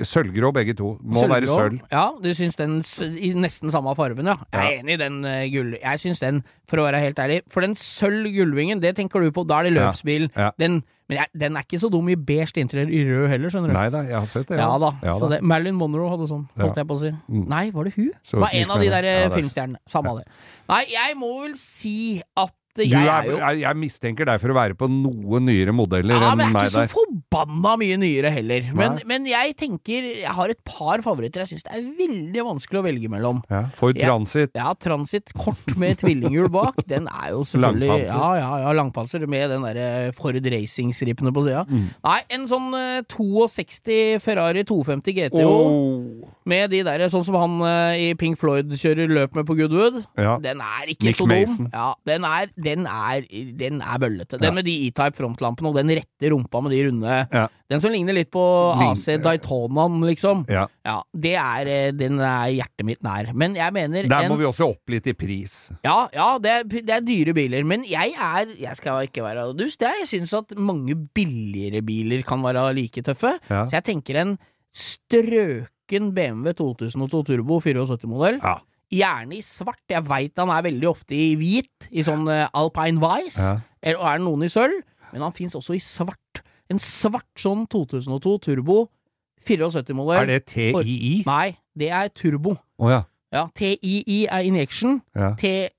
Sølvgrå 0.07 0.51
begge 0.55 0.75
to. 0.77 0.97
Må 1.01 1.23
være 1.31 1.47
sølv. 1.47 1.79
Ja, 1.91 2.09
du 2.19 2.29
syns 2.35 2.59
den 2.59 2.81
i 3.15 3.31
nesten 3.37 3.71
samme 3.71 3.95
farven, 3.95 4.27
ja. 4.27 4.35
Jeg 4.51 4.61
er 4.61 4.81
enig 4.81 4.97
i 4.97 5.01
den 5.01 5.21
uh, 5.23 5.45
gull... 5.53 5.75
Jeg 5.79 6.03
syns 6.03 6.23
den, 6.23 6.43
for 6.67 6.81
å 6.81 6.87
være 6.89 6.99
helt 7.03 7.19
ærlig 7.21 7.41
For 7.51 7.63
den 7.63 7.77
sølv 7.79 8.27
gullvingen, 8.35 8.83
det 8.83 8.97
tenker 8.99 9.23
du 9.23 9.31
på, 9.31 9.47
da 9.47 9.61
er 9.61 9.69
det 9.69 9.77
løpsbil. 9.79 10.27
Den, 10.59 10.81
men 11.11 11.19
jeg, 11.19 11.31
den 11.41 11.57
er 11.59 11.65
ikke 11.65 11.79
så 11.81 11.89
dum 11.91 12.07
i 12.11 12.15
beige 12.15 12.61
interiør 12.61 12.91
i 12.91 13.01
rød 13.07 13.25
heller, 13.31 13.51
skjønner 13.51 13.71
du. 13.71 13.75
Nei 13.75 13.89
da, 13.91 14.05
jeg 14.07 14.15
har 14.15 14.29
sett 14.31 14.47
det. 14.51 14.59
Ja 14.61 14.69
da. 14.79 14.93
Da. 15.03 15.15
det, 15.33 15.41
Marilyn 15.43 15.75
Monroe 15.79 16.11
hadde 16.11 16.27
sånn, 16.29 16.45
holdt 16.59 16.79
jeg 16.79 16.87
på 16.87 16.95
å 16.95 17.01
si. 17.01 17.11
Mm. 17.27 17.41
Nei, 17.51 17.65
var 17.75 17.87
det 17.87 17.95
hun? 17.97 18.13
Så 18.23 18.39
var 18.39 18.55
en 18.55 18.71
av 18.71 18.83
de 18.83 18.87
der 18.93 19.07
er- 19.09 19.33
filmstjernene. 19.33 19.81
Samme 19.91 20.13
av 20.13 20.21
det. 20.21 20.27
Nei, 20.71 20.85
jeg 20.91 21.17
må 21.19 21.33
vel 21.41 21.57
si 21.59 21.95
at 22.39 22.55
jeg 22.79 23.03
er, 23.03 23.27
jo 23.27 23.37
jeg, 23.39 23.61
jeg 23.63 23.77
mistenker 23.81 24.27
deg 24.29 24.41
for 24.41 24.53
å 24.53 24.55
være 24.55 24.77
på 24.79 24.87
noe 24.91 25.41
nyere 25.43 25.73
modeller 25.75 26.15
Ja, 26.15 26.31
enn 26.31 26.39
men 26.39 26.55
jeg 26.55 26.61
er 26.61 26.69
ikke 26.69 26.87
så 26.87 26.93
forbanna 26.93 27.73
mye 27.81 27.97
nyere 27.99 28.31
heller. 28.33 28.69
Men, 28.77 28.99
men 29.09 29.27
jeg 29.29 29.55
tenker 29.59 30.07
Jeg 30.21 30.35
har 30.37 30.53
et 30.53 30.61
par 30.67 31.03
favoritter 31.05 31.43
jeg 31.43 31.53
syns 31.53 31.65
det 31.67 31.73
er 31.75 31.85
veldig 31.99 32.45
vanskelig 32.47 32.81
å 32.81 32.85
velge 32.85 33.11
mellom. 33.11 33.41
Ja, 33.51 33.63
Ford. 33.75 33.99
Transit. 33.99 34.53
Ja, 34.57 34.71
Transit 34.79 35.33
kort 35.37 35.75
med 35.79 35.99
tvillinghjul 36.01 36.49
bak, 36.53 36.79
den 36.91 37.09
er 37.11 37.31
jo 37.35 37.43
selvfølgelig 37.47 37.89
Langpanser. 37.91 38.15
Ja, 38.15 38.29
ja, 38.39 38.51
ja, 38.65 38.73
langpanser 38.77 39.27
med 39.29 39.51
den 39.53 39.65
derre 39.67 40.11
Ford 40.17 40.37
Racing-stripene 40.55 41.33
på 41.35 41.45
sida. 41.47 41.65
Mm. 41.69 41.87
Nei, 42.07 42.19
en 42.37 42.47
sånn 42.49 42.69
eh, 42.77 43.01
62 43.11 43.99
Ferrari 44.23 44.63
250 44.67 45.17
GTO 45.17 45.47
Åh. 45.47 46.31
Med 46.49 46.71
de 46.73 46.81
der 46.85 47.03
sånn 47.11 47.23
som 47.25 47.37
han 47.37 47.57
eh, 47.67 48.01
i 48.01 48.07
Pink 48.17 48.39
Floyd 48.41 48.71
kjører 48.73 49.11
løp 49.11 49.35
med 49.37 49.45
på 49.47 49.55
Goodwood. 49.59 50.01
Ja. 50.17 50.37
Den 50.41 50.61
er 50.65 50.89
ikke 50.93 51.09
Nick 51.09 51.19
så 51.19 51.27
dum. 51.27 51.33
Mason. 51.33 51.69
Ja, 51.73 51.87
den 52.07 52.25
er, 52.27 52.51
den 52.57 52.87
er, 52.89 53.25
den 53.59 53.81
er 53.85 54.01
bøllete. 54.01 54.39
Den 54.41 54.55
med 54.57 54.65
de 54.65 54.73
E-Type 54.87 55.19
frontlampene 55.19 55.69
og 55.69 55.77
den 55.77 55.93
rette 56.01 56.31
rumpa 56.33 56.63
med 56.65 56.75
de 56.75 56.85
runde 56.89 57.17
Ja. 57.31 57.47
Den 57.71 57.79
som 57.79 57.93
ligner 57.93 58.15
litt 58.17 58.27
på 58.33 58.41
AC 58.83 59.05
Daytonaen, 59.23 60.01
liksom. 60.03 60.41
Ja. 60.51 60.65
Ja, 60.83 60.97
det 61.15 61.35
er, 61.39 61.69
eh, 61.71 61.91
den 61.95 62.19
er 62.19 62.49
hjertet 62.51 62.87
mitt 62.87 62.99
nær. 63.05 63.29
Men 63.37 63.55
jeg 63.55 63.71
mener 63.71 64.09
Der 64.11 64.25
en, 64.25 64.33
må 64.33 64.39
vi 64.41 64.47
også 64.49 64.67
opp 64.73 64.91
litt 64.91 65.07
i 65.07 65.13
pris. 65.15 65.69
Ja, 65.85 66.09
ja 66.11 66.33
det, 66.41 66.51
er, 66.51 66.65
det 66.67 66.95
er 66.97 67.05
dyre 67.05 67.35
biler, 67.37 67.63
men 67.67 67.85
jeg 67.87 68.15
er 68.17 68.51
Jeg 68.59 68.75
skal 68.75 69.07
ikke 69.07 69.23
være 69.23 69.53
dust, 69.55 69.79
jeg. 69.79 70.03
Jeg 70.03 70.09
syns 70.09 70.33
at 70.41 70.57
mange 70.57 70.97
billigere 71.15 71.83
biler 71.85 72.25
kan 72.27 72.43
være 72.43 72.73
like 72.75 73.05
tøffe. 73.05 73.37
Ja. 73.47 73.63
Så 73.69 73.77
jeg 73.79 73.87
tenker 73.87 74.19
en 74.19 74.35
strøken 74.75 75.69
BMW 76.15 76.53
2002 76.57 77.23
Turbo 77.27 77.59
74-modell. 77.63 78.39
Ja. 78.41 78.59
Gjerne 78.91 79.37
i 79.37 79.41
svart. 79.45 79.83
Jeg 79.91 80.03
veit 80.07 80.39
han 80.39 80.51
er 80.51 80.63
veldig 80.65 80.87
ofte 80.89 81.15
i 81.15 81.35
hvit, 81.39 81.89
i 81.91 82.03
sånn 82.03 82.25
uh, 82.27 82.47
Alpine 82.57 82.99
Vice. 82.99 83.39
Ja. 83.39 83.59
Eller, 83.81 83.99
og 83.99 84.07
er 84.09 84.17
det 84.19 84.25
noen 84.25 84.47
i 84.47 84.51
sølv? 84.51 84.81
Men 85.11 85.25
han 85.27 85.35
fins 85.35 85.55
også 85.59 85.75
i 85.75 85.83
svart. 85.83 86.41
En 86.71 86.79
svart 86.79 87.39
sånn 87.39 87.65
2002 87.71 88.37
Turbo 88.47 88.85
74-modell. 89.47 90.23
Er 90.23 90.29
det 90.29 90.41
TII? 90.51 91.21
Nei, 91.27 91.47
det 91.77 91.91
er 91.91 92.11
turbo. 92.15 92.55
Å 92.81 92.91
ja. 92.91 93.03
Ja, 93.31 93.45
TII 93.55 94.25
er 94.27 94.47
injection. 94.47 94.99
ja. 95.15 95.35
T... 95.39 95.69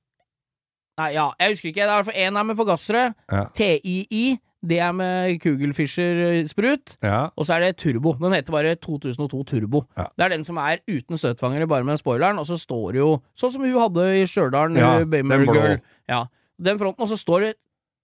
Nei, 1.01 1.15
ja, 1.15 1.31
jeg 1.41 1.55
husker 1.55 1.71
ikke. 1.71 1.85
Det 1.85 1.89
er 1.89 1.93
i 1.93 1.99
hvert 2.03 2.09
fall 2.11 2.21
én 2.21 2.39
er 2.39 2.45
med 2.45 2.57
forgassere. 2.59 3.03
Ja. 3.33 3.45
TII, 3.57 4.25
det 4.63 4.79
er 4.79 4.93
med 4.95 5.41
Kugelfischer-sprut. 5.43 6.97
ja. 7.03 7.29
Og 7.37 7.47
så 7.47 7.55
er 7.57 7.61
det 7.65 7.77
turbo. 7.83 8.13
Den 8.21 8.33
heter 8.37 8.53
bare 8.55 8.75
2002 8.77 9.43
Turbo. 9.45 9.85
Ja. 9.99 10.05
Det 10.17 10.25
er 10.25 10.29
den 10.37 10.45
som 10.45 10.57
er 10.63 10.79
uten 10.89 11.19
støtfangere, 11.19 11.67
bare 11.69 11.85
med 11.85 11.99
spoileren. 11.99 12.39
Og 12.39 12.47
så 12.47 12.59
står 12.61 12.93
det 12.93 13.03
jo, 13.03 13.17
sånn 13.35 13.53
som 13.53 13.65
hun 13.67 13.75
hadde 13.81 14.07
i 14.21 14.27
Stjørdal, 14.31 14.77
Ja, 14.79 14.93
blå. 15.05 15.55
Girl. 15.57 15.81
Ja, 16.09 16.25
den 16.63 16.79
fronten. 16.79 17.03
Og 17.03 17.09
så 17.11 17.19
står 17.19 17.41
det 17.49 17.53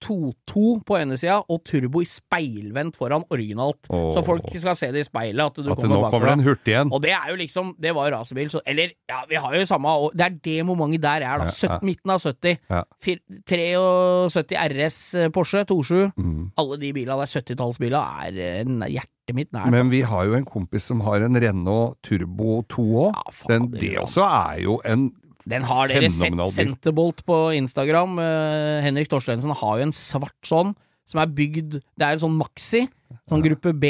2-2 0.03 0.63
på 0.87 0.97
ene 0.99 1.17
sida, 1.19 1.39
og 1.49 1.61
turbo 1.67 2.01
i 2.01 2.07
speilvendt 2.07 2.95
foran 2.99 3.25
originalt. 3.33 3.89
Åh. 3.89 4.09
Så 4.15 4.23
folk 4.25 4.47
skal 4.53 4.75
se 4.79 4.91
det 4.95 5.03
i 5.03 5.07
speilet, 5.07 5.43
at 5.45 5.59
du 5.59 5.71
At 5.71 5.77
kommer 5.77 5.95
nå 5.95 6.01
bakfra. 6.03 6.11
kommer 6.11 6.31
det 6.31 6.35
en 6.37 6.45
hurtig 6.47 6.75
en. 6.79 6.93
Og 6.95 7.01
det 7.03 7.11
er 7.15 7.29
jo 7.29 7.35
liksom 7.39 7.75
Det 7.79 7.93
var 7.95 8.09
jo 8.09 8.15
racerbil, 8.17 8.49
så 8.49 8.61
Eller, 8.65 8.91
ja, 9.09 9.21
vi 9.29 9.35
har 9.35 9.55
jo 9.55 9.65
samme 9.65 9.89
og 9.89 10.11
Det 10.15 10.25
er 10.25 10.35
det 10.43 10.65
momentet 10.65 11.01
der 11.01 11.21
er, 11.27 11.37
da. 11.43 11.45
Ja, 11.45 11.51
Søtt- 11.51 11.75
ja. 11.75 11.79
Midten 11.83 12.11
av 12.11 12.19
70. 12.19 12.57
Ja. 12.69 12.83
73 13.01 14.55
RS 14.55 14.99
eh, 15.15 15.29
Porsche 15.29 15.65
27. 15.65 16.11
Mm. 16.17 16.51
Alle 16.57 16.77
de 16.81 16.91
bilene 16.93 17.19
der, 17.19 17.31
70-tallsbilene, 17.39 18.01
er 18.25 18.39
eh, 18.63 18.91
hjertet 18.95 19.35
mitt 19.37 19.51
nært. 19.53 19.69
Men 19.71 19.91
vi 19.91 20.01
altså. 20.01 20.11
har 20.13 20.25
jo 20.25 20.37
en 20.39 20.45
kompis 20.45 20.87
som 20.89 21.01
har 21.05 21.21
en 21.21 21.37
Renault 21.37 21.99
Turbo 22.05 22.63
2 22.71 22.85
òg. 23.05 23.19
Ja, 23.49 23.59
det 23.75 23.91
også 24.01 24.25
er 24.25 24.61
jo 24.63 24.79
en 24.85 25.11
Den 25.49 25.65
har 25.69 25.87
dere 25.91 26.09
sett. 26.13 26.37
Senterbolt. 26.53 27.23
På 27.25 27.49
Instagram. 27.57 28.17
Uh, 28.21 28.79
Henrik 28.85 29.09
Torstensen 29.11 29.51
har 29.55 29.77
jo 29.81 29.87
en 29.89 29.95
svart 29.95 30.37
sånn, 30.45 30.75
som 31.09 31.19
er 31.23 31.27
bygd 31.33 31.79
Det 31.97 32.05
er 32.05 32.13
en 32.13 32.23
sånn 32.27 32.37
maxi. 32.37 32.85
Sånn 33.25 33.41
gruppe 33.41 33.71
B, 33.73 33.89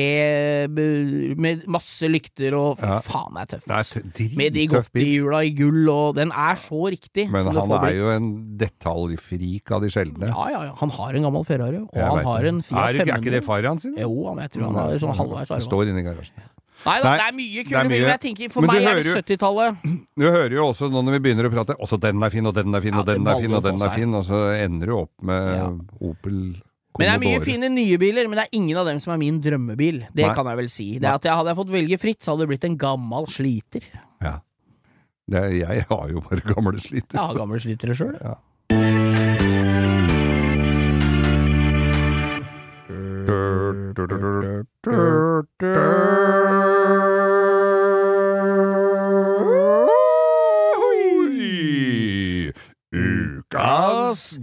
med 1.35 1.65
masse 1.67 2.07
lykter 2.07 2.53
og 2.55 2.79
Ja. 2.79 2.99
faen, 3.03 3.33
det 3.35 3.41
er 3.41 3.49
tøff. 3.57 3.65
Det 3.67 4.29
er. 4.31 4.37
Med 4.39 4.53
de 4.55 4.63
godtehjula 4.71 5.41
i 5.43 5.51
gull, 5.57 5.89
og 5.91 6.15
den 6.15 6.31
er 6.31 6.55
så 6.55 6.87
riktig. 6.87 7.29
Men 7.29 7.45
han 7.45 7.71
er 7.83 7.93
jo 7.97 8.09
en 8.13 8.29
detaljfrik 8.57 9.71
av 9.75 9.81
de 9.83 9.89
sjeldne. 9.91 10.29
Ja, 10.31 10.45
ja, 10.53 10.63
ja. 10.69 10.73
Han 10.79 10.89
har 10.95 11.13
en 11.19 11.23
gammel 11.27 11.45
Ferrari, 11.45 11.77
og 11.83 11.89
Jeg 11.93 12.03
han 12.07 12.25
har 12.25 12.45
en 12.45 12.61
Fiat 12.61 12.79
er, 12.79 12.93
det 12.93 12.99
ikke- 12.99 13.05
500. 13.05 13.17
er 13.17 13.21
ikke 13.21 13.31
det 13.39 13.43
far 13.43 13.61
hans? 13.63 13.83
Jo, 13.85 14.33
men 14.33 14.43
jeg 14.47 14.51
tror 14.51 14.63
han 14.65 14.75
har 14.75 14.91
sånn 14.99 15.15
halvveis 15.15 15.47
Det 15.47 15.55
arva. 15.57 15.67
står 15.67 15.87
inne 15.89 15.99
i 15.99 16.03
garasjen. 16.03 16.39
Nei 16.85 16.95
da, 17.03 17.11
det 17.19 17.25
er 17.27 17.33
mye 17.35 17.63
kule 17.67 17.75
er 17.79 17.83
mye. 17.83 17.91
biler, 17.91 18.05
men 18.05 18.13
jeg 18.13 18.21
tenker 18.23 18.51
for 18.53 18.63
meg 18.69 18.85
er 18.87 19.01
det 19.03 19.11
70-tallet. 19.17 19.81
Du 20.15 20.23
hører 20.25 20.53
jo 20.55 20.67
også 20.69 20.87
nå 20.93 21.01
når 21.03 21.17
vi 21.17 21.19
begynner 21.27 21.49
å 21.49 21.51
prate 21.51 21.75
Også 21.83 21.99
den 21.99 22.23
er 22.23 22.31
fin, 22.31 22.45
og 22.47 22.55
den 22.55 22.73
er 22.75 22.81
fin, 22.85 22.93
Ja, 22.95 23.01
og 23.03 23.09
den 23.09 23.27
er 23.27 23.41
fin, 23.43 23.53
og 23.57 23.63
den 23.65 23.81
er 23.83 23.93
fin, 23.97 24.13
og 24.15 24.23
så 24.29 24.39
ender 24.55 24.87
du 24.87 24.95
opp 25.01 25.11
med 25.21 25.49
Ja. 25.57 25.67
Opel 25.99 26.37
Men 26.99 27.03
det 27.05 27.11
er 27.13 27.19
mye 27.25 27.41
fine 27.43 27.69
nye 27.71 27.97
biler, 28.01 28.27
men 28.31 28.39
det 28.39 28.45
er 28.47 28.55
ingen 28.61 28.77
av 28.79 28.87
dem 28.87 28.99
som 29.03 29.13
er 29.13 29.19
min 29.21 29.37
drømmebil. 29.43 29.99
Det 30.15 30.25
Nei. 30.25 30.33
kan 30.35 30.47
jeg 30.51 30.57
vel 30.61 30.69
si. 30.71 30.87
Det 30.99 31.07
er 31.07 31.19
at 31.19 31.23
jeg 31.27 31.35
Hadde 31.35 31.51
jeg 31.53 31.59
fått 31.59 31.73
velge 31.75 31.99
fritt, 32.01 32.21
så 32.23 32.31
hadde 32.33 32.43
det 32.47 32.51
blitt 32.55 32.65
en 32.67 32.77
gammel 32.81 33.27
sliter. 33.31 33.83
Ja. 34.23 34.37
Det 35.29 35.37
er, 35.43 35.51
jeg 35.61 35.85
har 35.91 36.07
jo 36.09 36.23
bare 36.25 36.41
gamle 36.41 36.79
sliter. 36.81 37.13
Jeg 37.15 37.21
har 37.21 37.35
gamle 37.37 37.59
slitere 37.61 37.95
sjøl. 37.95 38.15
Ja. 38.23 38.35
Oi! 44.89 46.38
Ukas 54.19 54.35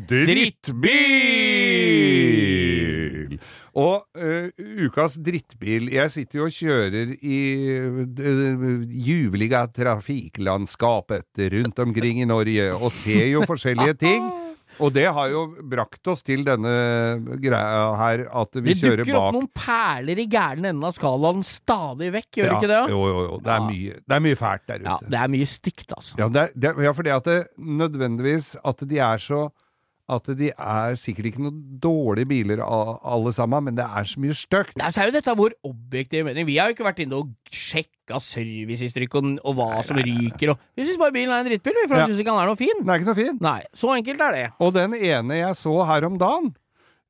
drittbil! 2.16 3.36
Og 3.76 4.06
uh, 4.16 4.48
ukas 4.86 5.18
drittbil 5.20 5.90
Jeg 5.92 6.12
sitter 6.14 6.38
jo 6.40 6.46
og 6.48 6.54
kjører 6.56 7.12
i 7.20 7.40
uh, 7.76 8.86
juvelige 8.88 9.60
trafikklandskapet 9.76 11.44
rundt 11.58 11.84
omkring 11.84 12.22
i 12.24 12.28
Norge 12.30 12.70
og 12.78 12.88
ser 13.02 13.28
jo 13.34 13.44
forskjellige 13.48 13.98
ting. 14.00 14.24
Og 14.82 14.90
det 14.92 15.06
har 15.08 15.30
jo 15.32 15.42
brakt 15.64 16.08
oss 16.12 16.20
til 16.26 16.42
denne 16.44 16.72
greia 17.40 17.84
her, 17.96 18.24
at 18.28 18.58
vi 18.58 18.74
Det 18.74 18.80
kjører 18.82 19.00
dukker 19.06 19.16
opp 19.20 19.36
noen 19.36 19.46
perler 19.56 20.20
i 20.20 20.26
gæren 20.28 20.66
enden 20.68 20.84
av 20.84 20.92
skalaen 20.96 21.40
stadig 21.46 22.10
vekk, 22.12 22.28
gjør 22.42 22.50
det 22.50 22.56
ikke 22.58 22.72
det? 22.72 22.80
Jo, 22.92 22.98
jo, 23.08 23.22
jo. 23.24 23.38
Det 23.40 23.52
er, 23.54 23.60
Ja. 23.62 23.68
mye, 23.70 23.94
det 24.04 24.16
er 24.18 24.24
mye 24.26 24.36
fælt 24.36 24.66
der 24.68 24.82
ute. 24.82 24.90
Ja, 24.90 24.96
det 25.14 25.20
er 25.22 25.28
mye 25.32 25.48
stygt, 25.48 25.88
altså. 25.96 26.18
Ja, 26.20 26.28
det 26.28 26.42
er, 26.42 26.52
det, 26.66 26.74
ja 26.84 26.92
for 26.92 27.08
det 27.08 27.14
at 27.16 27.24
det 27.30 27.38
nødvendigvis 27.56 28.50
at 28.72 28.84
de 28.90 28.98
er 29.00 29.16
så 29.24 29.40
At 30.06 30.28
de 30.38 30.52
er 30.54 30.94
sikkert 30.94 31.26
ikke 31.32 31.40
noen 31.42 31.56
dårlige 31.82 32.28
biler 32.30 32.60
alle 32.62 33.32
sammen, 33.34 33.64
men 33.66 33.74
det 33.74 33.82
er 33.82 34.06
så 34.06 34.20
mye 34.22 34.36
stygt. 34.38 34.76
Nei, 34.78 34.90
så 34.94 35.02
er 35.02 35.08
jo 35.10 35.14
dette 35.16 35.34
vår 35.34 35.56
objektive 35.66 36.28
mening. 36.28 36.46
Vi 36.46 36.58
har 36.60 36.70
jo 36.70 36.76
ikke 36.76 36.86
vært 36.86 37.00
inne 37.02 37.18
og 37.18 37.32
sjekka 37.50 38.20
serviceinntrykk 38.22 39.16
og, 39.18 39.32
og 39.42 39.56
hva 39.58 39.82
som 39.82 39.98
ryker 39.98 40.52
og 40.54 40.60
Vi 40.78 40.86
syns 40.86 41.00
bare 41.02 41.10
bilen 41.16 41.34
er 41.34 41.42
en 41.42 41.48
drittbil, 41.50 41.74
vi, 41.80 41.88
for 41.90 41.98
Ja. 41.98 42.06
syns 42.06 42.22
ikke 42.22 42.30
han 42.36 42.44
er 42.44 42.52
noe 42.52 42.60
fin. 42.60 42.78
Den 42.84 42.92
er 42.94 43.00
ikke 43.02 43.10
noe 43.10 43.18
fin. 43.18 43.40
Nei, 43.42 43.58
så 43.74 43.90
enkelt 43.96 44.22
er 44.28 44.36
det. 44.38 44.44
Og 44.62 44.72
den 44.78 44.94
ene 44.94 45.40
jeg 45.40 45.58
så 45.58 45.74
her 45.90 46.06
om 46.06 46.20
dagen, 46.22 46.52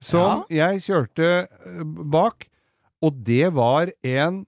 som 0.01 0.47
jeg 0.49 0.81
kjørte 0.89 1.29
eh, 1.45 1.85
bak, 2.17 2.49
og 3.05 3.21
det 3.29 3.53
var 3.53 3.93
en 4.09 4.47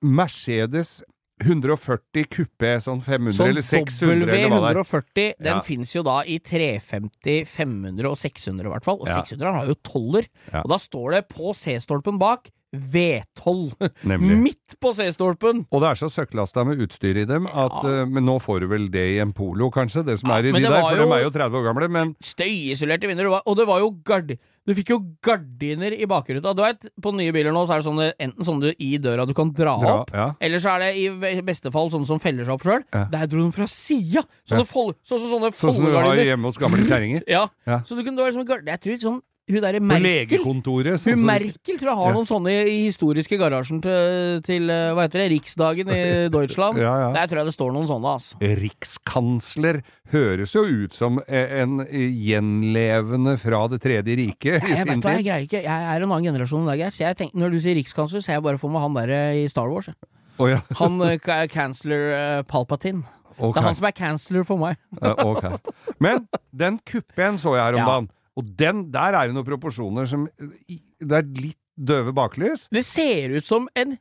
Mercedes 0.00 1.00
140 1.42 2.24
kuppé, 2.30 2.76
sånn 2.80 3.00
500 3.02 3.34
Sånn 3.34 3.48
eller 3.50 3.64
600 3.66 4.12
eller 4.12 4.48
hva 4.48 4.60
det 4.70 4.76
er. 4.76 4.82
W140, 4.84 5.34
den 5.42 5.56
Ja. 5.56 5.60
finnes 5.66 5.92
jo 5.94 6.02
da 6.02 6.20
i 6.22 6.38
350, 6.38 7.44
500 7.46 8.06
og 8.10 8.16
600 8.16 8.66
i 8.66 8.70
hvert 8.70 8.84
fall. 8.84 9.00
Og 9.00 9.08
Ja. 9.08 9.22
600 9.22 9.52
har 9.52 9.66
jo 9.66 9.74
toller. 9.82 10.26
Ja. 10.52 10.60
Og 10.62 10.68
da 10.70 10.76
står 10.78 11.10
det 11.12 11.28
på 11.28 11.54
C-stolpen 11.54 12.18
bak 12.18 12.50
V12. 12.74 13.90
Nemlig. 14.10 14.38
Midt 14.42 14.76
på 14.80 14.92
C-stolpen! 14.96 15.64
Og 15.70 15.82
det 15.84 15.90
er 15.90 16.00
så 16.00 16.10
søkklasta 16.12 16.64
med 16.66 16.82
utstyr 16.84 17.22
i 17.22 17.26
dem 17.28 17.46
at 17.50 17.78
Ja. 17.84 18.02
uh, 18.02 18.08
Men 18.08 18.26
nå 18.26 18.38
får 18.42 18.60
du 18.64 18.66
vel 18.72 18.88
det 18.92 19.04
i 19.16 19.20
en 19.22 19.32
Polo, 19.36 19.70
kanskje, 19.74 20.04
det 20.06 20.18
som 20.20 20.30
Ja, 20.30 20.38
er 20.38 20.50
i 20.50 20.52
de 20.52 20.62
der, 20.64 20.80
for 20.80 20.96
de 20.96 21.06
er 21.18 21.24
jo 21.26 21.30
30 21.30 21.60
år 21.60 21.68
gamle, 21.68 21.88
men 21.88 22.16
Støyisolerte 22.24 23.08
vinduer, 23.10 23.40
og 23.44 23.56
det 23.56 23.66
var 23.66 23.80
jo 23.84 23.94
gard... 24.04 24.36
Du 24.64 24.72
fikk 24.72 24.94
jo 24.94 24.96
gardiner 25.20 25.92
i 25.92 26.06
bakruta. 26.08 26.54
Du 26.56 26.62
vet, 26.64 26.86
På 27.04 27.10
nye 27.12 27.32
biler 27.36 27.52
nå 27.52 27.66
så 27.68 27.74
er 27.74 27.82
det 27.82 27.84
sånne, 27.84 28.06
enten 28.16 28.46
sånn 28.48 28.62
du 28.62 28.70
i 28.72 28.94
døra 28.96 29.26
du 29.28 29.34
kan 29.36 29.50
dra, 29.52 29.74
Dra, 29.76 29.90
opp, 30.00 30.12
ja. 30.14 30.30
eller 30.40 30.62
så 30.64 30.72
er 30.72 30.86
det 30.86 30.88
i 31.02 31.42
beste 31.44 31.68
fall 31.74 31.90
sånne 31.92 32.08
som 32.08 32.20
feller 32.22 32.48
seg 32.48 32.54
opp 32.56 32.64
sjøl. 32.64 32.80
Ja. 32.94 33.02
Der 33.12 33.28
dro 33.28 33.44
de 33.44 33.52
fra 33.52 33.66
sida! 33.68 34.24
Sånne 34.48 34.64
fold, 34.64 34.96
så, 35.04 35.18
så, 35.20 35.28
sånne 35.34 35.52
sånn 35.52 35.76
som 35.76 35.84
du 35.84 35.92
har 35.92 36.16
hjemme 36.16 36.48
hos 36.48 36.56
gamle 36.56 36.80
kjerringer. 36.88 37.20
Ja. 37.34 37.44
Ja. 37.68 37.82
Så 37.84 37.92
du 37.98 38.00
kunne, 38.04 38.16
du 38.16 38.24
liksom. 38.24 38.48
Jeg 38.64 38.80
tror 38.80 38.98
sånn 39.04 39.20
Hun 39.44 39.60
derre 39.60 39.76
Merkel. 39.84 40.40
Hun 40.40 40.62
sånn 40.64 41.20
Merkel 41.20 41.76
tror 41.76 41.90
jeg 41.90 41.96
har 41.98 42.06
Ja. 42.08 42.12
noen 42.16 42.24
sånne 42.28 42.52
i 42.64 42.76
historiske 42.86 43.36
garasjen 43.36 43.82
til, 43.84 44.40
til 44.46 44.70
eh, 44.72 44.92
hva 44.96 45.04
heter 45.04 45.20
det, 45.20 45.26
Riksdagen 45.34 45.90
i 45.92 45.98
Deutschland. 46.32 46.78
Ja, 46.80 46.94
ja. 47.02 47.10
Der 47.12 47.28
tror 47.28 47.42
jeg 47.42 47.50
det 47.50 47.54
står 47.58 47.74
noen 47.76 47.84
sånne, 47.90 48.14
altså. 48.16 48.38
Rikskansler 48.40 49.82
høres 50.14 50.54
jo 50.56 50.62
ut 50.64 50.96
som 50.96 51.20
en 51.28 51.82
gjenlevende 51.92 53.36
fra 53.40 53.66
Det 53.68 53.80
tredje 53.84 54.16
riket 54.16 54.64
i 54.64 54.76
sin 54.80 55.00
tid. 55.00 55.10
jeg 55.18 55.26
greier 55.28 55.44
ikke. 55.44 55.62
Jeg 55.64 55.88
er 55.92 56.02
en 56.06 56.08
annen 56.10 56.24
generasjon 56.32 56.64
enn 56.64 56.72
deg, 56.72 56.80
Geir. 56.86 56.96
Så 56.96 57.04
jeg 57.04 57.16
tenker, 57.20 57.38
når 57.44 57.52
du 57.54 57.60
sier 57.60 57.76
rikskansler, 57.78 58.24
ser 58.24 58.38
jeg 58.38 58.46
bare 58.48 58.60
for 58.60 58.72
meg 58.72 58.84
han 58.84 58.96
der 58.96 59.12
eh, 59.12 59.42
i 59.44 59.48
Star 59.52 59.68
Wars. 59.68 59.90
Oh, 60.38 60.48
ja, 60.50 60.62
Han 60.80 60.96
eh, 61.04 61.18
kansler 61.52 62.08
eh, 62.16 62.42
Palpatine. 62.48 63.04
Okay. 63.34 63.50
Det 63.56 63.60
er 63.60 63.66
han 63.66 63.76
som 63.78 63.86
er 63.88 63.94
kansler 63.98 64.44
for 64.46 64.60
meg. 64.60 64.76
uh, 65.02 65.14
okay. 65.26 65.56
Men 65.98 66.24
den 66.54 66.76
kuppen 66.86 67.36
så 67.42 67.56
jeg 67.58 67.64
her 67.66 67.78
om 67.80 67.88
dagen, 67.88 68.08
og 68.36 68.44
den, 68.58 68.90
der 68.90 69.14
er 69.14 69.28
det 69.28 69.34
noen 69.36 69.46
proporsjoner 69.46 70.06
som 70.10 70.24
Det 70.38 71.12
er 71.18 71.22
litt 71.38 71.58
døve 71.76 72.12
baklys. 72.14 72.68
Det 72.72 72.84
ser 72.86 73.36
ut 73.36 73.44
som 73.46 73.68
en 73.76 73.96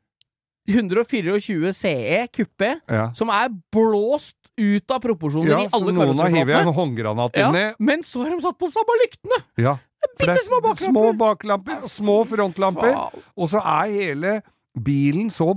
124 0.70 1.74
CE 1.76 2.28
kuppe 2.34 2.70
Ja. 2.90 3.12
som 3.18 3.30
er 3.30 3.50
blåst 3.74 4.36
ut 4.58 4.92
av 4.94 5.02
proporsjoner 5.02 5.50
Ja, 5.50 5.60
i 5.66 5.68
så 5.68 5.80
alle 5.82 5.92
noen 5.98 6.18
har 6.22 6.30
hivet 6.30 6.56
en 6.62 6.74
håndgranat 6.74 7.36
Ja, 7.36 7.50
inni. 7.50 7.74
men 7.80 8.04
så 8.04 8.24
har 8.24 8.30
de 8.36 8.42
satt 8.42 8.58
på 8.62 8.70
samme 8.72 8.96
lyktene! 9.04 9.42
Ja. 9.58 9.78
Bitte 10.20 10.34
Bittesmå 10.34 10.60
baklamper. 10.62 10.92
Små 10.92 11.14
baklamper, 11.18 11.88
små 11.90 12.18
frontlamper. 12.28 12.96
Og 13.38 13.48
så 13.50 13.62
er 13.64 13.92
hele 13.94 14.34
bilen 14.76 15.30
så 15.32 15.54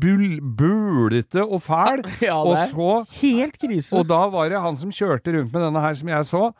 bulete 0.00 1.42
og 1.44 1.62
fæl. 1.62 2.02
Ja, 2.22 2.36
Og 2.42 2.56
så 2.72 2.90
helt 3.20 3.58
krise. 3.60 3.94
Og 3.96 4.06
da 4.08 4.24
var 4.32 4.48
det 4.50 4.60
han 4.60 4.76
som 4.76 4.90
kjørte 4.90 5.32
rundt 5.36 5.52
med 5.52 5.62
denne 5.62 5.80
her 5.84 5.94
som 5.94 6.08
jeg 6.08 6.24
så. 6.28 6.50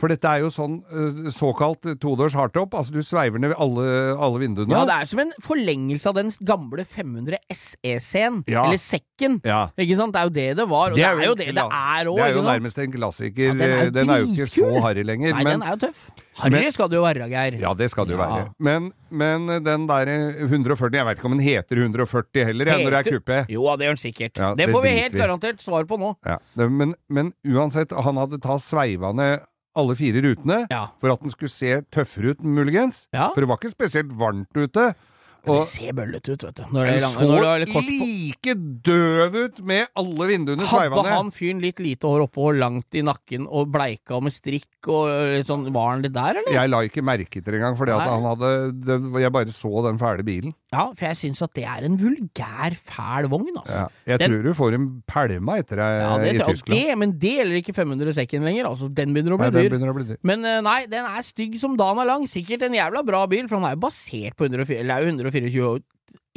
For 0.00 0.08
dette 0.08 0.30
er 0.30 0.40
jo 0.44 0.48
sånn 0.52 0.78
eh, 0.88 1.28
såkalt 1.34 1.84
todørs 2.00 2.36
hardtop. 2.38 2.72
Altså 2.78 2.94
du 2.94 3.02
sveiver 3.04 3.42
ned 3.42 3.52
alle, 3.60 3.84
alle 4.16 4.40
vinduene. 4.40 4.72
Ja, 4.72 4.86
det 4.88 4.96
er 4.96 5.10
som 5.10 5.20
en 5.26 5.34
forlengelse 5.44 6.08
av 6.08 6.16
den 6.16 6.32
gamle 6.48 6.86
500 6.88 7.36
SE-C-en. 7.52 8.40
Ja. 8.48 8.64
Eller 8.64 8.80
Sekken. 8.80 9.40
Ja. 9.44 9.66
Ikke 9.76 9.98
sant? 9.98 10.16
Det 10.16 10.22
er 10.22 10.30
jo 10.30 10.34
det 10.38 10.46
det 10.60 10.66
var, 10.70 10.94
og 10.94 10.96
det, 10.96 11.04
er 11.04 11.20
jo 11.26 11.36
det 11.36 11.50
det 11.52 11.66
er 11.66 12.08
òg. 12.10 12.16
Det 12.16 12.24
er 12.30 12.38
jo 12.38 12.46
nærmest 12.46 12.80
en 12.80 12.94
klassiker. 12.96 13.52
Ja, 13.52 13.58
den 13.60 13.76
er 13.76 13.92
den 13.94 14.14
er 14.14 14.24
jo 14.24 14.32
ikke 14.32 14.48
så 14.48 14.70
harry 14.86 15.04
lenger. 15.04 15.36
Nei, 15.36 15.44
men, 15.44 15.52
den 15.58 15.66
er 15.68 15.76
jo 15.76 15.82
tøff. 15.84 16.08
Harry 16.40 16.72
skal 16.72 16.88
det 16.88 16.96
jo 16.96 17.04
være, 17.04 17.28
Geir. 17.28 17.58
Ja, 17.60 17.74
det 17.76 17.90
skal 17.92 18.08
det 18.08 18.16
jo 18.16 18.22
være. 18.22 18.48
Men, 18.62 18.88
men 19.12 19.50
den 19.66 19.84
der 19.90 20.08
140 20.46 20.96
Jeg 20.96 21.06
vet 21.06 21.20
ikke 21.20 21.28
om 21.28 21.36
den 21.36 21.44
heter 21.44 21.82
140 21.84 22.48
heller, 22.48 22.72
jeg, 22.72 22.84
når 22.86 22.96
det 22.96 23.00
er 23.02 23.18
kuppé. 23.18 23.38
Jo, 23.52 23.68
det 23.76 23.90
gjør 23.90 23.98
den 23.98 24.02
sikkert. 24.06 24.42
Det 24.56 24.70
får 24.72 24.86
vi 24.86 24.96
helt 24.96 25.14
vi. 25.14 25.20
garantert 25.20 25.62
svar 25.62 25.84
på 25.90 26.00
nå. 26.00 26.14
Men, 26.56 26.96
men 27.12 27.32
uansett, 27.44 27.92
han 27.92 28.20
hadde 28.24 28.40
tatt 28.40 28.64
sveiva 28.64 29.12
ned 29.16 29.44
alle 29.76 29.94
fire 29.98 30.22
rutene 30.24 30.66
Ja. 30.70 30.86
for 31.00 31.12
at 31.12 31.20
den 31.22 31.30
skulle 31.30 31.50
se 31.52 31.80
tøffere 31.92 32.34
ut, 32.34 32.42
muligens. 32.42 33.06
Ja. 33.14 33.28
For 33.34 33.40
det 33.40 33.48
var 33.48 33.58
ikke 33.60 33.74
spesielt 33.76 34.12
varmt 34.18 34.50
ute. 34.56 34.94
Det 35.40 35.62
ser 35.64 35.94
bøllete 35.96 36.34
ut, 36.34 36.42
vet 36.44 36.54
du. 36.58 36.62
Når 36.68 36.84
det, 36.84 36.90
er 36.92 37.00
langt, 37.00 37.16
er 37.16 37.62
så 37.64 37.72
kort 37.72 37.86
på. 37.86 37.92
like 37.96 38.54
døv 38.84 39.36
ut 39.38 39.60
med 39.64 39.86
alle 39.96 40.26
vinduene 40.28 40.66
sveiva 40.68 40.98
Hadde 41.00 41.14
han 41.14 41.30
fyren 41.32 41.62
litt 41.64 41.80
lite 41.80 42.04
hår 42.04 42.26
oppå 42.26 42.50
og 42.50 42.58
langt 42.60 42.92
i 42.92 43.00
nakken 43.00 43.46
og 43.48 43.70
bleika 43.72 44.18
med 44.20 44.34
strikk 44.36 44.90
og 44.92 45.08
litt 45.38 45.48
sånn 45.48 45.64
Var 45.72 45.88
han 45.94 46.04
litt 46.04 46.12
der, 46.12 46.42
eller? 46.42 46.52
Jeg 46.52 46.68
la 46.68 46.82
ikke 46.84 47.00
merke 47.08 47.40
til 47.40 47.46
det 47.48 47.56
engang, 47.56 47.78
fordi 47.80 47.94
at 47.96 48.04
han 48.04 48.28
hadde 48.28 48.52
det, 48.84 48.98
Jeg 49.24 49.32
bare 49.32 49.56
så 49.56 49.72
den 49.88 49.96
fæle 50.02 50.26
bilen. 50.28 50.52
Ja, 50.70 50.84
for 50.94 51.02
jeg 51.08 51.16
syns 51.18 51.40
at 51.42 51.50
det 51.58 51.64
er 51.66 51.82
en 51.82 51.96
vulgær, 51.98 52.76
fæl 52.86 53.26
vogn, 53.32 53.56
altså. 53.58 53.88
Ja. 54.06 54.12
Jeg 54.12 54.18
Den- 54.20 54.30
tror 54.36 54.42
du 54.44 54.54
får 54.54 54.74
en 54.76 55.02
pælma 55.10 55.56
etter 55.58 55.76
deg 55.82 55.96
Ja, 55.98 56.12
i. 56.22 56.38
Tyskland. 56.38 56.78
det, 56.78 56.98
men 56.98 57.12
det 57.18 57.32
gjelder 57.38 57.56
ikke 57.58 57.74
500 57.74 58.12
sekken 58.14 58.44
lenger. 58.46 58.68
Altså, 58.70 58.86
den 58.94 59.12
begynner 59.12 59.34
å 59.34 59.38
bli 59.40 59.50
Nei, 59.50 59.50
den 59.50 59.64
dyr. 59.64 59.70
begynner 59.74 59.90
å 59.90 59.94
bli 59.98 60.04
dyr. 60.12 60.18
Men 60.22 60.44
eh, 60.44 60.60
nei, 60.60 60.86
den 60.86 61.04
er 61.04 61.22
stygg 61.26 61.58
som 61.58 61.74
dagen 61.76 61.98
er 61.98 62.06
lang. 62.06 62.22
Sikkert 62.30 62.62
en 62.62 62.72
jævla 62.78 63.02
bra 63.04 63.26
bil, 63.26 63.48
for 63.48 63.56
den 63.58 63.66
er 63.66 63.74
jo 63.74 63.80
basert 63.82 64.36
på 64.38 64.46
104, 64.46 64.78
eller 64.78 64.94
er 64.94 65.02
jo 65.02 65.10
124 65.10 65.82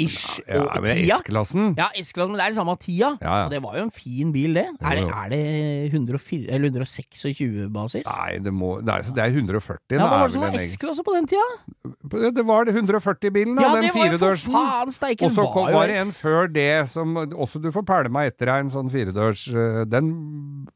ish 0.02 0.40
Ja, 0.48 0.64
og 0.64 0.82
men 0.82 0.98
tida. 0.98 1.18
S-klassen 1.22 1.74
Ja, 1.78 1.88
S-klassen, 2.02 2.34
men 2.34 2.40
det 2.40 2.46
er 2.48 2.54
det 2.54 2.58
samme 2.58 2.74
Tia. 2.82 3.10
Ja, 3.22 3.34
ja. 3.38 3.46
Og 3.46 3.52
det 3.54 3.60
var 3.64 3.78
jo 3.78 3.84
en 3.86 3.92
fin 3.94 4.32
bil, 4.34 4.58
det. 4.58 4.66
Er 4.82 4.98
det, 4.98 5.04
er 5.08 5.30
det 5.30 5.42
104, 5.94 6.48
eller 6.50 6.74
126-basis? 6.74 8.08
Nei, 8.10 8.40
det, 8.44 8.54
må, 8.54 8.74
nei, 8.82 9.00
det 9.06 9.22
er 9.22 9.38
140. 9.38 9.80
Ja, 9.94 10.08
hva 10.08 10.24
var 10.24 10.32
det 10.32 10.36
som 10.36 10.46
var 10.46 10.58
S-klasse 10.64 11.06
på 11.06 11.14
den 11.16 11.30
tida? 11.30 11.46
Det 12.34 12.46
var 12.48 12.66
det 12.66 12.76
140-bilen. 12.76 13.62
Ja, 13.62 13.74
den 13.78 13.90
var 13.90 14.00
firedørsen. 14.00 14.58
Og 14.58 15.32
så 15.36 15.46
jo 15.46 15.66
var 15.78 15.92
det 15.92 16.00
en 16.02 16.14
før 16.16 16.50
det 16.52 16.70
som 16.92 17.16
også 17.18 17.62
du 17.62 17.70
får 17.74 17.86
pælma 17.88 18.26
etter 18.30 18.50
deg, 18.50 18.66
en 18.66 18.74
sånn 18.74 18.90
firedørs 18.92 19.46
eh, 19.54 19.84
Den 19.90 20.12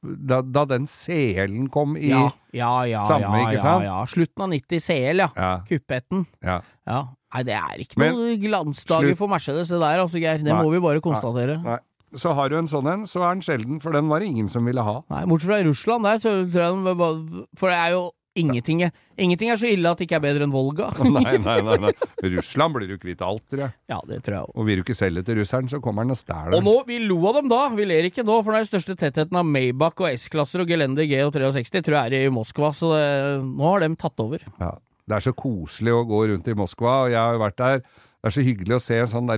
da, 0.01 0.41
da 0.41 0.65
den 0.69 0.87
selen 0.91 1.67
kom 1.73 1.97
i 1.97 2.11
Ja, 2.11 2.27
ja, 2.55 2.71
ja. 2.89 3.03
Samme, 3.07 3.33
ja, 3.41 3.43
ikke 3.47 3.57
ja, 3.57 3.63
sant? 3.65 3.87
Ja, 3.87 3.99
Slutten 4.11 4.45
av 4.45 4.51
90 4.53 4.83
CL, 4.87 5.23
ja. 5.25 5.29
Ja, 5.35 5.53
Kuppetten. 5.67 6.25
ja. 6.45 6.61
Ja. 6.87 7.01
Nei, 7.33 7.43
det 7.43 7.53
er 7.57 7.83
ikke 7.83 7.97
Men- 7.99 8.15
noen 8.15 8.39
glansdager 8.41 9.11
Slutt. 9.11 9.17
for 9.19 9.27
Mercedes, 9.27 9.67
det 9.67 9.79
der, 9.79 9.99
altså, 9.99 10.19
Geir. 10.21 10.37
Det 10.39 10.53
Nei. 10.53 10.63
må 10.63 10.71
vi 10.71 10.79
bare 10.79 11.01
konstatere. 11.01 11.61
Nei. 11.63 11.79
Så 12.15 12.31
har 12.33 12.47
du 12.49 12.55
en 12.55 12.67
sånn 12.71 12.87
en, 12.87 13.01
så 13.03 13.19
er 13.27 13.33
den 13.35 13.41
sjelden, 13.43 13.81
for 13.83 13.91
den 13.91 14.07
var 14.07 14.19
det 14.23 14.29
ingen 14.29 14.47
som 14.47 14.63
ville 14.63 14.81
ha. 14.81 15.01
Nei, 15.11 15.25
Bortsett 15.25 15.49
fra 15.49 15.63
Russland 15.67 16.03
der, 16.07 16.17
så 16.23 16.49
tror 16.49 16.63
jeg 16.63 16.85
de 16.85 17.47
For 17.59 17.67
det 17.69 17.75
er 17.77 17.89
jo 17.91 18.11
ingenting 18.37 18.91
Ingenting 19.17 19.49
er 19.49 19.57
så 19.57 19.67
ille 19.67 19.89
at 19.89 19.97
det 19.97 20.07
ikke 20.07 20.15
er 20.15 20.23
bedre 20.23 20.43
enn 20.45 20.51
Volga. 20.53 20.91
Nei, 21.03 21.37
nei, 21.41 21.57
nei. 21.65 21.77
nei. 21.89 21.91
Russland 22.37 22.73
blir 22.75 22.87
jo 22.93 22.97
kvitt 23.01 23.19
alt, 23.25 23.41
tror 23.49 23.63
jeg. 23.65 23.73
ja, 23.89 23.99
det 24.07 24.21
tror 24.23 24.35
jeg 24.37 24.43
også. 24.45 24.55
Og 24.55 24.65
vil 24.67 24.77
du 24.77 24.83
ikke 24.85 24.95
selge 24.95 25.23
til 25.25 25.35
russeren, 25.41 25.67
så 25.67 25.81
kommer 25.81 26.05
han 26.05 26.11
og 26.13 26.19
stjeler. 26.19 26.55
Og 26.55 26.63
nå, 26.63 26.75
vi 26.87 26.99
lo 27.03 27.17
av 27.27 27.41
dem 27.41 27.49
da, 27.49 27.67
vi 27.73 27.83
ler 27.89 28.07
ikke 28.07 28.23
nå, 28.23 28.43
for 28.45 28.53
den 28.53 28.63
største 28.69 28.95
tettheten 28.95 29.35
av 29.35 29.43
Maybach 29.43 29.99
og 29.99 30.11
S-klasser 30.13 30.61
og 30.61 30.67
Gelände 30.69 31.07
G 31.09 31.19
og 31.25 31.33
63, 31.33 31.81
tror 31.83 31.97
jeg 31.97 32.13
er 32.13 32.27
i 32.29 32.31
Moskva, 32.31 32.69
så 32.77 32.93
det, 32.93 33.43
nå 33.43 33.71
har 33.73 33.79
de 33.83 33.95
tatt 33.97 34.21
over. 34.23 34.45
Ja. 34.61 34.75
Det 35.07 35.15
er 35.15 35.23
så 35.23 35.31
koselig 35.37 35.93
å 35.95 36.03
gå 36.07 36.23
rundt 36.33 36.47
i 36.51 36.55
Moskva, 36.57 36.95
og 37.05 37.11
jeg 37.13 37.19
har 37.21 37.37
jo 37.37 37.43
vært 37.45 37.57
der. 37.61 37.77
Det 38.17 38.27
er 38.31 38.33
så 38.35 38.43
hyggelig 38.43 38.75
å 38.75 38.81
se 38.83 38.97
en 38.99 39.07
sånn 39.07 39.29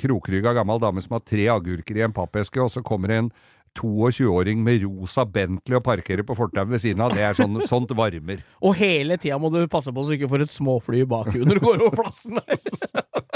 krokrygga 0.00 0.54
gammel 0.56 0.80
dame 0.80 1.02
som 1.04 1.18
har 1.18 1.24
tre 1.28 1.44
agurker 1.52 1.98
i 1.98 2.04
en 2.06 2.14
pappeske, 2.16 2.62
og 2.62 2.70
så 2.72 2.80
kommer 2.86 3.12
det 3.12 3.18
en 3.24 3.28
22-åring 3.74 4.60
med 4.62 4.84
rosa 4.84 5.24
Bentley 5.26 5.76
og 5.76 5.82
parkerer 5.84 6.22
på 6.24 6.36
fortauet 6.38 6.70
ved 6.70 6.78
siden 6.84 7.02
av. 7.02 7.12
Det 7.16 7.24
er 7.26 7.34
sånn, 7.36 7.58
sånt 7.66 7.90
varmer. 7.98 8.44
Og 8.64 8.76
hele 8.78 9.16
tida 9.18 9.34
må 9.42 9.50
du 9.50 9.64
passe 9.68 9.90
på 9.92 10.04
så 10.06 10.14
du 10.14 10.16
ikke 10.20 10.30
får 10.30 10.44
et 10.46 10.54
småfly 10.54 11.00
i 11.02 11.08
bakhjulet 11.10 11.50
når 11.50 11.58
du 11.58 11.64
går 11.66 11.82
over 11.88 11.96
plassen 12.04 12.38
der. 12.38 12.62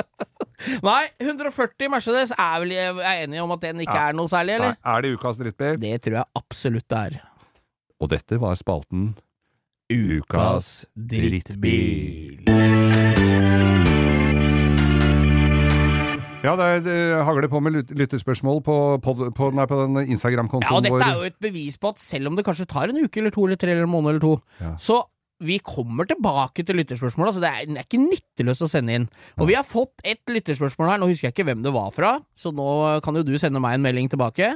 Nei, 0.87 1.00
140 1.22 1.90
Mercedes 1.90 2.33
er 2.35 2.62
vel 2.62 2.72
jeg 2.76 2.94
er 3.02 3.24
enig 3.24 3.42
om 3.42 3.52
at 3.54 3.62
den 3.66 3.83
ikke 3.83 3.94
Ja. 3.98 4.09
er 4.12 4.16
noe 4.18 4.31
særlig, 4.31 4.57
Nei, 4.59 4.70
eller? 4.72 4.78
er 4.94 5.02
det 5.04 5.12
ukas 5.18 5.38
drittbil? 5.42 5.78
Det 5.83 5.92
tror 6.07 6.16
jeg 6.20 6.31
absolutt 6.38 6.88
det 6.94 6.98
er. 7.02 7.18
Og 7.98 8.11
dette 8.14 8.38
var 8.38 8.54
spalten 8.59 9.09
Ukas 9.92 10.85
drittbil. 10.92 12.42
Ja, 16.44 16.53
det, 16.61 16.66
er, 16.68 16.83
det 16.85 16.96
hagler 17.24 17.48
på 17.48 17.61
med 17.64 17.72
lyt- 17.74 17.94
lyttespørsmål 17.96 18.61
på, 18.66 18.74
på, 19.01 19.14
på, 19.33 19.48
nei, 19.57 19.64
på 19.68 19.79
den 19.81 19.96
Instagram-kontoen 20.12 20.68
Ja, 20.68 20.77
og 20.77 20.85
dette 20.85 20.92
vår. 20.94 21.07
er 21.09 21.16
jo 21.22 21.31
et 21.33 21.38
bevis 21.42 21.81
på 21.81 21.88
at 21.94 22.03
selv 22.05 22.29
om 22.31 22.37
det 22.37 22.44
kanskje 22.46 22.68
tar 22.68 22.92
en 22.92 23.01
uke 23.01 23.22
eller 23.22 23.33
to 23.35 23.46
eller 23.48 23.57
tre 23.61 23.72
eller 23.72 23.88
en 23.88 23.94
måned 23.94 24.12
eller 24.12 24.22
to, 24.27 24.35
Ja. 24.61 24.74
så 24.77 25.01
vi 25.40 25.57
kommer 25.64 26.05
tilbake 26.11 26.66
til 26.66 26.77
lytterspørsmål. 26.83 27.31
Altså 27.31 27.41
det, 27.43 27.49
er, 27.49 27.66
det 27.72 27.80
er 27.80 27.86
ikke 27.89 28.05
nytteløst 28.05 28.64
å 28.66 28.68
sende 28.70 28.95
inn. 28.99 29.09
Og 29.39 29.49
vi 29.49 29.55
har 29.57 29.64
fått 29.64 30.03
et 30.05 30.20
lytterspørsmål 30.28 30.93
her, 30.93 31.01
nå 31.01 31.09
husker 31.09 31.28
jeg 31.30 31.34
ikke 31.36 31.49
hvem 31.49 31.62
det 31.64 31.72
var 31.74 31.93
fra, 31.97 32.12
så 32.36 32.53
nå 32.53 32.68
kan 33.07 33.16
jo 33.16 33.24
du 33.24 33.39
sende 33.41 33.62
meg 33.62 33.78
en 33.78 33.84
melding 33.89 34.11
tilbake. 34.12 34.53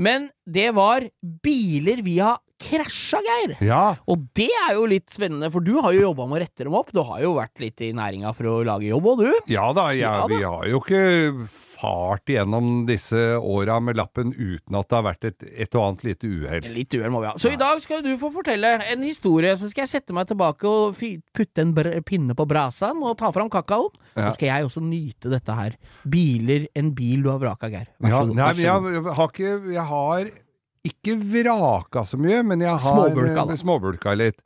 Men 0.00 0.30
det 0.48 0.70
var 0.78 1.04
biler 1.44 2.00
vi 2.06 2.16
har 2.24 2.38
krasja, 2.62 3.20
Geir. 3.26 3.56
Ja, 3.66 3.82
Og 4.10 4.26
det 4.38 4.48
er 4.68 4.74
jo 4.78 4.86
litt 4.90 5.10
spennende, 5.14 5.50
for 5.52 5.60
du 5.64 5.74
har 5.82 5.92
jo 5.96 6.06
jobba 6.08 6.26
med 6.30 6.38
å 6.38 6.42
rette 6.44 6.64
dem 6.66 6.74
opp. 6.78 6.92
Du 6.94 7.02
har 7.06 7.20
jo 7.24 7.34
vært 7.36 7.60
litt 7.62 7.80
i 7.84 7.92
næringa 7.96 8.32
for 8.38 8.48
å 8.50 8.56
lage 8.66 8.88
jobb 8.90 9.10
òg, 9.12 9.24
du. 9.26 9.52
ja 9.52 9.68
da, 9.76 9.88
jeg, 9.92 10.02
Ja 10.06 10.14
da. 10.22 10.30
vi 10.32 10.42
har 10.42 10.66
jo 10.70 10.80
ikke 10.82 11.48
fart 11.82 12.30
igjennom 12.30 12.84
disse 12.86 13.18
åra 13.42 13.80
med 13.82 13.96
lappen 13.98 14.30
uten 14.36 14.76
at 14.78 14.86
det 14.88 14.96
har 14.98 15.06
vært 15.08 15.24
et, 15.32 15.46
et 15.64 15.74
og 15.74 15.82
annet 15.88 16.04
lite 16.06 16.28
uhell. 16.30 16.68
Litt 16.76 16.94
uhell 16.94 17.10
må 17.14 17.22
vi 17.24 17.30
ha. 17.30 17.34
Så 17.42 17.50
i 17.52 17.58
dag 17.58 17.80
skal 17.82 18.04
du 18.06 18.12
få 18.20 18.30
fortelle 18.34 18.76
en 18.92 19.02
historie. 19.02 19.54
Så 19.58 19.70
skal 19.72 19.82
jeg 19.86 19.92
sette 19.96 20.14
meg 20.14 20.28
tilbake 20.30 20.68
og 20.70 21.00
putte 21.34 21.64
en 21.64 21.74
pinne 22.06 22.36
på 22.38 22.46
brasaen 22.48 23.02
og 23.02 23.16
ta 23.20 23.32
fram 23.34 23.50
kakaoen. 23.52 23.90
Ja. 24.14 24.28
Så 24.30 24.36
skal 24.38 24.50
jeg 24.52 24.68
også 24.68 24.82
nyte 24.84 25.32
dette 25.32 25.56
her. 25.58 25.74
Biler, 26.06 26.68
en 26.78 26.92
bil 26.94 27.24
du 27.24 27.30
har 27.32 27.40
vraka, 27.42 27.70
Geir. 27.72 27.88
Vær 27.98 28.12
Ja, 28.12 28.22
så 28.22 28.30
god. 28.30 28.36
nei, 28.38 28.52
så 28.54 28.62
jeg, 28.68 29.04
har 29.18 29.32
ikke 29.32 29.52
Jeg 29.72 29.86
har 29.90 30.30
ikke 30.86 31.14
vraka 31.20 32.02
så 32.08 32.18
mye, 32.18 32.42
men 32.46 32.64
jeg 32.64 32.72
har 32.72 32.82
Småbulka, 32.82 33.46
eh, 33.52 33.60
småbulka 33.60 34.16
litt. 34.18 34.40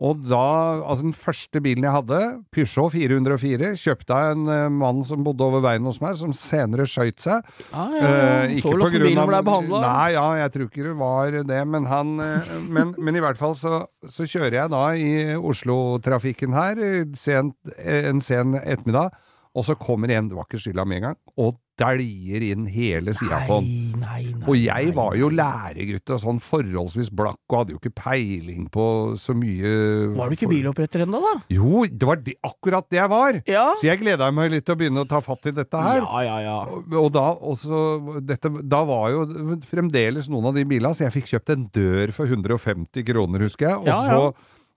Og 0.00 0.22
da, 0.24 0.80
altså 0.80 1.04
den 1.04 1.16
første 1.16 1.60
bilen 1.60 1.84
jeg 1.84 1.92
hadde, 1.92 2.18
Peugeot 2.54 2.94
404, 2.94 3.74
kjøpte 3.76 4.16
av 4.16 4.30
en 4.32 4.46
eh, 4.48 4.68
mann 4.72 5.02
som 5.04 5.26
bodde 5.26 5.44
over 5.44 5.60
veien 5.66 5.84
hos 5.84 6.00
meg, 6.00 6.14
som 6.16 6.32
senere 6.36 6.86
skøyt 6.88 7.20
seg. 7.20 7.44
Ja, 7.68 7.84
ja, 7.92 8.00
ja. 8.00 8.38
ikke 8.48 8.62
Så 8.64 8.72
vel 8.72 8.84
åssen 8.86 9.04
bilen 9.04 9.28
ble 9.28 9.42
behandla? 9.44 9.82
Nei, 9.84 10.06
ja, 10.16 10.24
jeg 10.40 10.54
tror 10.54 10.70
ikke 10.70 10.86
det 10.86 10.94
var 11.02 11.36
det, 11.52 11.60
men 11.74 11.88
han 11.90 12.14
eh, 12.24 12.54
men, 12.72 12.94
men 12.96 13.20
i 13.20 13.24
hvert 13.26 13.40
fall 13.40 13.52
så, 13.60 13.82
så 14.08 14.24
kjører 14.24 14.62
jeg 14.62 14.72
da 14.72 14.84
i 14.96 15.10
Oslo-trafikken 15.36 16.56
her 16.56 16.80
eh, 16.80 17.02
sent, 17.20 17.58
eh, 17.76 18.08
en 18.08 18.24
sen 18.24 18.56
ettermiddag, 18.62 19.12
og 19.54 19.64
så 19.66 19.74
kommer 19.78 20.10
en, 20.14 20.28
det 20.30 20.36
var 20.38 20.46
ikke 20.46 20.60
skylda 20.62 20.84
med 20.86 21.00
en 21.00 21.08
gang, 21.10 21.18
og 21.42 21.56
dæljer 21.80 22.42
inn 22.44 22.66
hele 22.68 23.14
sida 23.16 23.38
på 23.48 23.56
den. 23.64 23.94
Nei, 24.02 24.18
nei. 24.36 24.44
Og 24.44 24.56
jeg 24.60 24.90
var 24.94 25.14
jo 25.16 25.30
læregutt 25.32 26.10
og 26.12 26.18
sånn 26.20 26.40
forholdsvis 26.44 27.08
blakk 27.16 27.38
og 27.48 27.56
hadde 27.62 27.72
jo 27.72 27.78
ikke 27.80 27.94
peiling 27.96 28.66
på 28.70 28.84
så 29.16 29.32
mye 29.32 29.72
Var 30.18 30.28
du 30.28 30.36
ikke 30.36 30.50
biloppretter 30.50 31.06
ennå, 31.06 31.22
da? 31.24 31.32
Jo, 31.56 31.86
det 31.88 32.04
var 32.10 32.20
de, 32.26 32.34
akkurat 32.44 32.84
det 32.92 33.00
jeg 33.00 33.08
var! 33.14 33.40
Ja. 33.48 33.64
Så 33.80 33.88
jeg 33.88 34.02
gleda 34.02 34.28
meg 34.36 34.52
litt 34.52 34.66
til 34.68 34.76
å 34.76 34.80
begynne 34.82 35.06
å 35.06 35.08
ta 35.08 35.22
fatt 35.24 35.48
i 35.48 35.54
dette 35.56 35.80
her. 35.80 36.04
Ja, 36.04 36.20
ja, 36.28 36.38
ja. 36.44 36.58
Og- 36.68 36.94
Og 37.00 37.10
da, 37.16 37.26
også, 37.34 38.20
dette, 38.28 38.52
da 38.68 38.84
var 38.84 39.10
jo 39.16 39.24
fremdeles 39.72 40.28
noen 40.28 40.50
av 40.52 40.54
de 40.60 40.64
bilene, 40.68 40.92
så 40.94 41.08
jeg 41.08 41.16
fikk 41.16 41.32
kjøpt 41.32 41.56
en 41.56 41.66
dør 41.72 42.12
for 42.12 42.26
150 42.28 43.08
kroner, 43.08 43.40
husker 43.48 43.70
jeg. 43.70 43.76
Og 43.80 43.86
Ja, 43.88 44.02
ja. 44.04 44.20
så 44.20 44.34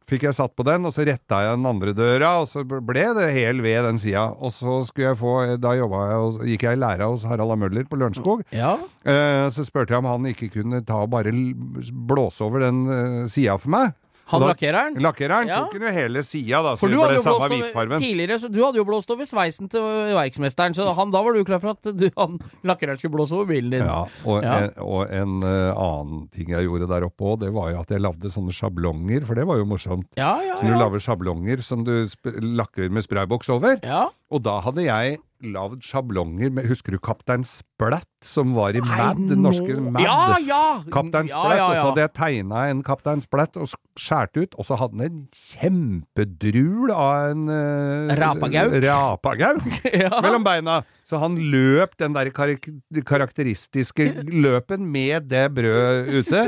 fikk 0.10 0.28
jeg 0.28 0.38
satt 0.38 0.56
på 0.58 0.66
den, 0.68 0.88
og 0.88 0.93
så 0.95 1.06
retta 1.08 1.41
jeg 1.45 1.58
den 1.58 1.70
andre 1.70 1.93
døra, 1.97 2.34
og 2.41 2.49
så 2.51 2.64
ble 2.68 3.06
det 3.18 3.30
hel 3.36 3.62
ved 3.64 3.88
den 3.88 4.01
sida. 4.01 4.28
Og 4.38 4.54
så 4.56 4.82
skulle 4.88 5.12
jeg 5.12 5.20
få 5.20 5.34
Da 5.64 5.74
jeg, 5.78 5.88
og 5.88 6.43
gikk 6.47 6.68
jeg 6.68 6.78
i 6.78 6.82
læra 6.82 7.10
hos 7.12 7.26
Harald 7.28 7.54
A. 7.56 7.60
Møller 7.60 7.88
på 7.89 7.99
Lørenskog. 7.99 8.43
ja. 8.51 8.76
Eh, 9.04 9.49
så 9.51 9.66
spurte 9.68 9.91
jeg 9.91 9.99
om 9.99 10.08
han 10.08 10.30
ikke 10.30 10.49
kunne 10.54 10.80
ta 10.88 11.01
og 11.04 11.12
bare 11.12 11.32
blåse 11.34 12.43
over 12.45 12.64
den 12.64 12.86
uh, 12.88 13.26
sida 13.32 13.58
for 13.60 13.74
meg. 13.74 13.91
Han 14.32 14.41
lakkereren? 14.41 14.95
Lakkereren 15.03 15.47
Ja. 15.49 15.57
tok 15.65 15.74
jo 15.82 15.91
hele 15.91 16.21
sida, 16.24 16.61
da, 16.63 16.76
så 16.80 16.88
det 16.88 16.95
ble 16.95 17.19
samme 17.21 17.49
hvitfarven. 17.51 17.99
tidligere, 17.99 18.38
så 18.39 18.49
du 18.49 18.63
hadde 18.63 18.78
jo 18.80 18.86
blåst 18.88 19.11
over 19.11 19.26
sveisen 19.28 19.67
til 19.69 19.82
verksmesteren, 20.15 20.74
så 20.74 20.88
han, 20.95 21.11
da 21.11 21.21
var 21.21 21.34
du 21.36 21.43
klar 21.43 21.59
for 21.59 21.76
at 21.76 21.84
du, 21.97 22.05
han, 22.17 22.39
lakkereren 22.63 22.97
skulle 22.97 23.13
blåse 23.17 23.36
over 23.36 23.45
bilen 23.51 23.69
din. 23.76 23.84
Ja, 23.84 24.05
og, 24.26 24.41
Ja. 24.43 24.53
En, 24.63 24.71
og 24.80 25.11
en 25.11 25.43
eh, 25.43 25.74
annen 25.76 26.30
ting 26.32 26.49
jeg 26.55 26.63
gjorde 26.69 26.88
der 26.88 27.03
oppe 27.09 27.19
òg, 27.34 27.39
det 27.43 27.51
var 27.53 27.71
jo 27.71 27.82
at 27.84 27.89
jeg 27.91 27.99
lagde 28.01 28.32
sånne 28.32 28.55
sjablonger, 28.55 29.26
for 29.28 29.36
det 29.36 29.45
var 29.45 29.57
jo 29.59 29.65
morsomt. 29.65 30.07
Ja, 30.17 30.39
ja, 30.41 30.55
Så 30.55 30.65
du 30.65 30.71
ja. 30.71 30.80
lager 30.80 31.03
sjablonger 31.03 31.61
som 31.61 31.84
du 31.84 32.07
lakker 32.41 32.89
med 32.89 33.03
sprayboks 33.03 33.49
over. 33.49 33.78
ja. 33.84 34.07
Og 34.34 34.41
da 34.41 34.61
hadde 34.65 34.82
jeg 34.82 35.19
lagd 35.44 35.84
sjablonger 35.86 36.52
med 36.54 36.68
Husker 36.70 36.96
du 36.96 37.00
Kaptein 37.04 37.44
Splatt, 37.48 38.08
som 38.24 38.54
var 38.56 38.76
i 38.78 38.82
Nei, 38.84 38.98
Mad? 38.98 39.22
Den 39.30 39.44
norske 39.44 39.76
Mad? 39.82 40.02
Ja, 40.04 40.38
ja! 40.39 40.64
Kaptein 40.94 41.30
ja, 41.32 41.44
ja, 41.52 41.58
ja, 41.58 41.68
og 41.68 41.76
så 41.76 41.86
hadde 41.89 42.06
jeg 42.06 42.14
tegna 42.18 42.66
en 42.72 42.84
Kaptein 42.86 43.24
Splatt 43.24 43.60
og 43.60 43.70
skåret 43.70 44.39
ut, 44.39 44.58
og 44.58 44.68
så 44.68 44.80
hadde 44.80 45.00
han 45.00 45.06
en 45.08 45.22
kjempedrul 45.36 46.94
av 46.96 47.34
en 47.34 47.46
uh, 47.52 48.16
Rapagauk. 48.20 48.78
rapagauk 48.86 49.68
ja. 50.06 50.14
mellom 50.24 50.48
beina. 50.48 50.82
Så 51.14 51.20
han 51.22 51.36
løp 51.38 51.91
den 52.01 52.16
der 52.16 52.32
karak 52.34 52.64
karakteristiske 53.05 54.07
løpen 54.34 54.88
med 54.89 55.28
det 55.30 55.43
brødet 55.53 56.24
ute. 56.26 56.39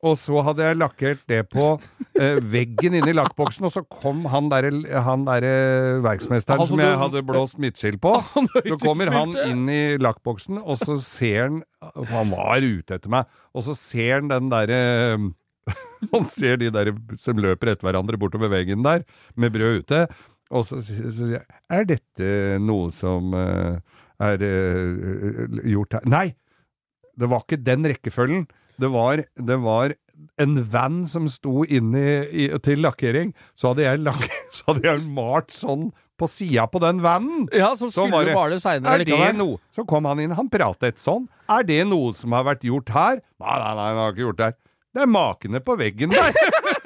Og 0.00 0.14
så 0.16 0.40
hadde 0.46 0.64
jeg 0.64 0.78
lakkert 0.78 1.24
det 1.28 1.42
på 1.52 1.66
eh, 2.16 2.38
veggen 2.40 2.96
inne 2.96 3.10
i 3.12 3.16
lakkboksen, 3.18 3.66
og 3.68 3.74
så 3.74 3.82
kom 3.84 4.22
han 4.32 4.48
derre 4.48 5.02
han 5.04 5.26
der, 5.26 5.44
verksmesteren 6.06 6.62
Altså, 6.62 6.72
som 6.72 6.82
jeg 6.86 7.00
hadde 7.02 7.22
blåst 7.28 7.58
midtskill 7.60 7.98
på. 8.00 8.14
Så 8.70 8.78
kommer 8.80 9.12
han 9.12 9.36
inn 9.44 9.68
i 9.68 9.82
lakkboksen, 10.00 10.62
og 10.62 10.80
så 10.80 10.96
ser 11.02 11.42
han 11.42 11.60
Han 12.08 12.32
var 12.32 12.64
ute 12.64 12.96
etter 12.96 13.12
meg, 13.12 13.28
og 13.52 13.66
så 13.66 13.76
ser 13.76 14.22
han 14.22 14.32
den 14.32 14.48
derre 14.52 14.80
Han 16.14 16.26
ser 16.32 16.56
de 16.62 16.72
der 16.72 16.94
som 17.20 17.44
løper 17.44 17.74
etter 17.74 17.90
hverandre 17.90 18.16
bortover 18.20 18.54
veggen 18.56 18.86
der, 18.86 19.04
med 19.36 19.52
brød 19.52 19.82
ute. 19.84 20.06
Og 20.54 20.64
så 20.64 20.80
sier 20.80 21.34
jeg 21.34 21.42
Er 21.68 21.88
dette 21.88 22.28
noe 22.64 22.88
som 22.94 23.34
eh, 23.36 23.80
er 24.18 24.42
uh, 24.42 25.62
gjort 25.68 25.98
her 25.98 26.08
Nei! 26.10 26.28
Det 27.18 27.26
var 27.30 27.42
ikke 27.42 27.58
den 27.66 27.86
rekkefølgen. 27.90 28.44
Det 28.78 28.88
var, 28.94 29.24
det 29.34 29.56
var 29.58 29.94
en 30.38 30.58
van 30.70 31.00
som 31.10 31.24
sto 31.30 31.64
inne 31.66 32.02
i, 32.30 32.44
til 32.62 32.84
lakkering. 32.84 33.32
Så 33.58 33.72
hadde 33.72 33.82
jeg, 33.88 34.02
lak, 34.06 34.22
så 34.54 34.68
hadde 34.70 34.86
jeg 34.86 35.02
malt 35.16 35.50
sånn 35.54 35.88
på 36.18 36.26
sida 36.30 36.66
på 36.70 36.80
den 36.82 37.02
vanen. 37.02 37.48
ja, 37.54 37.72
som 37.78 37.90
skulle 37.94 38.14
var 38.14 38.26
det. 38.26 38.36
male 38.38 38.60
seinere 38.62 38.94
Er 38.94 39.02
likevel. 39.04 39.36
No, 39.38 39.48
Så 39.74 39.84
kom 39.86 40.06
han 40.10 40.22
inn, 40.22 40.34
han 40.34 40.50
pratet 40.50 40.98
sånn. 41.02 41.28
Er 41.50 41.66
det 41.66 41.84
noe 41.90 42.14
som 42.18 42.34
har 42.34 42.46
vært 42.46 42.66
gjort 42.66 42.90
her? 42.94 43.20
Nei, 43.42 43.58
nei, 43.62 43.74
nei, 43.78 43.90
det 43.90 44.02
har 44.02 44.14
ikke 44.16 44.24
gjort 44.26 44.40
det 44.40 44.48
her. 44.50 44.58
Det 44.94 45.02
er 45.04 45.10
makene 45.14 45.60
på 45.62 45.76
veggen 45.78 46.14
der. 46.14 46.38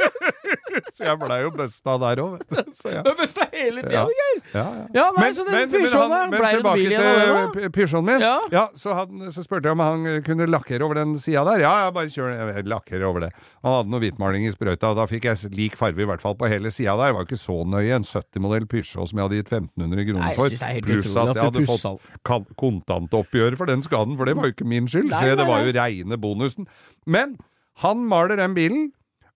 så 1.02 1.08
jeg 1.10 1.18
blei 1.20 1.38
jo 1.42 1.50
busta 1.58 1.96
der 2.02 2.22
òg, 2.22 2.38
du. 2.46 2.62
Ja. 2.92 3.02
Det 3.02 3.46
hele 3.52 3.82
tida, 3.84 3.92
Ja. 3.92 4.04
Geir! 4.06 4.40
Ja, 4.52 4.62
ja. 4.62 4.84
Ja, 4.94 5.04
nei, 5.16 5.28
så 5.34 5.44
den 5.46 5.70
pysjonen 5.72 6.32
blei 6.32 6.52
men 6.52 6.62
det 6.62 6.74
bil 6.76 6.92
igjen 6.94 7.52
til 7.56 7.70
Peugeoten 7.74 8.06
min. 8.06 8.24
Ja. 8.52 8.64
så, 8.78 8.94
han, 8.96 9.26
så 9.34 9.44
spurte 9.44 9.68
jeg 9.70 9.76
om 9.76 9.82
han 9.84 10.06
kunne 10.26 10.46
lakkere 10.50 10.86
over 10.86 10.98
den 11.00 11.16
sida 11.22 11.44
der. 11.48 11.62
Ja, 11.64 11.72
ja, 11.84 11.90
bare 11.94 12.10
kjør 12.12 12.32
jeg 12.32 12.66
lakkere 12.70 13.08
over 13.08 13.26
det. 13.26 13.32
Han 13.62 13.76
hadde 13.78 13.92
noe 13.94 14.02
hvitmaling 14.02 14.46
i 14.48 14.54
sprøyta, 14.54 14.92
og 14.92 15.00
da 15.00 15.06
fikk 15.10 15.28
jeg 15.30 15.52
lik 15.56 15.76
farve 15.78 16.04
i 16.04 16.08
hvert 16.08 16.22
fall 16.24 16.36
på 16.38 16.50
hele 16.50 16.72
sida 16.74 16.96
der. 17.00 17.12
Det 17.12 17.18
var 17.18 17.28
ikke 17.28 17.40
så 17.42 17.58
nøye. 17.68 17.92
En 17.98 18.06
70-modell 18.08 18.66
Peugeot 18.70 19.10
som 19.10 19.20
jeg 19.20 19.28
hadde 19.28 19.40
gitt 19.40 19.52
1500 19.52 20.08
kroner 20.10 20.36
for. 20.38 20.58
Pluss 20.88 21.12
at 21.12 21.34
jeg 21.36 21.46
hadde 21.48 21.66
fått 21.68 22.50
kontantoppgjør 22.60 23.56
for 23.60 23.70
den 23.70 23.84
skaden, 23.84 24.16
for 24.18 24.28
det 24.28 24.36
var 24.38 24.48
jo 24.48 24.56
ikke 24.56 24.68
min 24.68 24.88
skyld. 24.90 25.10
Nei, 25.12 25.22
Så 25.22 25.38
det 25.38 25.48
var 25.48 25.64
jo 25.66 25.74
reine 25.76 26.18
bonusen. 26.20 26.68
Men 27.06 27.36
han 27.82 28.04
maler 28.08 28.38
den 28.40 28.54
bilen. 28.58 28.90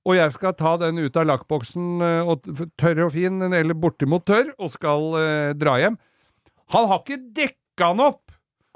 Og 0.07 0.15
jeg 0.15 0.33
skal 0.37 0.55
ta 0.55 0.77
den 0.79 1.01
ut 1.03 1.17
av 1.19 1.27
lakkboksen, 1.27 1.87
eh, 2.07 2.69
tørr 2.79 3.07
og 3.09 3.13
fin, 3.17 3.41
eller 3.49 3.75
bortimot 3.75 4.23
tørr, 4.29 4.53
og 4.63 4.71
skal 4.71 5.09
eh, 5.19 5.53
dra 5.59 5.79
hjem. 5.83 5.97
Han 6.75 6.87
har 6.93 7.03
ikke 7.03 7.19
dekka 7.35 7.91
den 7.93 8.05
opp! 8.07 8.23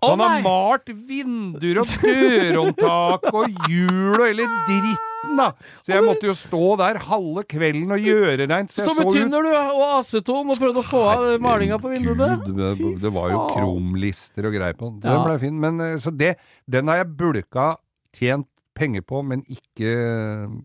Oh, 0.02 0.14
han 0.14 0.22
har 0.24 0.30
nei! 0.38 0.42
malt 0.46 0.88
vinduer 0.88 1.82
og 1.82 1.90
dørhåndtak 2.00 3.26
og 3.36 3.66
hjul 3.68 4.14
og 4.16 4.22
hele 4.24 4.46
dritten, 4.66 5.34
da! 5.36 5.48
Så 5.84 5.92
jeg 5.92 6.04
måtte 6.06 6.24
jo 6.30 6.34
stå 6.38 6.60
der 6.80 6.98
halve 7.04 7.44
kvelden 7.50 7.92
og 7.92 8.00
gjøre 8.08 8.46
reint. 8.48 8.72
Stå 8.72 8.94
med 8.96 9.10
tynner 9.12 9.44
du, 9.44 9.50
og 9.52 9.82
aceton, 9.98 10.48
og 10.54 10.56
prøvde 10.62 10.80
å 10.80 10.86
få 10.88 11.02
av 11.12 11.26
malinga 11.44 11.76
på 11.82 11.92
vinduene. 11.92 12.30
Det, 12.48 12.70
det 13.04 13.12
var 13.12 13.34
jo 13.34 13.42
kromlister 13.52 14.48
og 14.48 14.56
greier 14.56 14.78
på 14.78 14.88
den. 14.88 15.02
Så 15.04 15.12
Ja. 15.12 15.18
den 15.18 15.28
ble 15.28 15.36
fin. 15.44 15.60
Men, 15.66 15.80
eh, 15.84 15.98
så 16.00 16.14
det, 16.16 16.32
den 16.66 16.88
har 16.88 17.02
jeg 17.04 17.12
bulka 17.20 17.68
tjent 18.16 18.48
penger 18.80 19.04
på, 19.06 19.20
men 19.22 19.42
ikke, 19.52 19.90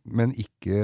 men 0.08 0.32
ikke 0.40 0.80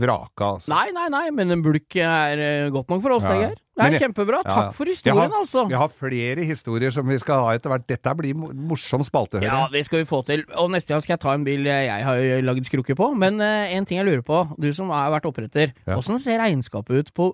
vraka. 0.00 0.54
Altså. 0.56 0.72
Nei, 0.72 0.86
nei, 0.96 1.08
nei, 1.12 1.26
men 1.36 1.52
en 1.54 1.62
bulk 1.64 1.96
er 2.00 2.40
eh, 2.40 2.70
godt 2.72 2.88
nok 2.92 3.02
for 3.04 3.16
oss, 3.18 3.26
Ja. 3.28 3.34
det, 3.34 3.40
Geir. 3.44 3.58
Det 3.80 3.86
er 3.86 3.92
jeg- 3.94 4.02
kjempebra. 4.02 4.40
Ja, 4.44 4.54
Takk 4.56 4.74
for 4.76 4.84
Jeg 4.84 4.94
historien, 4.96 5.30
har- 5.30 5.40
altså. 5.40 5.66
Vi 5.68 5.74
har 5.74 5.88
flere 5.88 6.44
historier 6.44 6.90
som 6.92 7.06
vi 7.08 7.16
skal 7.18 7.44
ha 7.44 7.54
etter 7.56 7.70
hvert. 7.70 7.86
Dette 7.86 8.14
blir 8.16 8.34
mo- 8.34 8.52
morsom 8.52 9.00
spalte, 9.06 9.38
hører 9.40 9.44
Ja, 9.46 9.68
det 9.72 9.84
skal 9.86 10.00
vi 10.02 10.04
få 10.10 10.24
til. 10.26 10.44
Og 10.56 10.70
neste 10.70 10.88
gang 10.92 11.00
skal 11.00 11.14
jeg 11.14 11.20
ta 11.20 11.32
en 11.32 11.44
bil 11.44 11.64
jeg 11.64 12.04
har 12.04 12.16
lagd 12.42 12.64
skrukke 12.68 12.94
på. 12.96 13.16
Men 13.16 13.40
uh, 13.40 13.72
en 13.72 13.86
ting 13.86 13.98
jeg 13.98 14.06
lurer 14.06 14.22
på, 14.22 14.54
du 14.60 14.72
som 14.72 14.90
har 14.90 15.10
vært 15.10 15.24
oppretter. 15.32 15.72
Ja. 15.86 16.00
Ser 16.00 16.38
regnskapet 16.40 16.90
ut 16.98 17.14
på 17.14 17.32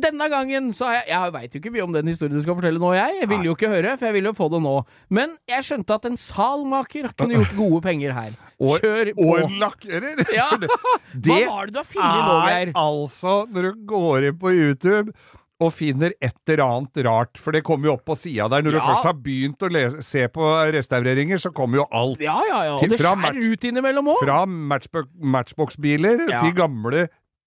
denne 0.00 0.30
gangen 0.32 0.72
så 0.76 0.85
har 0.86 0.94
jeg 1.00 1.08
Jeg 1.10 1.32
veit 1.36 1.52
jo 1.56 1.60
ikke 1.60 1.72
mye 1.76 1.84
om 1.86 1.92
den 1.96 2.10
historien 2.12 2.36
du 2.36 2.42
skal 2.44 2.56
fortelle 2.58 2.80
nå, 2.82 2.90
jeg. 2.96 3.20
Jeg 3.20 3.28
ville 3.32 3.48
jo 3.50 3.54
ikke 3.58 3.70
høre, 3.74 3.94
for 3.98 4.06
jeg 4.08 4.16
ville 4.16 4.32
jo 4.32 4.36
få 4.38 4.48
det 4.54 4.62
nå. 4.64 4.74
Men 5.10 5.36
jeg 5.50 5.66
skjønte 5.68 5.94
at 6.00 6.04
en 6.10 6.16
salmaker 6.20 7.10
kunne 7.18 7.38
gjort 7.40 7.56
gode 7.58 7.80
penger 7.86 8.12
her. 8.16 8.36
Kjør 8.60 9.10
på. 9.16 9.24
Og 9.36 9.56
lakkerer. 9.60 10.22
Ja. 10.32 10.48
Hva 11.26 11.40
var 11.50 11.66
det 11.68 11.74
du 11.76 11.80
har 11.82 11.90
funnet 11.90 12.22
nå, 12.30 12.36
Geir? 12.48 12.70
altså 12.76 13.34
når 13.52 13.68
du 13.72 13.82
går 13.90 14.30
inn 14.30 14.38
på 14.40 14.52
YouTube 14.56 15.12
og 15.56 15.70
finner 15.72 16.12
et 16.20 16.34
eller 16.52 16.60
annet 16.66 16.98
rart, 17.06 17.38
for 17.40 17.56
det 17.56 17.62
kommer 17.64 17.88
jo 17.88 17.92
opp 17.96 18.02
på 18.04 18.12
sida 18.20 18.44
der. 18.52 18.60
Når 18.66 18.74
du 18.76 18.80
først 18.84 19.06
har 19.08 19.14
begynt 19.24 19.62
å 19.64 19.70
lese, 19.72 20.02
se 20.04 20.26
på 20.28 20.44
restaureringer, 20.74 21.40
så 21.40 21.48
kommer 21.56 21.80
jo 21.80 21.86
alt. 21.96 22.20
Ja, 22.20 22.34
ja, 22.44 22.58
ja. 22.68 22.74
Til- 22.76 22.92
Og 22.92 22.98
det 22.98 22.98
skjærer 23.00 23.38
ut 23.54 23.64
innimellom 23.70 24.10
òg. 24.12 24.20
Fra 24.20 24.42
matchbox-biler 25.36 26.26
Ja. 26.28 26.40
til 26.44 26.52
gamle 26.58 27.06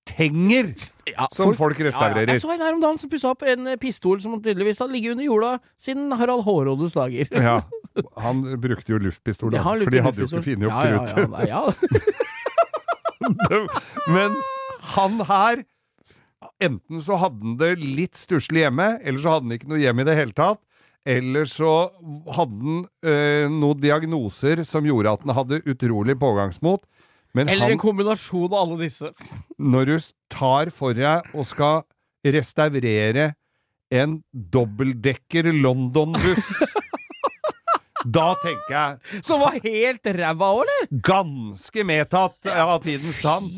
Tenger 0.10 0.72
Ja, 1.10 1.28
som 1.34 1.53
folk 1.57 1.80
Ja, 1.80 1.86
ja. 1.86 1.89
restaurerer. 1.89 2.34
Jeg 2.34 2.41
så 2.43 2.51
en 2.53 2.62
her 2.64 2.76
om 2.76 2.82
dagen 2.84 2.99
som 3.01 3.10
pussa 3.12 3.32
opp 3.34 3.43
en 3.47 3.68
eh, 3.72 3.78
pistol 3.82 4.22
som 4.24 4.36
tydeligvis 4.41 4.82
hadde 4.82 4.93
ligget 4.95 5.16
under 5.16 5.26
jorda 5.28 5.51
siden 5.82 6.12
Harald 6.20 6.45
Hårrådes 6.47 6.97
dager. 6.97 7.30
Ja, 7.49 7.62
han 8.22 8.43
brukte 8.62 8.93
jo 8.93 8.99
luftpistol, 9.01 9.51
da, 9.51 9.64
for 9.66 9.91
de 9.91 10.01
hadde 10.05 10.22
jo 10.22 10.28
ikke 10.30 10.43
fine 10.45 10.70
opp 10.70 10.78
ja. 10.86 10.89
Ja, 11.10 11.45
ja, 11.49 11.49
ja. 11.49 11.62
Men 14.14 14.38
han 14.93 15.20
her 15.28 15.66
Enten 16.64 16.99
så 17.03 17.16
hadde 17.20 17.39
han 17.43 17.57
det 17.60 17.74
litt 17.80 18.18
stusslig 18.20 18.62
hjemme, 18.66 18.97
eller 19.03 19.20
så 19.24 19.34
hadde 19.34 19.47
han 19.47 19.55
ikke 19.55 19.70
noe 19.72 19.80
hjem 19.80 20.01
i 20.01 20.05
det 20.07 20.16
hele 20.18 20.36
tatt. 20.36 20.60
Eller 21.07 21.47
så 21.47 21.70
hadde 22.36 22.60
han 22.60 22.82
øh, 23.07 23.45
noen 23.53 23.80
diagnoser 23.80 24.62
som 24.68 24.88
gjorde 24.88 25.14
at 25.16 25.24
han 25.24 25.36
hadde 25.38 25.62
utrolig 25.72 26.18
pågangsmot. 26.20 26.84
Men 27.38 27.50
Eller 27.50 27.76
en 27.76 27.82
kombinasjon 27.82 28.48
av 28.52 28.64
alle 28.64 28.80
disse. 28.86 29.12
når 29.74 29.86
du 29.92 29.98
tar 30.34 30.72
for 30.74 30.98
deg 30.98 31.30
og 31.36 31.46
skal 31.50 31.84
restaurere 32.26 33.34
en 33.92 34.20
dobbeltdekker 34.34 35.50
London-buss 35.56 36.50
Da 38.10 38.30
tenker 38.40 38.72
jeg 38.74 39.24
Som 39.28 39.42
var 39.44 39.58
helt 39.60 40.08
ræva 40.16 40.48
òg, 40.56 40.62
eller? 40.64 40.86
ganske 41.04 41.84
medtatt 41.86 42.48
av 42.50 42.78
tidens 42.86 43.18
tann. 43.22 43.50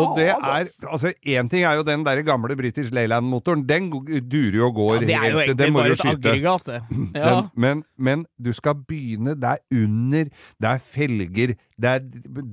Og 0.00 0.14
det 0.16 0.30
er. 0.32 0.70
Altså, 0.88 1.12
én 1.20 1.50
ting 1.52 1.66
er 1.68 1.76
jo 1.78 1.84
den 1.86 2.02
der 2.06 2.22
gamle 2.26 2.56
British 2.56 2.88
Leyland-motoren. 2.96 3.66
Den 3.68 3.90
durer 3.92 4.56
jo 4.56 4.70
og 4.70 4.74
går 4.78 5.04
Det 5.04 5.14
er 5.14 5.28
jo 5.34 5.42
helt 5.42 5.50
egentlig 5.50 5.58
Den 5.60 5.74
må 5.74 5.82
bare 5.82 5.92
du 5.92 5.92
et 5.98 6.00
skyte. 6.00 6.16
aggregat, 6.16 6.66
det. 6.66 6.80
Ja. 7.20 7.34
Den, 7.34 7.50
men, 7.66 7.84
men 7.98 8.24
du 8.40 8.50
skal 8.56 8.80
begynne 8.88 9.36
Det 9.36 9.52
er 9.52 9.84
under, 9.84 10.32
det 10.64 10.72
er 10.72 10.80
felger, 10.96 11.54
det 11.80 11.90
er 11.90 12.00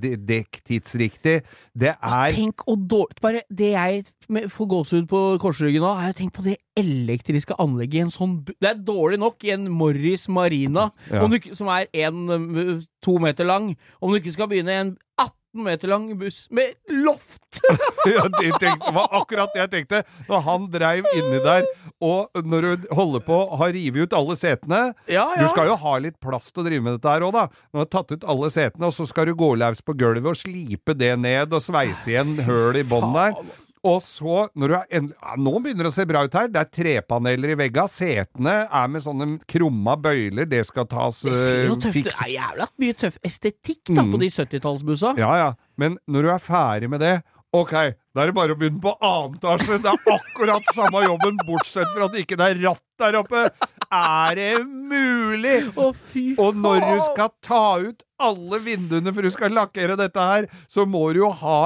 d- 0.02 0.16
dekk 0.28 0.60
tidsriktig. 0.66 1.34
Det 1.78 1.92
er 1.94 2.32
Tenk 2.34 2.64
og 2.66 2.86
dårlig 2.90 3.20
Bare 3.22 3.42
det 3.50 3.70
jeg 3.74 4.04
får 4.50 4.68
gåsehud 4.72 5.08
på 5.10 5.20
korsryggen 5.42 5.84
nå, 5.84 5.92
er 6.00 6.12
tenk 6.18 6.32
på 6.36 6.42
det 6.46 6.56
elektriske 6.78 7.56
anlegget 7.60 7.94
i 8.00 8.04
en 8.06 8.12
sånn 8.14 8.36
Det 8.48 8.68
er 8.70 8.80
dårlig 8.86 9.18
nok 9.22 9.44
i 9.44 9.52
en 9.56 9.68
Morris 9.70 10.28
Marina, 10.28 10.90
Ja. 11.10 11.22
om 11.24 11.30
du, 11.30 11.38
som 11.54 11.68
er 11.68 11.86
en, 11.92 12.80
to 13.02 13.18
meter 13.22 13.44
lang, 13.48 13.76
om 14.00 14.10
du 14.12 14.18
ikke 14.20 14.32
skal 14.34 14.48
begynne 14.50 14.74
i 14.74 14.80
en 14.86 14.96
18 15.18 15.37
meter 15.54 15.88
lang 15.88 16.10
buss 16.18 16.46
med 16.50 16.74
loft! 16.88 17.60
ja, 18.14 18.24
det, 18.40 18.50
tenkte, 18.60 18.86
det 18.86 18.94
var 18.94 19.08
akkurat 19.20 19.54
det 19.54 19.62
jeg 19.64 19.70
tenkte 19.72 20.02
når 20.28 20.42
han 20.46 20.66
dreiv 20.72 21.08
inni 21.16 21.40
der. 21.44 21.68
Og 22.04 22.42
når 22.46 22.66
du 22.66 22.88
holder 22.94 23.24
på 23.26 23.38
å 23.48 23.58
ha 23.58 23.70
revet 23.74 24.06
ut 24.06 24.14
alle 24.14 24.36
setene 24.38 24.82
Ja, 25.10 25.24
ja. 25.34 25.40
Du 25.40 25.48
skal 25.50 25.66
jo 25.70 25.78
ha 25.80 25.94
litt 26.02 26.18
plass 26.22 26.52
til 26.52 26.62
å 26.62 26.68
drive 26.68 26.84
med 26.84 26.98
dette 26.98 27.14
her 27.14 27.26
òg, 27.26 27.34
da. 27.34 27.46
Når 27.72 27.80
du 27.80 27.84
har 27.84 27.92
tatt 27.96 28.14
ut 28.14 28.28
alle 28.34 28.52
setene, 28.54 28.90
og 28.90 28.94
så 28.94 29.08
skal 29.08 29.30
du 29.30 29.34
gå 29.38 29.54
løs 29.58 29.82
på 29.82 29.96
gulvet 29.98 30.30
og 30.30 30.38
slipe 30.38 30.94
det 30.98 31.14
ned 31.18 31.56
og 31.56 31.64
sveise 31.64 32.12
igjen 32.12 32.36
høl 32.46 32.78
i 32.78 32.86
bånn 32.86 33.10
der. 33.16 33.40
Og 33.86 34.00
så, 34.02 34.48
når 34.58 34.68
du 34.68 34.74
er 34.74 34.86
endelig 34.98 35.16
ja, 35.22 35.36
Nå 35.38 35.52
begynner 35.62 35.86
det 35.86 35.92
å 35.92 35.94
se 35.94 36.06
bra 36.10 36.24
ut 36.26 36.34
her. 36.34 36.48
Det 36.50 36.60
er 36.64 36.70
trepaneler 36.74 37.52
i 37.54 37.58
vegga. 37.60 37.84
Setene 37.92 38.56
er 38.66 38.88
med 38.90 39.04
sånne 39.04 39.28
krumma 39.48 39.94
bøyler. 40.02 40.48
Det 40.50 40.64
skal 40.66 40.88
tas 40.90 41.20
Det 41.22 41.34
ser 41.36 41.64
jo 41.68 41.76
øh, 41.76 41.82
tøft 41.86 41.96
ut. 42.00 42.04
Det 42.10 42.14
er 42.26 42.32
jævla 42.34 42.68
mye 42.82 42.98
tøff 43.04 43.18
estetikk 43.22 43.84
da, 43.94 44.02
Mm. 44.02 44.12
på 44.14 44.18
de 44.22 44.28
70-tallsbussa. 44.34 45.14
Ja, 45.18 45.32
ja. 45.38 45.50
Men 45.78 45.98
når 46.08 46.22
du 46.26 46.30
er 46.34 46.42
ferdig 46.42 46.90
med 46.90 47.00
det 47.04 47.16
Ok, 47.56 47.70
da 48.12 48.20
er 48.20 48.28
det 48.28 48.34
bare 48.36 48.52
å 48.52 48.58
begynne 48.60 48.82
på 48.84 48.90
annen 49.00 49.38
etasje. 49.38 49.78
Det 49.80 49.88
er 49.88 50.10
akkurat 50.12 50.66
samme 50.76 51.00
jobben, 51.06 51.38
bortsett 51.48 51.88
fra 51.94 52.04
at 52.04 52.12
det 52.12 52.26
ikke 52.26 52.36
er 52.44 52.58
ratt 52.60 52.82
der 53.00 53.16
oppe. 53.22 53.46
Er 53.88 54.34
det 54.36 54.50
mulig? 54.66 55.54
Å, 55.80 55.86
fy 55.96 56.34
faen! 56.36 56.42
Og 56.44 56.58
når 56.60 56.84
du 56.84 56.98
skal 57.06 57.30
ta 57.40 57.62
ut 57.86 58.04
alle 58.18 58.58
vinduene 58.64 59.12
for 59.14 59.24
du 59.24 59.30
skal 59.34 59.54
lakkere 59.54 59.96
dette 59.98 60.28
her, 60.30 60.48
så 60.70 60.86
må 60.88 61.06
du 61.14 61.22
jo 61.22 61.30
ha 61.42 61.60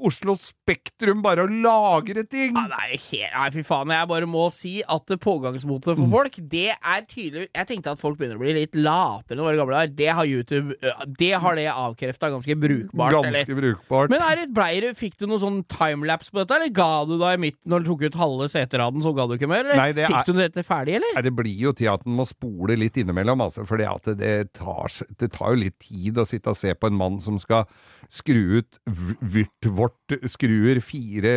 Oslo 0.00 0.34
Spektrum 0.38 1.20
bare 1.24 1.44
å 1.44 1.50
lagre 1.50 2.24
ting. 2.28 2.54
Ja, 2.56 2.64
nei, 2.70 2.96
helt, 2.96 3.34
nei, 3.34 3.48
fy 3.54 3.64
faen. 3.66 3.92
Jeg 3.92 4.08
bare 4.10 4.28
må 4.30 4.46
si 4.54 4.78
at 4.80 5.04
det 5.10 5.18
pågangsmotet 5.20 5.98
for 5.98 6.12
folk, 6.12 6.38
det 6.50 6.70
er 6.72 7.04
tydelig 7.08 7.48
Jeg 7.48 7.68
tenkte 7.68 7.94
at 7.94 8.00
folk 8.00 8.18
begynner 8.18 8.38
å 8.38 8.42
bli 8.42 8.54
litt 8.56 8.76
latere 8.78 9.36
enn 9.36 9.42
å 9.42 9.48
være 9.48 9.60
gamle 9.60 9.82
der. 9.82 9.92
Det 10.00 10.10
har 10.16 10.28
YouTube 10.28 10.76
Det 11.20 11.32
har 11.42 11.58
det 11.58 11.66
avkrefta 11.72 12.30
ganske 12.32 12.56
brukbart. 12.60 13.16
Ganske 13.18 13.44
eller? 13.44 13.60
brukbart. 13.60 14.12
Men 14.12 14.24
er 14.24 14.42
det, 14.42 14.48
ble 14.56 14.92
fikk 14.96 15.18
du 15.20 15.26
noe 15.28 15.40
sånn 15.42 15.60
timelapse 15.70 16.32
på 16.32 16.40
dette, 16.42 16.56
eller 16.56 16.72
ga 16.74 17.04
du 17.08 17.16
deg 17.20 17.40
midten 17.42 17.72
når 17.72 17.84
du 17.84 17.90
tok 17.92 18.06
ut 18.08 18.20
halve 18.20 18.48
seteraden, 18.52 19.04
så 19.04 19.12
ga 19.16 19.26
du 19.28 19.36
ikke 19.36 19.50
mer? 19.50 19.64
Eller? 19.66 19.80
Nei, 19.80 19.92
det 19.96 20.06
er- 20.06 20.14
fikk 20.14 20.32
du 20.32 20.40
dette 20.40 20.64
ferdig, 20.66 20.96
eller? 21.00 21.14
Nei, 21.18 21.24
det 21.26 21.34
blir 21.36 21.66
jo 21.68 21.72
til 21.76 21.90
at 21.92 22.06
en 22.06 22.16
må 22.16 22.26
spole 22.28 22.76
litt 22.78 22.96
innimellom, 23.00 23.44
altså, 23.44 23.66
for 23.68 23.80
det, 23.80 24.16
det, 24.20 24.52
tar, 24.56 24.88
det 25.20 25.30
tar 25.34 25.54
jo 25.54 25.60
litt 25.66 25.69
tid 25.78 26.18
å 26.18 26.24
sitte 26.28 26.50
og 26.52 26.56
se 26.58 26.74
på 26.74 26.86
en 26.90 26.96
mann 26.98 27.18
som 27.20 27.38
skal 27.38 27.66
skru 28.10 28.58
ut 28.60 28.78
v- 28.86 29.16
vyrt 29.20 29.68
vårt 29.76 30.16
skruer 30.30 30.80
fire 30.82 31.34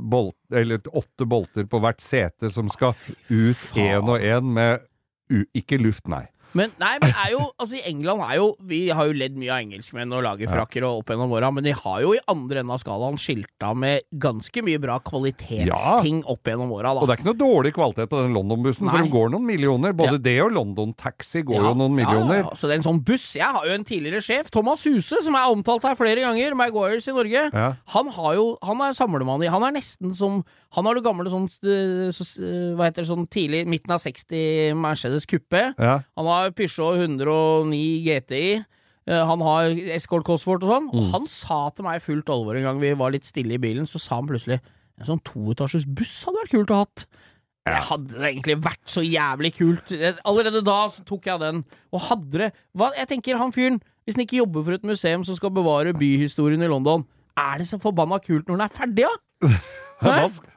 bolt, 0.00 0.36
eller 0.52 0.80
åtte 0.92 1.26
bolter 1.28 1.66
på 1.68 1.80
hvert 1.82 2.00
sete 2.04 2.50
som 2.52 2.68
skal 2.72 2.94
ut 3.28 3.56
én 3.76 4.08
og 4.08 4.20
én 4.20 4.52
med 4.56 4.80
u, 5.30 5.42
ikke 5.58 5.78
luft, 5.82 6.06
nei. 6.08 6.24
Men 6.56 6.72
nei, 6.80 6.94
men 7.02 7.12
er 7.12 7.30
jo, 7.34 7.42
altså 7.60 7.76
i 7.78 7.82
England 7.90 8.22
er 8.24 8.36
jo 8.40 8.46
Vi 8.66 8.78
har 8.96 9.06
jo 9.10 9.14
ledd 9.18 9.36
mye 9.38 9.52
av 9.52 9.60
engelskmenn 9.64 10.12
og 10.16 10.24
lagerfrakker 10.26 10.86
og 10.88 11.02
opp 11.02 11.12
gjennom 11.12 11.34
åra, 11.36 11.50
men 11.54 11.66
de 11.66 11.74
har 11.76 12.00
jo 12.02 12.14
i 12.16 12.20
andre 12.32 12.62
enden 12.62 12.72
av 12.74 12.80
skalaen 12.82 13.18
skilta 13.20 13.74
med 13.76 14.06
ganske 14.22 14.64
mye 14.64 14.80
bra 14.82 14.96
kvalitetsting 15.04 16.22
opp 16.26 16.48
gjennom 16.48 16.72
åra, 16.72 16.94
Og 16.96 17.06
det 17.06 17.16
er 17.16 17.20
ikke 17.20 17.28
noe 17.30 17.40
dårlig 17.40 17.72
kvalitet 17.76 18.10
på 18.10 18.22
den 18.22 18.34
London-bussen, 18.36 18.88
for 18.88 18.96
den 18.98 19.10
de 19.10 19.14
går 19.14 19.30
noen 19.34 19.46
millioner. 19.46 19.92
Både 19.96 20.16
Ja. 20.16 20.22
det 20.26 20.36
og 20.42 20.52
London 20.52 20.94
Taxi 20.94 21.42
går 21.42 21.54
Ja, 21.60 21.68
jo 21.70 21.74
noen 21.74 21.94
millioner. 21.94 22.42
Ja, 22.42 22.48
ja. 22.50 22.54
Så 22.56 22.66
det 22.68 22.74
er 22.76 22.80
en 22.80 22.88
sånn 22.88 23.04
buss 23.04 23.34
Jeg 23.36 23.46
har 23.52 23.66
jo 23.66 23.72
en 23.72 23.84
tidligere 23.84 24.22
sjef, 24.22 24.50
Thomas 24.50 24.84
Huse, 24.84 25.22
som 25.22 25.34
er 25.34 25.50
omtalt 25.52 25.82
her 25.82 25.94
flere 25.94 26.20
ganger, 26.24 26.54
Maguires 26.54 27.06
i 27.08 27.12
Norge. 27.12 27.50
Ja. 27.52 27.74
Han 27.94 28.08
har 28.08 28.34
jo 28.34 28.58
Han 28.62 28.80
er 28.80 28.92
samlemann 28.96 29.42
i 29.44 29.48
Han 29.52 29.62
er 29.62 29.72
nesten 29.72 30.14
som 30.14 30.44
Han 30.76 30.84
har 30.84 30.94
det 30.98 31.04
gamle 31.06 31.30
sånn 31.32 31.46
eh, 31.64 32.10
så, 32.12 32.24
eh, 32.44 32.72
Hva 32.76 32.86
heter 32.90 33.02
det, 33.02 33.08
sånn 33.08 33.26
tidlig 33.32 33.62
midten 33.66 33.94
av 33.96 34.02
60 34.04 34.74
Mercedes 34.76 35.24
Coupe. 35.28 35.62
Ja. 35.80 35.94
Han 36.18 36.28
har 36.28 36.50
Peugeot 36.56 36.98
109 37.00 38.04
GTI. 38.04 38.64
eh, 39.08 39.24
Han 39.30 39.40
har 39.40 39.70
Escort 39.96 40.24
Cosworth 40.28 40.64
og 40.66 40.72
sånn. 40.74 40.90
Mm. 40.92 40.98
Og 41.00 41.12
han 41.14 41.26
sa 41.32 41.70
til 41.70 41.86
meg 41.88 42.00
i 42.02 42.04
fullt 42.04 42.28
alvor 42.28 42.56
en 42.58 42.66
gang 42.68 42.80
vi 42.82 42.92
var 42.94 43.14
litt 43.14 43.24
stille 43.28 43.56
i 43.56 43.62
bilen, 43.62 43.88
så 43.88 43.98
sa 44.02 44.20
han 44.20 44.28
plutselig 44.28 44.60
En 44.98 45.04
sånn 45.04 45.20
toetasjes 45.28 45.84
buss 45.84 46.22
hadde 46.24 46.40
vært 46.40 46.52
kult 46.54 46.70
å 46.72 46.76
ha 46.78 46.84
hatt. 46.86 47.02
Det 47.66 47.80
hadde 47.88 48.20
egentlig 48.30 48.54
vært 48.64 48.84
så 48.88 49.02
jævlig 49.04 49.50
kult. 49.58 49.90
Allerede 50.24 50.62
da 50.64 50.88
tok 51.04 51.26
jeg 51.28 51.40
den. 51.42 51.64
Og 51.92 52.00
hadde 52.06 52.38
det 52.38 52.52
hva, 52.72 52.92
Jeg 52.96 53.08
tenker 53.10 53.36
han 53.36 53.52
fyren, 53.52 53.80
hvis 54.06 54.16
han 54.16 54.24
ikke 54.24 54.38
jobber 54.40 54.64
for 54.64 54.72
et 54.78 54.86
museum 54.88 55.24
som 55.26 55.36
skal 55.36 55.50
bevare 55.50 55.92
byhistorien 55.92 56.62
i 56.62 56.70
London, 56.70 57.04
er 57.36 57.58
det 57.58 57.66
så 57.68 57.76
forbanna 57.82 58.20
kult 58.24 58.46
når 58.48 58.56
den 58.56 58.64
er 58.64 58.72
ferdig, 58.72 59.04
da? 59.04 59.48
Hæ? 59.50 59.58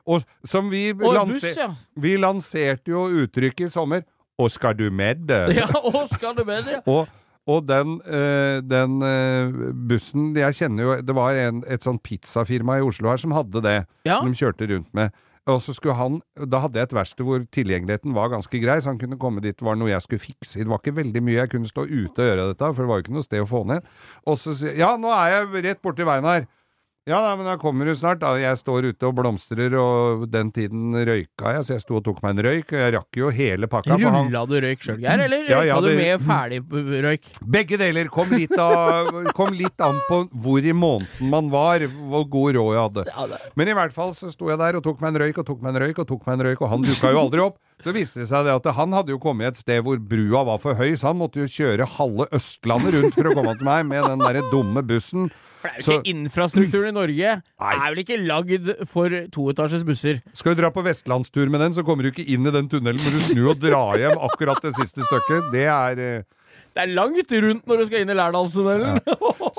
Og 0.09 0.25
som 0.43 0.71
vi, 0.71 0.89
Og 0.91 1.13
lanser, 1.13 1.53
buss, 1.53 1.57
ja. 1.57 1.69
vi 1.95 2.15
lanserte 2.17 2.91
jo 2.91 3.05
uttrykket 3.23 3.67
i 3.67 3.71
sommer 3.71 4.03
Og 4.39 4.51
skal 4.51 4.75
du 4.77 4.89
med 4.91 5.25
det? 5.29 5.55
Ja, 5.59 5.69
og 5.83 6.07
skal 6.11 6.35
du 6.35 6.43
med 6.47 6.65
det? 6.67 6.81
Og, 6.89 7.07
og 7.47 7.63
den, 7.67 8.01
øh, 8.05 8.59
den 8.63 9.01
øh, 9.03 9.73
bussen 9.89 10.35
Jeg 10.37 10.55
kjenner 10.55 10.83
jo 10.83 10.99
Det 11.01 11.15
var 11.15 11.39
en, 11.47 11.63
et 11.67 11.85
sånn 11.85 12.01
pizzafirma 12.03 12.79
i 12.79 12.85
Oslo 12.85 13.09
her 13.09 13.21
som 13.21 13.31
hadde 13.37 13.63
det. 13.63 13.79
Ja. 14.05 14.19
Som 14.19 14.31
de 14.33 14.39
kjørte 14.39 14.69
rundt 14.73 14.93
med. 14.93 15.15
Og 15.49 15.61
så 15.61 15.73
skulle 15.73 15.95
han 15.97 16.19
Da 16.51 16.61
hadde 16.65 16.79
jeg 16.79 16.89
et 16.89 16.93
verksted 16.93 17.25
hvor 17.25 17.41
tilgjengeligheten 17.55 18.13
var 18.13 18.29
ganske 18.33 18.61
grei, 18.61 18.77
så 18.81 18.91
han 18.91 18.99
kunne 19.01 19.17
komme 19.21 19.41
dit. 19.41 19.57
Det 19.57 19.65
var 19.65 19.79
noe 19.79 19.89
jeg 19.89 20.03
skulle 20.05 20.21
fikse. 20.21 20.59
Det 20.59 20.69
var 20.69 20.81
ikke 20.83 20.97
veldig 20.99 21.23
mye 21.25 21.39
jeg 21.39 21.51
kunne 21.55 21.69
stå 21.69 21.87
ute 21.87 22.21
og 22.21 22.29
gjøre 22.29 22.47
dette, 22.51 22.69
for 22.73 22.83
det 22.83 22.91
var 22.91 22.99
jo 22.99 23.05
ikke 23.07 23.17
noe 23.17 23.25
sted 23.25 23.43
å 23.43 23.49
få 23.49 23.63
ned. 23.69 23.89
Og 24.29 24.37
så 24.41 24.53
sier 24.57 24.77
Ja, 24.79 24.93
nå 24.99 25.11
er 25.15 25.33
jeg 25.37 25.65
rett 25.65 25.81
borti 25.85 26.05
veien 26.07 26.27
her. 26.29 26.45
Ja, 27.07 27.21
da, 27.23 27.35
men 27.39 27.45
da 27.47 27.55
kommer 27.57 27.85
du 27.87 27.95
snart. 27.95 28.19
da. 28.19 28.33
Jeg 28.37 28.57
står 28.59 28.85
ute 28.91 29.07
og 29.07 29.15
blomstrer, 29.17 29.73
og 29.79 30.25
den 30.29 30.51
tiden 30.53 30.91
røyka 30.93 31.53
jeg, 31.55 31.63
så 31.65 31.73
jeg 31.73 31.81
sto 31.81 31.95
og 31.97 32.03
tok 32.05 32.19
meg 32.21 32.35
en 32.37 32.43
røyk. 32.45 32.73
Og 32.75 32.77
jeg 32.83 32.93
rakk 32.93 33.17
jo 33.21 33.29
hele 33.33 33.67
pakka. 33.71 33.95
på 33.97 34.11
han- 34.11 34.27
Rulla 34.27 34.45
du 34.45 34.53
røyk 34.61 34.83
sjøl, 34.83 34.99
Geir, 35.01 35.23
eller 35.25 35.45
røyka 35.47 35.65
ja, 35.65 35.79
du 35.81 35.87
det- 35.87 35.97
med 35.97 36.21
ferdig 36.27 36.59
røyk? 37.07 37.23
Begge 37.49 37.77
deler 37.79 38.09
kom 38.09 38.29
litt, 38.29 38.51
av, 38.59 39.09
kom 39.39 39.53
litt 39.53 39.79
an 39.81 39.99
på 40.09 40.29
hvor 40.35 40.59
i 40.59 40.71
måneden 40.75 41.29
man 41.31 41.49
var, 41.49 41.79
hvor 41.79 42.29
god 42.29 42.53
råd 42.59 42.73
jeg 42.75 43.05
hadde. 43.07 43.39
Men 43.55 43.67
i 43.69 43.73
hvert 43.73 43.93
fall 43.93 44.11
så 44.13 44.29
sto 44.31 44.49
jeg 44.49 44.59
der 44.59 44.75
og 44.77 44.83
tok 44.83 45.01
meg 45.01 45.15
en 45.15 45.21
røyk 45.23 45.37
og 45.39 45.47
tok 45.47 45.61
meg 45.63 45.75
en 45.75 45.81
røyk 45.87 45.99
og 45.99 46.07
tok 46.07 46.27
meg 46.27 46.39
en 46.39 46.45
røyk, 46.45 46.61
og 46.61 46.69
han 46.69 46.81
dukka 46.83 47.11
jo 47.15 47.19
aldri 47.25 47.39
opp. 47.47 47.57
Så 47.79 47.93
viste 47.95 48.19
det 48.19 48.27
seg 48.27 48.43
det 48.47 48.55
at 48.57 48.65
han 48.75 48.91
hadde 48.91 49.13
jo 49.13 49.19
kommet 49.23 49.53
et 49.53 49.59
sted 49.61 49.83
hvor 49.85 49.99
brua 50.03 50.41
var 50.49 50.57
for 50.59 50.75
høy, 50.75 50.95
så 50.99 51.13
han 51.13 51.19
måtte 51.21 51.39
jo 51.39 51.47
kjøre 51.47 51.85
halve 51.97 52.25
Østlandet 52.35 52.97
rundt 52.97 53.13
for 53.15 53.29
å 53.29 53.35
komme 53.37 53.53
til 53.55 53.69
meg 53.69 53.85
med 53.87 54.03
den 54.03 54.19
derre 54.19 54.41
dumme 54.51 54.83
bussen. 54.83 55.29
For 55.59 55.67
det 55.67 55.75
er 55.75 55.79
jo 55.79 55.85
Så- 55.85 55.95
ikke 55.99 56.11
infrastrukturen 56.15 56.87
i 56.87 56.95
Norge 56.95 57.31
Nei. 57.59 57.71
er 57.75 57.89
vel 57.95 58.03
ikke 58.03 58.17
lagd 58.27 58.87
for 58.87 59.09
toetasjes 59.31 59.83
busser. 59.87 60.21
Skal 60.33 60.55
du 60.55 60.61
dra 60.61 60.69
på 60.71 60.83
vestlandstur 60.83 61.49
med 61.51 61.59
den, 61.59 61.73
så 61.73 61.83
kommer 61.83 62.03
du 62.03 62.11
ikke 62.11 62.27
inn 62.27 62.47
i 62.47 62.51
den 62.51 62.67
tunnelen, 62.71 62.99
må 62.99 63.11
du 63.11 63.19
snu 63.19 63.49
og 63.49 63.59
dra 63.59 63.95
hjem 63.99 64.17
akkurat 64.27 64.61
det 64.61 64.73
siste 64.75 65.03
stykket. 65.03 65.51
Det 65.51 65.65
er 65.67 65.99
eh, 65.99 66.23
Det 66.79 66.85
er 66.87 66.95
langt 66.95 67.31
rundt 67.43 67.65
når 67.67 67.81
du 67.81 67.85
skal 67.89 68.03
inn 68.05 68.11
i 68.13 68.15
Lærdalstunnelen. 68.15 68.99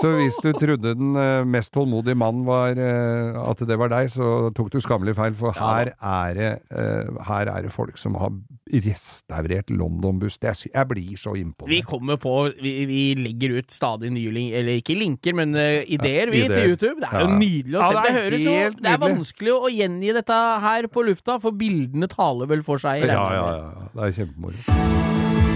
Så 0.01 0.13
hvis 0.17 0.39
du 0.41 0.55
trodde 0.57 0.95
den 0.97 1.17
eh, 1.21 1.43
mest 1.45 1.73
tålmodige 1.75 2.17
mannen 2.17 2.47
var 2.49 2.79
eh, 2.81 3.37
at 3.43 3.61
det 3.69 3.77
var 3.77 3.91
deg, 3.93 4.09
så 4.09 4.49
tok 4.57 4.71
du 4.73 4.79
skammelig 4.81 5.13
feil, 5.19 5.35
for 5.37 5.53
her, 5.59 5.91
er 6.01 6.39
det, 6.39 6.53
eh, 6.73 7.11
her 7.29 7.51
er 7.53 7.67
det 7.67 7.73
folk 7.75 8.01
som 8.01 8.17
har 8.17 8.33
restaurert 8.71 9.69
London-buss. 9.69 10.39
Det 10.41 10.55
Jeg 10.71 10.89
blir 10.89 11.21
så 11.21 11.35
Vi 11.69 11.83
kommer 11.83 12.17
på 12.17 12.53
Vi, 12.63 12.73
vi 12.89 13.03
legger 13.19 13.59
ut 13.59 13.71
stadig 13.75 14.13
nye 14.15 14.33
linker, 14.33 14.59
eller 14.63 14.81
ikke 14.81 14.97
linker, 14.97 15.37
men 15.37 15.53
ideer, 15.59 16.31
vi, 16.33 16.47
til 16.49 16.73
YouTube. 16.73 17.01
Det 17.05 17.13
er 17.13 17.27
jo 17.27 17.37
nydelig 17.37 17.77
å 17.77 17.83
Ja, 17.83 17.89
se. 17.91 17.95
det 18.01 18.07
Det, 18.07 18.23
høres 18.23 18.47
jo 18.47 18.81
Det 18.81 18.95
er 18.95 19.05
vanskelig 19.05 19.57
å 19.59 19.75
gjengi 19.75 20.17
dette 20.17 20.41
her 20.65 20.89
på 20.89 21.05
lufta, 21.05 21.37
for 21.43 21.53
bildene 21.53 22.09
taler 22.09 22.49
vel 22.49 22.65
for 22.65 22.81
seg. 22.81 23.05
Ja, 23.05 23.29
ja, 23.37 23.47
ja. 23.61 23.89
Det 23.93 24.09
er 24.09 24.19
kjempemoro. 24.23 25.50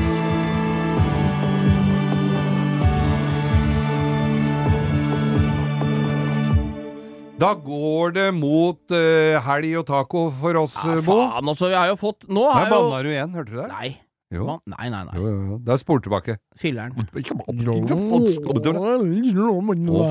Da 7.34 7.48
går 7.58 8.12
det 8.14 8.28
mot 8.36 8.78
uh, 8.94 9.40
helg 9.42 9.72
og 9.80 9.88
taco 9.88 10.20
for 10.38 10.54
oss, 10.60 10.76
Ja, 10.78 11.00
Bo. 11.02 11.16
faen, 11.18 11.48
altså. 11.50 11.66
Vi 11.72 11.74
har 11.74 11.88
jo 11.90 11.96
fått 11.98 12.28
Nå 12.30 12.44
Der 12.46 12.54
har 12.54 12.68
jo 12.70 12.76
banna 12.76 13.00
du 13.02 13.08
igjen, 13.10 13.32
hørte 13.34 13.50
du 13.50 13.56
det? 13.58 13.66
Nei. 13.72 13.88
Jo. 14.34 14.56
Nei, 14.70 14.88
nei, 14.90 15.00
nei. 15.06 15.14
Jo, 15.18 15.26
jo, 15.28 15.40
jo. 15.50 15.56
Det 15.62 15.72
er 15.74 15.78
spor 15.78 16.00
tilbake. 16.02 16.34
Filler'n. 16.58 16.94
Å, 16.94 16.96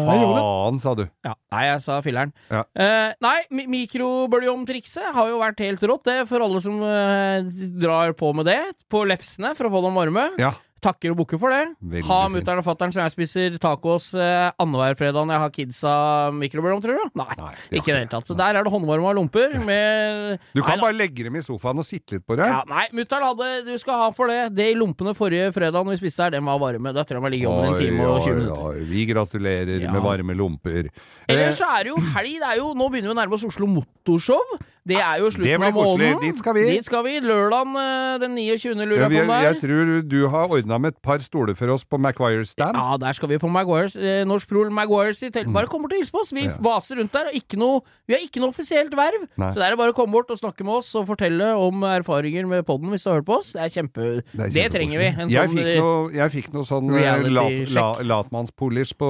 faen, 0.04 0.80
sa 0.84 0.94
du. 0.96 1.04
Ja, 1.26 1.34
nei, 1.56 1.64
jeg 1.68 1.82
sa 1.84 1.98
filler'n. 2.06 2.32
Ja. 2.52 2.62
Uh, 2.72 3.10
nei, 3.26 3.40
mi 3.56 3.64
mikrobølgeomtrikset 3.74 5.08
har 5.18 5.28
jo 5.32 5.38
vært 5.42 5.60
helt 5.66 5.84
rått, 5.90 6.06
det, 6.08 6.18
for 6.30 6.40
alle 6.46 6.60
som 6.64 6.76
uh, 6.84 7.40
drar 7.84 8.10
på 8.20 8.28
med 8.38 8.46
det. 8.52 8.62
På 8.92 9.00
lefsene, 9.10 9.50
for 9.60 9.66
å 9.68 9.72
få 9.76 9.80
dem 9.88 9.96
varme. 10.00 10.26
Ja. 10.40 10.52
Takker 10.84 11.14
og 11.14 11.18
bukker 11.22 11.40
for 11.40 11.54
det. 11.54 11.62
Veldig 11.80 12.04
ha 12.10 12.18
mutter'n 12.34 12.60
og 12.60 12.66
fatter'n 12.68 12.92
som 12.92 13.02
jeg 13.06 13.14
spiser 13.14 13.54
tacos 13.64 14.10
eh, 14.20 14.50
annenhver 14.60 14.98
fredag 15.00 15.24
når 15.30 15.34
jeg 15.38 15.44
har 15.44 15.52
kidsa 15.56 15.94
mikrobølgeovn, 16.36 16.84
tror 16.84 16.98
du? 17.00 17.14
Nei, 17.22 17.28
Nei, 17.40 17.52
det 17.72 17.80
ikke 17.80 17.90
i 17.90 17.94
det 17.94 18.00
hele 18.02 18.12
tatt. 18.12 18.28
Så 18.28 18.36
der 18.36 18.60
er 18.60 18.68
det 18.68 18.74
håndvarma 18.74 19.14
lomper 19.16 19.56
med 19.64 20.42
Du 20.54 20.60
kan 20.62 20.76
Nei, 20.76 20.82
bare 20.84 20.98
legge 20.98 21.24
dem 21.30 21.38
i 21.40 21.44
sofaen 21.46 21.80
og 21.80 21.88
sitte 21.88 22.18
litt 22.18 22.26
på 22.28 22.36
det. 22.40 22.50
ja, 22.52 22.60
Nei, 22.68 22.84
mutter'n 23.00 23.24
hadde 23.30 23.50
Du 23.70 23.72
skal 23.80 24.02
ha 24.04 24.10
for 24.18 24.28
det. 24.34 24.42
Det 24.58 24.68
i 24.74 24.76
lompene 24.76 25.16
forrige 25.16 25.54
fredag 25.56 25.88
når 25.88 25.96
vi 25.96 26.02
spiste 26.04 26.28
her, 26.28 26.36
den 26.36 26.44
var 26.46 26.60
varme. 26.60 26.92
Da 26.94 27.06
tror 27.08 27.22
jeg 27.22 27.26
man 27.30 27.32
ligger 27.38 27.48
i 27.48 27.54
ovnen 27.54 27.74
en 27.74 27.80
time 27.80 28.10
og 28.12 28.20
20 28.28 28.36
minutter. 28.42 28.68
oi, 28.68 28.84
vi 28.92 29.06
gratulerer 29.14 29.88
Ja. 29.88 29.92
med 29.96 30.04
varme 30.04 30.36
lomper. 30.36 30.92
Ellers 31.30 31.54
Eh, 31.56 31.58
så 31.64 31.72
er 31.80 31.84
det 31.88 31.92
jo 31.96 31.98
helg. 32.14 32.36
Det 32.44 32.50
er 32.52 32.58
jo, 32.60 32.74
nå 32.76 32.90
begynner 32.92 33.10
vi 33.12 33.16
å 33.16 33.20
nærme 33.24 33.34
oss 33.40 33.44
Oslo 33.48 33.68
Motorshow. 33.68 34.60
Det 34.84 34.98
er 35.00 35.20
jo 35.22 35.30
Det 35.30 35.34
slutten 35.38 35.64
av 35.64 35.74
måneden. 35.78 36.18
Dit 36.20 36.38
skal 36.42 36.54
vi. 36.58 36.64
Dit 36.68 36.86
skal 36.90 37.04
vi. 37.06 37.14
Lørdagen 37.24 37.76
eh, 37.80 38.18
den 38.20 38.34
29. 38.36 38.74
lurer 38.84 38.98
jeg 38.98 39.04
ja, 39.04 39.08
på 39.08 39.28
det 39.32 39.38
jeg 39.44 39.60
tror 39.62 39.92
du 40.12 40.18
har 40.34 40.52
ordna 40.58 40.80
med 40.84 40.92
et 40.94 41.02
par 41.02 41.22
stoler 41.24 41.56
for 41.56 41.72
oss 41.72 41.86
på 41.88 42.00
Maguire 42.04 42.44
stand. 42.46 42.76
Ja, 42.76 42.98
der 43.00 43.14
skal 43.16 43.30
vi 43.32 43.38
på 43.40 43.48
Maguires. 43.48 43.96
Eh, 43.96 44.26
Norsk 44.28 44.50
Prol 44.52 44.70
Maguires 44.76 45.24
i 45.24 45.30
Telt. 45.32 45.48
Bare 45.56 45.72
kommer 45.72 45.88
til 45.88 46.00
å 46.00 46.04
hilse 46.04 46.12
på 46.12 46.20
oss. 46.26 46.34
Vi 46.36 46.44
Mm. 46.44 46.50
Ja. 46.52 46.58
vaser 46.60 47.00
rundt 47.00 47.14
der. 47.16 47.30
Og 47.32 47.38
ikke 47.40 47.58
noe, 47.58 47.80
vi 48.08 48.14
har 48.18 48.22
ikke 48.26 48.42
noe 48.44 48.52
offisielt 48.52 48.92
verv. 48.92 49.24
Nei. 49.40 49.52
Så 49.54 49.62
det 49.62 49.70
er 49.72 49.78
bare 49.80 49.94
å 49.94 49.96
komme 49.96 50.12
bort 50.12 50.30
og 50.36 50.38
snakke 50.42 50.66
med 50.68 50.76
oss 50.82 50.94
og 51.00 51.08
fortelle 51.08 51.54
om 51.56 51.80
erfaringer 51.88 52.46
med 52.46 52.66
podden 52.68 52.92
hvis 52.92 53.04
du 53.04 53.10
har 53.10 53.22
hørt 53.22 53.26
på 53.30 53.38
oss. 53.40 53.54
Det 53.54 53.62
er 53.64 53.70
kjempe... 53.72 54.10
Det, 54.36 54.66
er 54.66 54.70
trenger 54.74 55.00
vi. 55.00 55.08
En 55.16 55.30
jeg, 55.32 55.48
sånn, 55.48 55.58
fikk 55.58 55.72
eh, 55.72 55.80
noe, 55.80 56.12
jeg 56.12 56.32
fikk 56.36 56.52
noe 56.54 56.68
sånn 56.68 56.92
eh, 57.00 57.30
lat, 57.32 57.72
la, 57.72 57.88
latmannspolish 58.04 58.94
på 59.00 59.10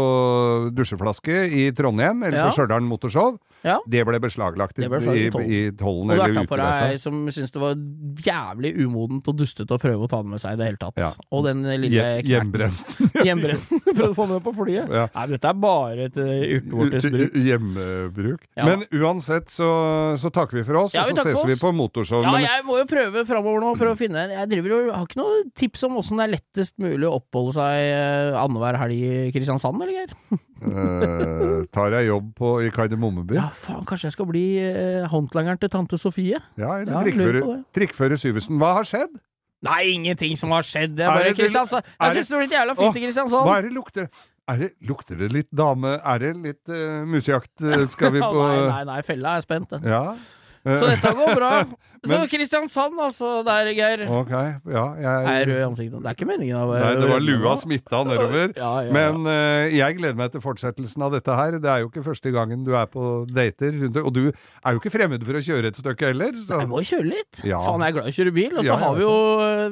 dusjeflaske 0.77 1.47
i 1.49 1.71
Trondheim, 1.73 2.21
eller 2.23 2.43
Ja. 2.43 2.45
på 2.49 2.57
Stjørdal 2.59 2.85
Motorshow. 2.85 3.39
Ja. 3.63 3.77
Det 3.87 4.03
ble 4.07 4.19
beslaglagt 4.23 4.75
Det 4.79 4.89
ble 4.91 4.99
i 5.13 5.21
i, 5.23 5.29
tollen. 5.31 5.53
eller 5.53 5.73
tollen 5.79 6.11
Og 6.13 6.27
du 6.27 6.39
tatt 6.41 6.49
på 6.51 6.59
deg 6.59 6.99
som 6.99 7.19
syns 7.31 7.53
det 7.55 7.61
var 7.63 7.77
jævlig 8.25 8.73
umodent 8.83 9.29
og 9.31 9.37
dustete 9.39 9.75
å 9.77 9.79
prøve 9.81 10.07
å 10.07 10.09
ta 10.11 10.19
det 10.23 10.33
med 10.33 10.43
seg 10.43 10.57
i 10.57 10.59
det 10.59 10.67
hele 10.67 10.81
tatt. 10.81 10.99
Ja. 10.99 11.11
Og 11.31 11.45
den 11.47 11.63
lille. 11.63 12.05
Hjemmebrent. 12.27 12.83
Hjemmebrent. 13.27 13.69
Prøvde 13.87 14.09
å 14.11 14.17
få 14.17 14.27
med 14.33 14.43
på 14.45 14.53
flyet. 14.57 14.91
Ja. 14.91 15.05
Nei, 15.15 15.25
dette 15.33 15.51
er 15.53 15.59
bare 15.63 16.09
et 16.09 16.19
urtevortes 16.19 17.09
bruk. 17.13 17.37
Hjemmebruk. 17.47 18.45
Ja. 18.59 18.67
Men 18.67 18.85
uansett 18.91 19.51
så, 19.53 19.69
så 20.19 20.33
takker 20.33 20.59
vi 20.59 20.65
for 20.67 20.83
oss, 20.83 20.95
Ja, 20.97 21.07
vi 21.07 21.15
og 21.15 21.21
så 21.23 21.27
ses 21.29 21.47
vi 21.53 21.59
på 21.61 21.73
motorshow. 21.75 22.25
Ja, 22.27 22.35
jeg 22.43 22.67
må 22.67 22.79
jo 22.81 22.87
prøve 22.89 23.25
framover 23.29 23.63
nå. 23.63 23.73
Prøve 23.79 23.95
å 23.95 23.99
finne 23.99 24.27
Jeg 24.31 24.49
driver 24.51 24.75
og 24.77 24.91
har 24.93 25.07
ikke 25.07 25.21
noe 25.21 25.43
tips 25.57 25.87
om 25.87 25.99
åssen 26.01 26.19
det 26.19 26.27
er 26.27 26.35
lettest 26.35 26.75
mulig 26.83 27.07
å 27.09 27.15
oppholde 27.19 27.55
seg 27.57 27.87
eh, 27.93 28.37
annenhver 28.39 28.77
helg 28.83 28.99
i 29.03 29.31
Kristiansand, 29.35 29.81
eller 29.81 30.03
Geir? 30.03 30.17
Eh, 30.71 31.65
tar 31.73 31.91
jeg 31.97 32.07
jobb 32.07 32.31
på, 32.37 32.49
i 32.65 32.71
Kardemommeby? 32.73 33.35
Ja, 33.37 33.49
faen, 33.55 33.83
kanskje 33.89 34.09
jeg 34.09 34.15
skal 34.15 34.27
bli 34.29 34.43
uh, 34.63 35.05
håndlangeren 35.11 35.59
til 35.61 35.71
tante 35.73 35.99
Sofie? 36.01 36.39
Ja, 36.59 36.77
eller 36.81 36.93
Ja, 36.93 37.01
trikkfører, 37.05 37.63
trikkfører 37.75 38.19
Syversen. 38.21 38.59
Hva 38.61 38.73
har 38.79 38.87
skjedd? 38.89 39.15
Nei, 39.63 39.79
ingenting 39.93 40.35
som 40.39 40.51
har 40.51 40.65
skjedd. 40.67 40.95
Det 40.97 41.05
er 41.05 41.11
bare 41.13 41.23
det 41.29 41.33
det- 41.37 41.43
Kristiansand. 41.45 41.83
Jeg 41.99 42.17
syns 42.17 42.29
det 42.33 42.39
blir 42.41 42.55
jævla 42.57 42.75
fint 42.75 42.95
i 42.99 43.11
Hva 43.31 43.57
er 43.57 43.61
det 43.67 43.73
lukter? 43.73 44.07
Er 44.47 44.57
det, 44.59 44.71
lukter 44.83 45.15
det 45.15 45.29
litt 45.31 45.47
dame 45.55 46.01
Er 46.03 46.17
det 46.19 46.33
litt 46.35 46.67
uh, 46.67 47.05
musejakt 47.07 47.63
skal 47.93 48.11
vi 48.11 48.19
på? 48.33 48.33
nei, 48.43 48.67
nei, 48.67 48.83
nei, 48.91 49.01
fella 49.07 49.37
er 49.37 49.41
spent. 49.45 49.69
den. 49.69 49.83
Ja. 49.87 50.15
Så 50.63 50.87
dette 50.87 51.13
går 51.15 51.35
bra. 51.35 51.51
Så 52.03 52.19
Kristiansand, 52.31 52.99
altså. 52.99 53.29
Der, 53.47 53.69
Geir. 53.75 54.03
Ok, 54.11 54.31
ja. 54.33 54.85
Jeg, 54.99 55.23
er 55.33 55.45
rød 55.47 55.59
i 55.59 55.65
ansiktet. 55.67 55.99
Det 56.03 56.09
er 56.11 56.17
ikke 56.17 56.27
meningen 56.27 56.57
av 56.59 56.73
Nei, 56.73 56.91
det 56.99 57.09
var 57.09 57.23
lua 57.23 57.53
smitta 57.61 58.01
nedover. 58.07 58.53
Ja, 58.57 58.71
ja, 58.83 58.89
ja. 58.89 58.93
Men 58.95 59.27
uh, 59.27 59.71
jeg 59.71 59.97
gleder 59.99 60.17
meg 60.19 60.33
til 60.33 60.43
fortsettelsen 60.43 61.05
av 61.05 61.13
dette 61.15 61.37
her. 61.37 61.57
Det 61.63 61.69
er 61.71 61.83
jo 61.83 61.91
ikke 61.91 62.03
første 62.05 62.33
gangen 62.35 62.65
du 62.67 62.73
er 62.75 62.89
på 62.91 63.23
dater. 63.31 63.77
Og 64.03 64.11
du 64.15 64.21
er 64.29 64.75
jo 64.75 64.81
ikke 64.81 64.91
fremmed 64.93 65.23
for 65.27 65.39
å 65.39 65.43
kjøre 65.47 65.71
et 65.71 65.79
stykke 65.79 66.11
heller. 66.11 66.35
Så. 66.39 66.59
Jeg 66.59 66.71
må 66.71 66.83
jo 66.83 66.89
kjøre 66.91 67.07
litt. 67.09 67.43
Ja. 67.47 67.61
Faen, 67.63 67.83
jeg 67.85 67.93
er 67.93 67.97
glad 67.99 68.09
i 68.09 68.13
å 68.13 68.17
kjøre 68.19 68.35
bil. 68.39 68.57
Og 68.59 68.67
så 68.67 68.79
har 68.83 68.97
vi 68.99 69.05
jo 69.07 69.15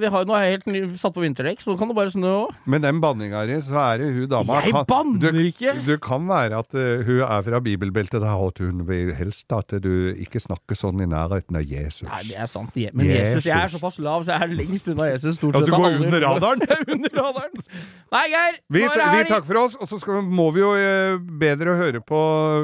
Vi 0.02 0.12
har 0.14 0.24
jo 0.24 0.30
noe 0.32 0.42
helt 0.46 0.68
ny, 0.72 0.84
satt 1.02 1.16
på 1.16 1.24
vinterdekk, 1.26 1.62
så 1.64 1.74
nå 1.74 1.80
kan 1.82 1.92
det 1.92 1.98
bare 1.98 2.14
snø 2.14 2.32
òg. 2.46 2.56
Med 2.72 2.86
den 2.86 3.02
banninga 3.04 3.44
di, 3.50 3.60
så 3.66 3.76
er 3.84 4.02
det 4.02 4.12
hun 4.16 4.30
dama 4.32 4.62
Jeg 4.62 4.76
kan- 4.78 4.88
banner 4.90 5.42
ikke! 5.42 5.76
Du 5.86 5.94
kan 6.02 6.28
være 6.30 6.62
at 6.64 6.74
uh, 6.78 7.04
hun 7.06 7.22
er 7.28 7.46
fra 7.46 7.60
bibelbeltet, 7.64 8.24
og 8.24 8.60
hun 8.64 8.86
vil 8.88 9.12
helst 9.18 9.52
at 9.56 9.76
du 9.84 10.14
ikke 10.16 10.40
snakker 10.42 10.78
sånn 10.78 11.02
i 11.04 11.10
nærheten 11.10 11.58
av 11.60 11.66
Jesus. 11.68 12.08
Nei, 12.08 12.20
det 12.28 12.38
er 12.38 12.49
sant. 12.51 12.76
Men 12.93 13.05
Jesus, 13.09 13.45
jeg 13.45 13.55
er 13.57 13.72
såpass 13.72 13.97
lav, 14.03 14.24
så 14.28 14.36
jeg 14.36 14.47
er 14.47 14.53
lengst 14.61 14.88
unna 14.91 15.09
Jesus. 15.11 15.36
Stort 15.39 15.55
Ja, 15.55 15.61
sett 15.61 15.72
du 15.72 15.76
av 15.76 15.82
går 15.86 16.05
under 16.05 16.26
radaren? 16.28 16.61
Er 16.72 16.84
under 16.95 17.15
radaren. 17.17 17.65
Nei, 18.11 18.24
Geir. 18.32 18.57
Vi, 18.76 18.82
vi 18.84 19.22
takker 19.30 19.47
for 19.47 19.59
oss, 19.61 19.76
og 19.80 19.88
så 19.88 19.99
skal, 20.01 20.22
må 20.28 20.49
vi 20.55 20.59
jo 20.63 20.72
eh, 20.76 21.15
bedre 21.41 21.78
høre 21.80 22.01
på 22.03 22.19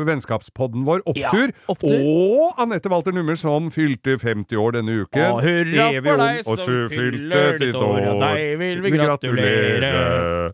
vennskapspodden 0.08 0.84
vår 0.88 1.04
Opptur. 1.08 1.52
Ja, 1.54 1.72
Opptur. 1.72 2.04
Og 2.04 2.60
Anette 2.62 2.92
Walter 2.92 3.16
Nummer, 3.16 3.38
som 3.40 3.70
fylte 3.72 4.18
50 4.20 4.60
år 4.60 4.76
denne 4.80 4.98
uken. 5.06 5.24
Og 5.38 5.42
hurra 5.46 5.88
Evig 5.94 6.04
for 6.10 6.24
deg 6.24 6.42
som 6.44 6.60
fylte 6.60 6.98
fyller 6.98 7.62
ditt 7.64 7.80
år, 7.80 8.02
og 8.12 8.22
deg 8.26 8.44
vil 8.60 8.84
vi 8.84 8.92
gratulere. 8.98 9.94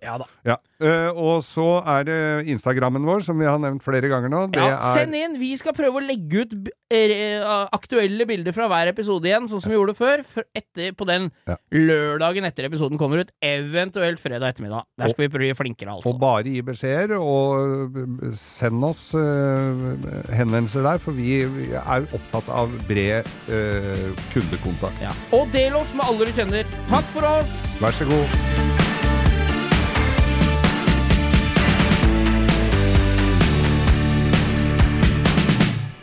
Ja 0.04 0.18
da. 0.22 0.28
Ja. 0.46 0.58
eh, 0.84 1.10
og 1.16 1.44
så 1.48 1.68
er 1.88 2.06
det 2.08 2.20
Instagrammen 2.54 3.06
vår, 3.08 3.24
som 3.26 3.40
vi 3.40 3.48
har 3.48 3.60
nevnt 3.62 3.84
flere 3.86 4.10
ganger 4.12 4.32
nå. 4.34 4.46
Det 4.54 4.62
Ja, 4.64 4.80
Send 4.94 5.16
inn! 5.18 5.38
Vi 5.42 5.54
skal 5.60 5.76
prøve 5.78 6.02
å 6.02 6.04
legge 6.04 6.44
ut 6.46 6.54
eh, 6.94 7.44
aktuelle 7.74 8.28
bilder 8.30 8.56
fra 8.56 8.70
hver 8.72 8.93
episode 8.94 9.28
igjen, 9.30 9.50
sånn 9.52 9.62
som 9.64 9.74
vi 9.74 9.78
gjorde 9.78 9.96
før. 9.98 10.24
Etter, 10.56 10.94
på 10.96 11.08
den 11.10 11.32
Ja. 11.50 11.58
lørdagen 11.74 12.46
etter 12.48 12.70
episoden 12.70 12.98
kommer 13.02 13.24
ut, 13.24 13.32
eventuelt 13.42 14.22
fredag 14.22 14.54
ettermiddag. 14.54 14.86
Der 14.98 15.10
skal 15.12 15.26
vi 15.28 15.32
bli 15.38 15.52
flinkere, 15.58 15.98
altså. 15.98 16.14
Og 16.14 16.20
bare 16.22 16.46
gi 16.48 16.62
beskjeder, 16.62 17.18
og 17.20 17.98
eh, 17.98 18.34
send 18.38 18.84
oss 18.86 19.10
uh, 19.18 19.98
henvendelser 20.34 20.86
der, 20.86 21.02
for 21.04 21.12
vi 21.18 21.44
vi 21.44 21.72
er 21.74 22.08
opptatt 22.14 22.50
av 22.54 22.72
bred 22.88 23.28
uh, 23.50 24.10
kundekontakt. 24.34 25.02
Ja. 25.04 25.14
Og 25.36 25.50
del 25.54 25.76
oss 25.80 25.94
med 25.98 26.06
alle 26.08 26.30
du 26.30 26.36
kjenner. 26.36 26.78
Takk 26.92 27.10
for 27.16 27.28
oss! 27.36 27.58
Vær 27.82 27.96
så 27.98 28.08
god. 28.10 28.82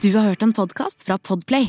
Du 0.00 0.14
har 0.16 0.30
hørt 0.30 0.42
en 0.42 0.54
podkast 0.56 1.04
fra 1.04 1.18
Podplay. 1.18 1.68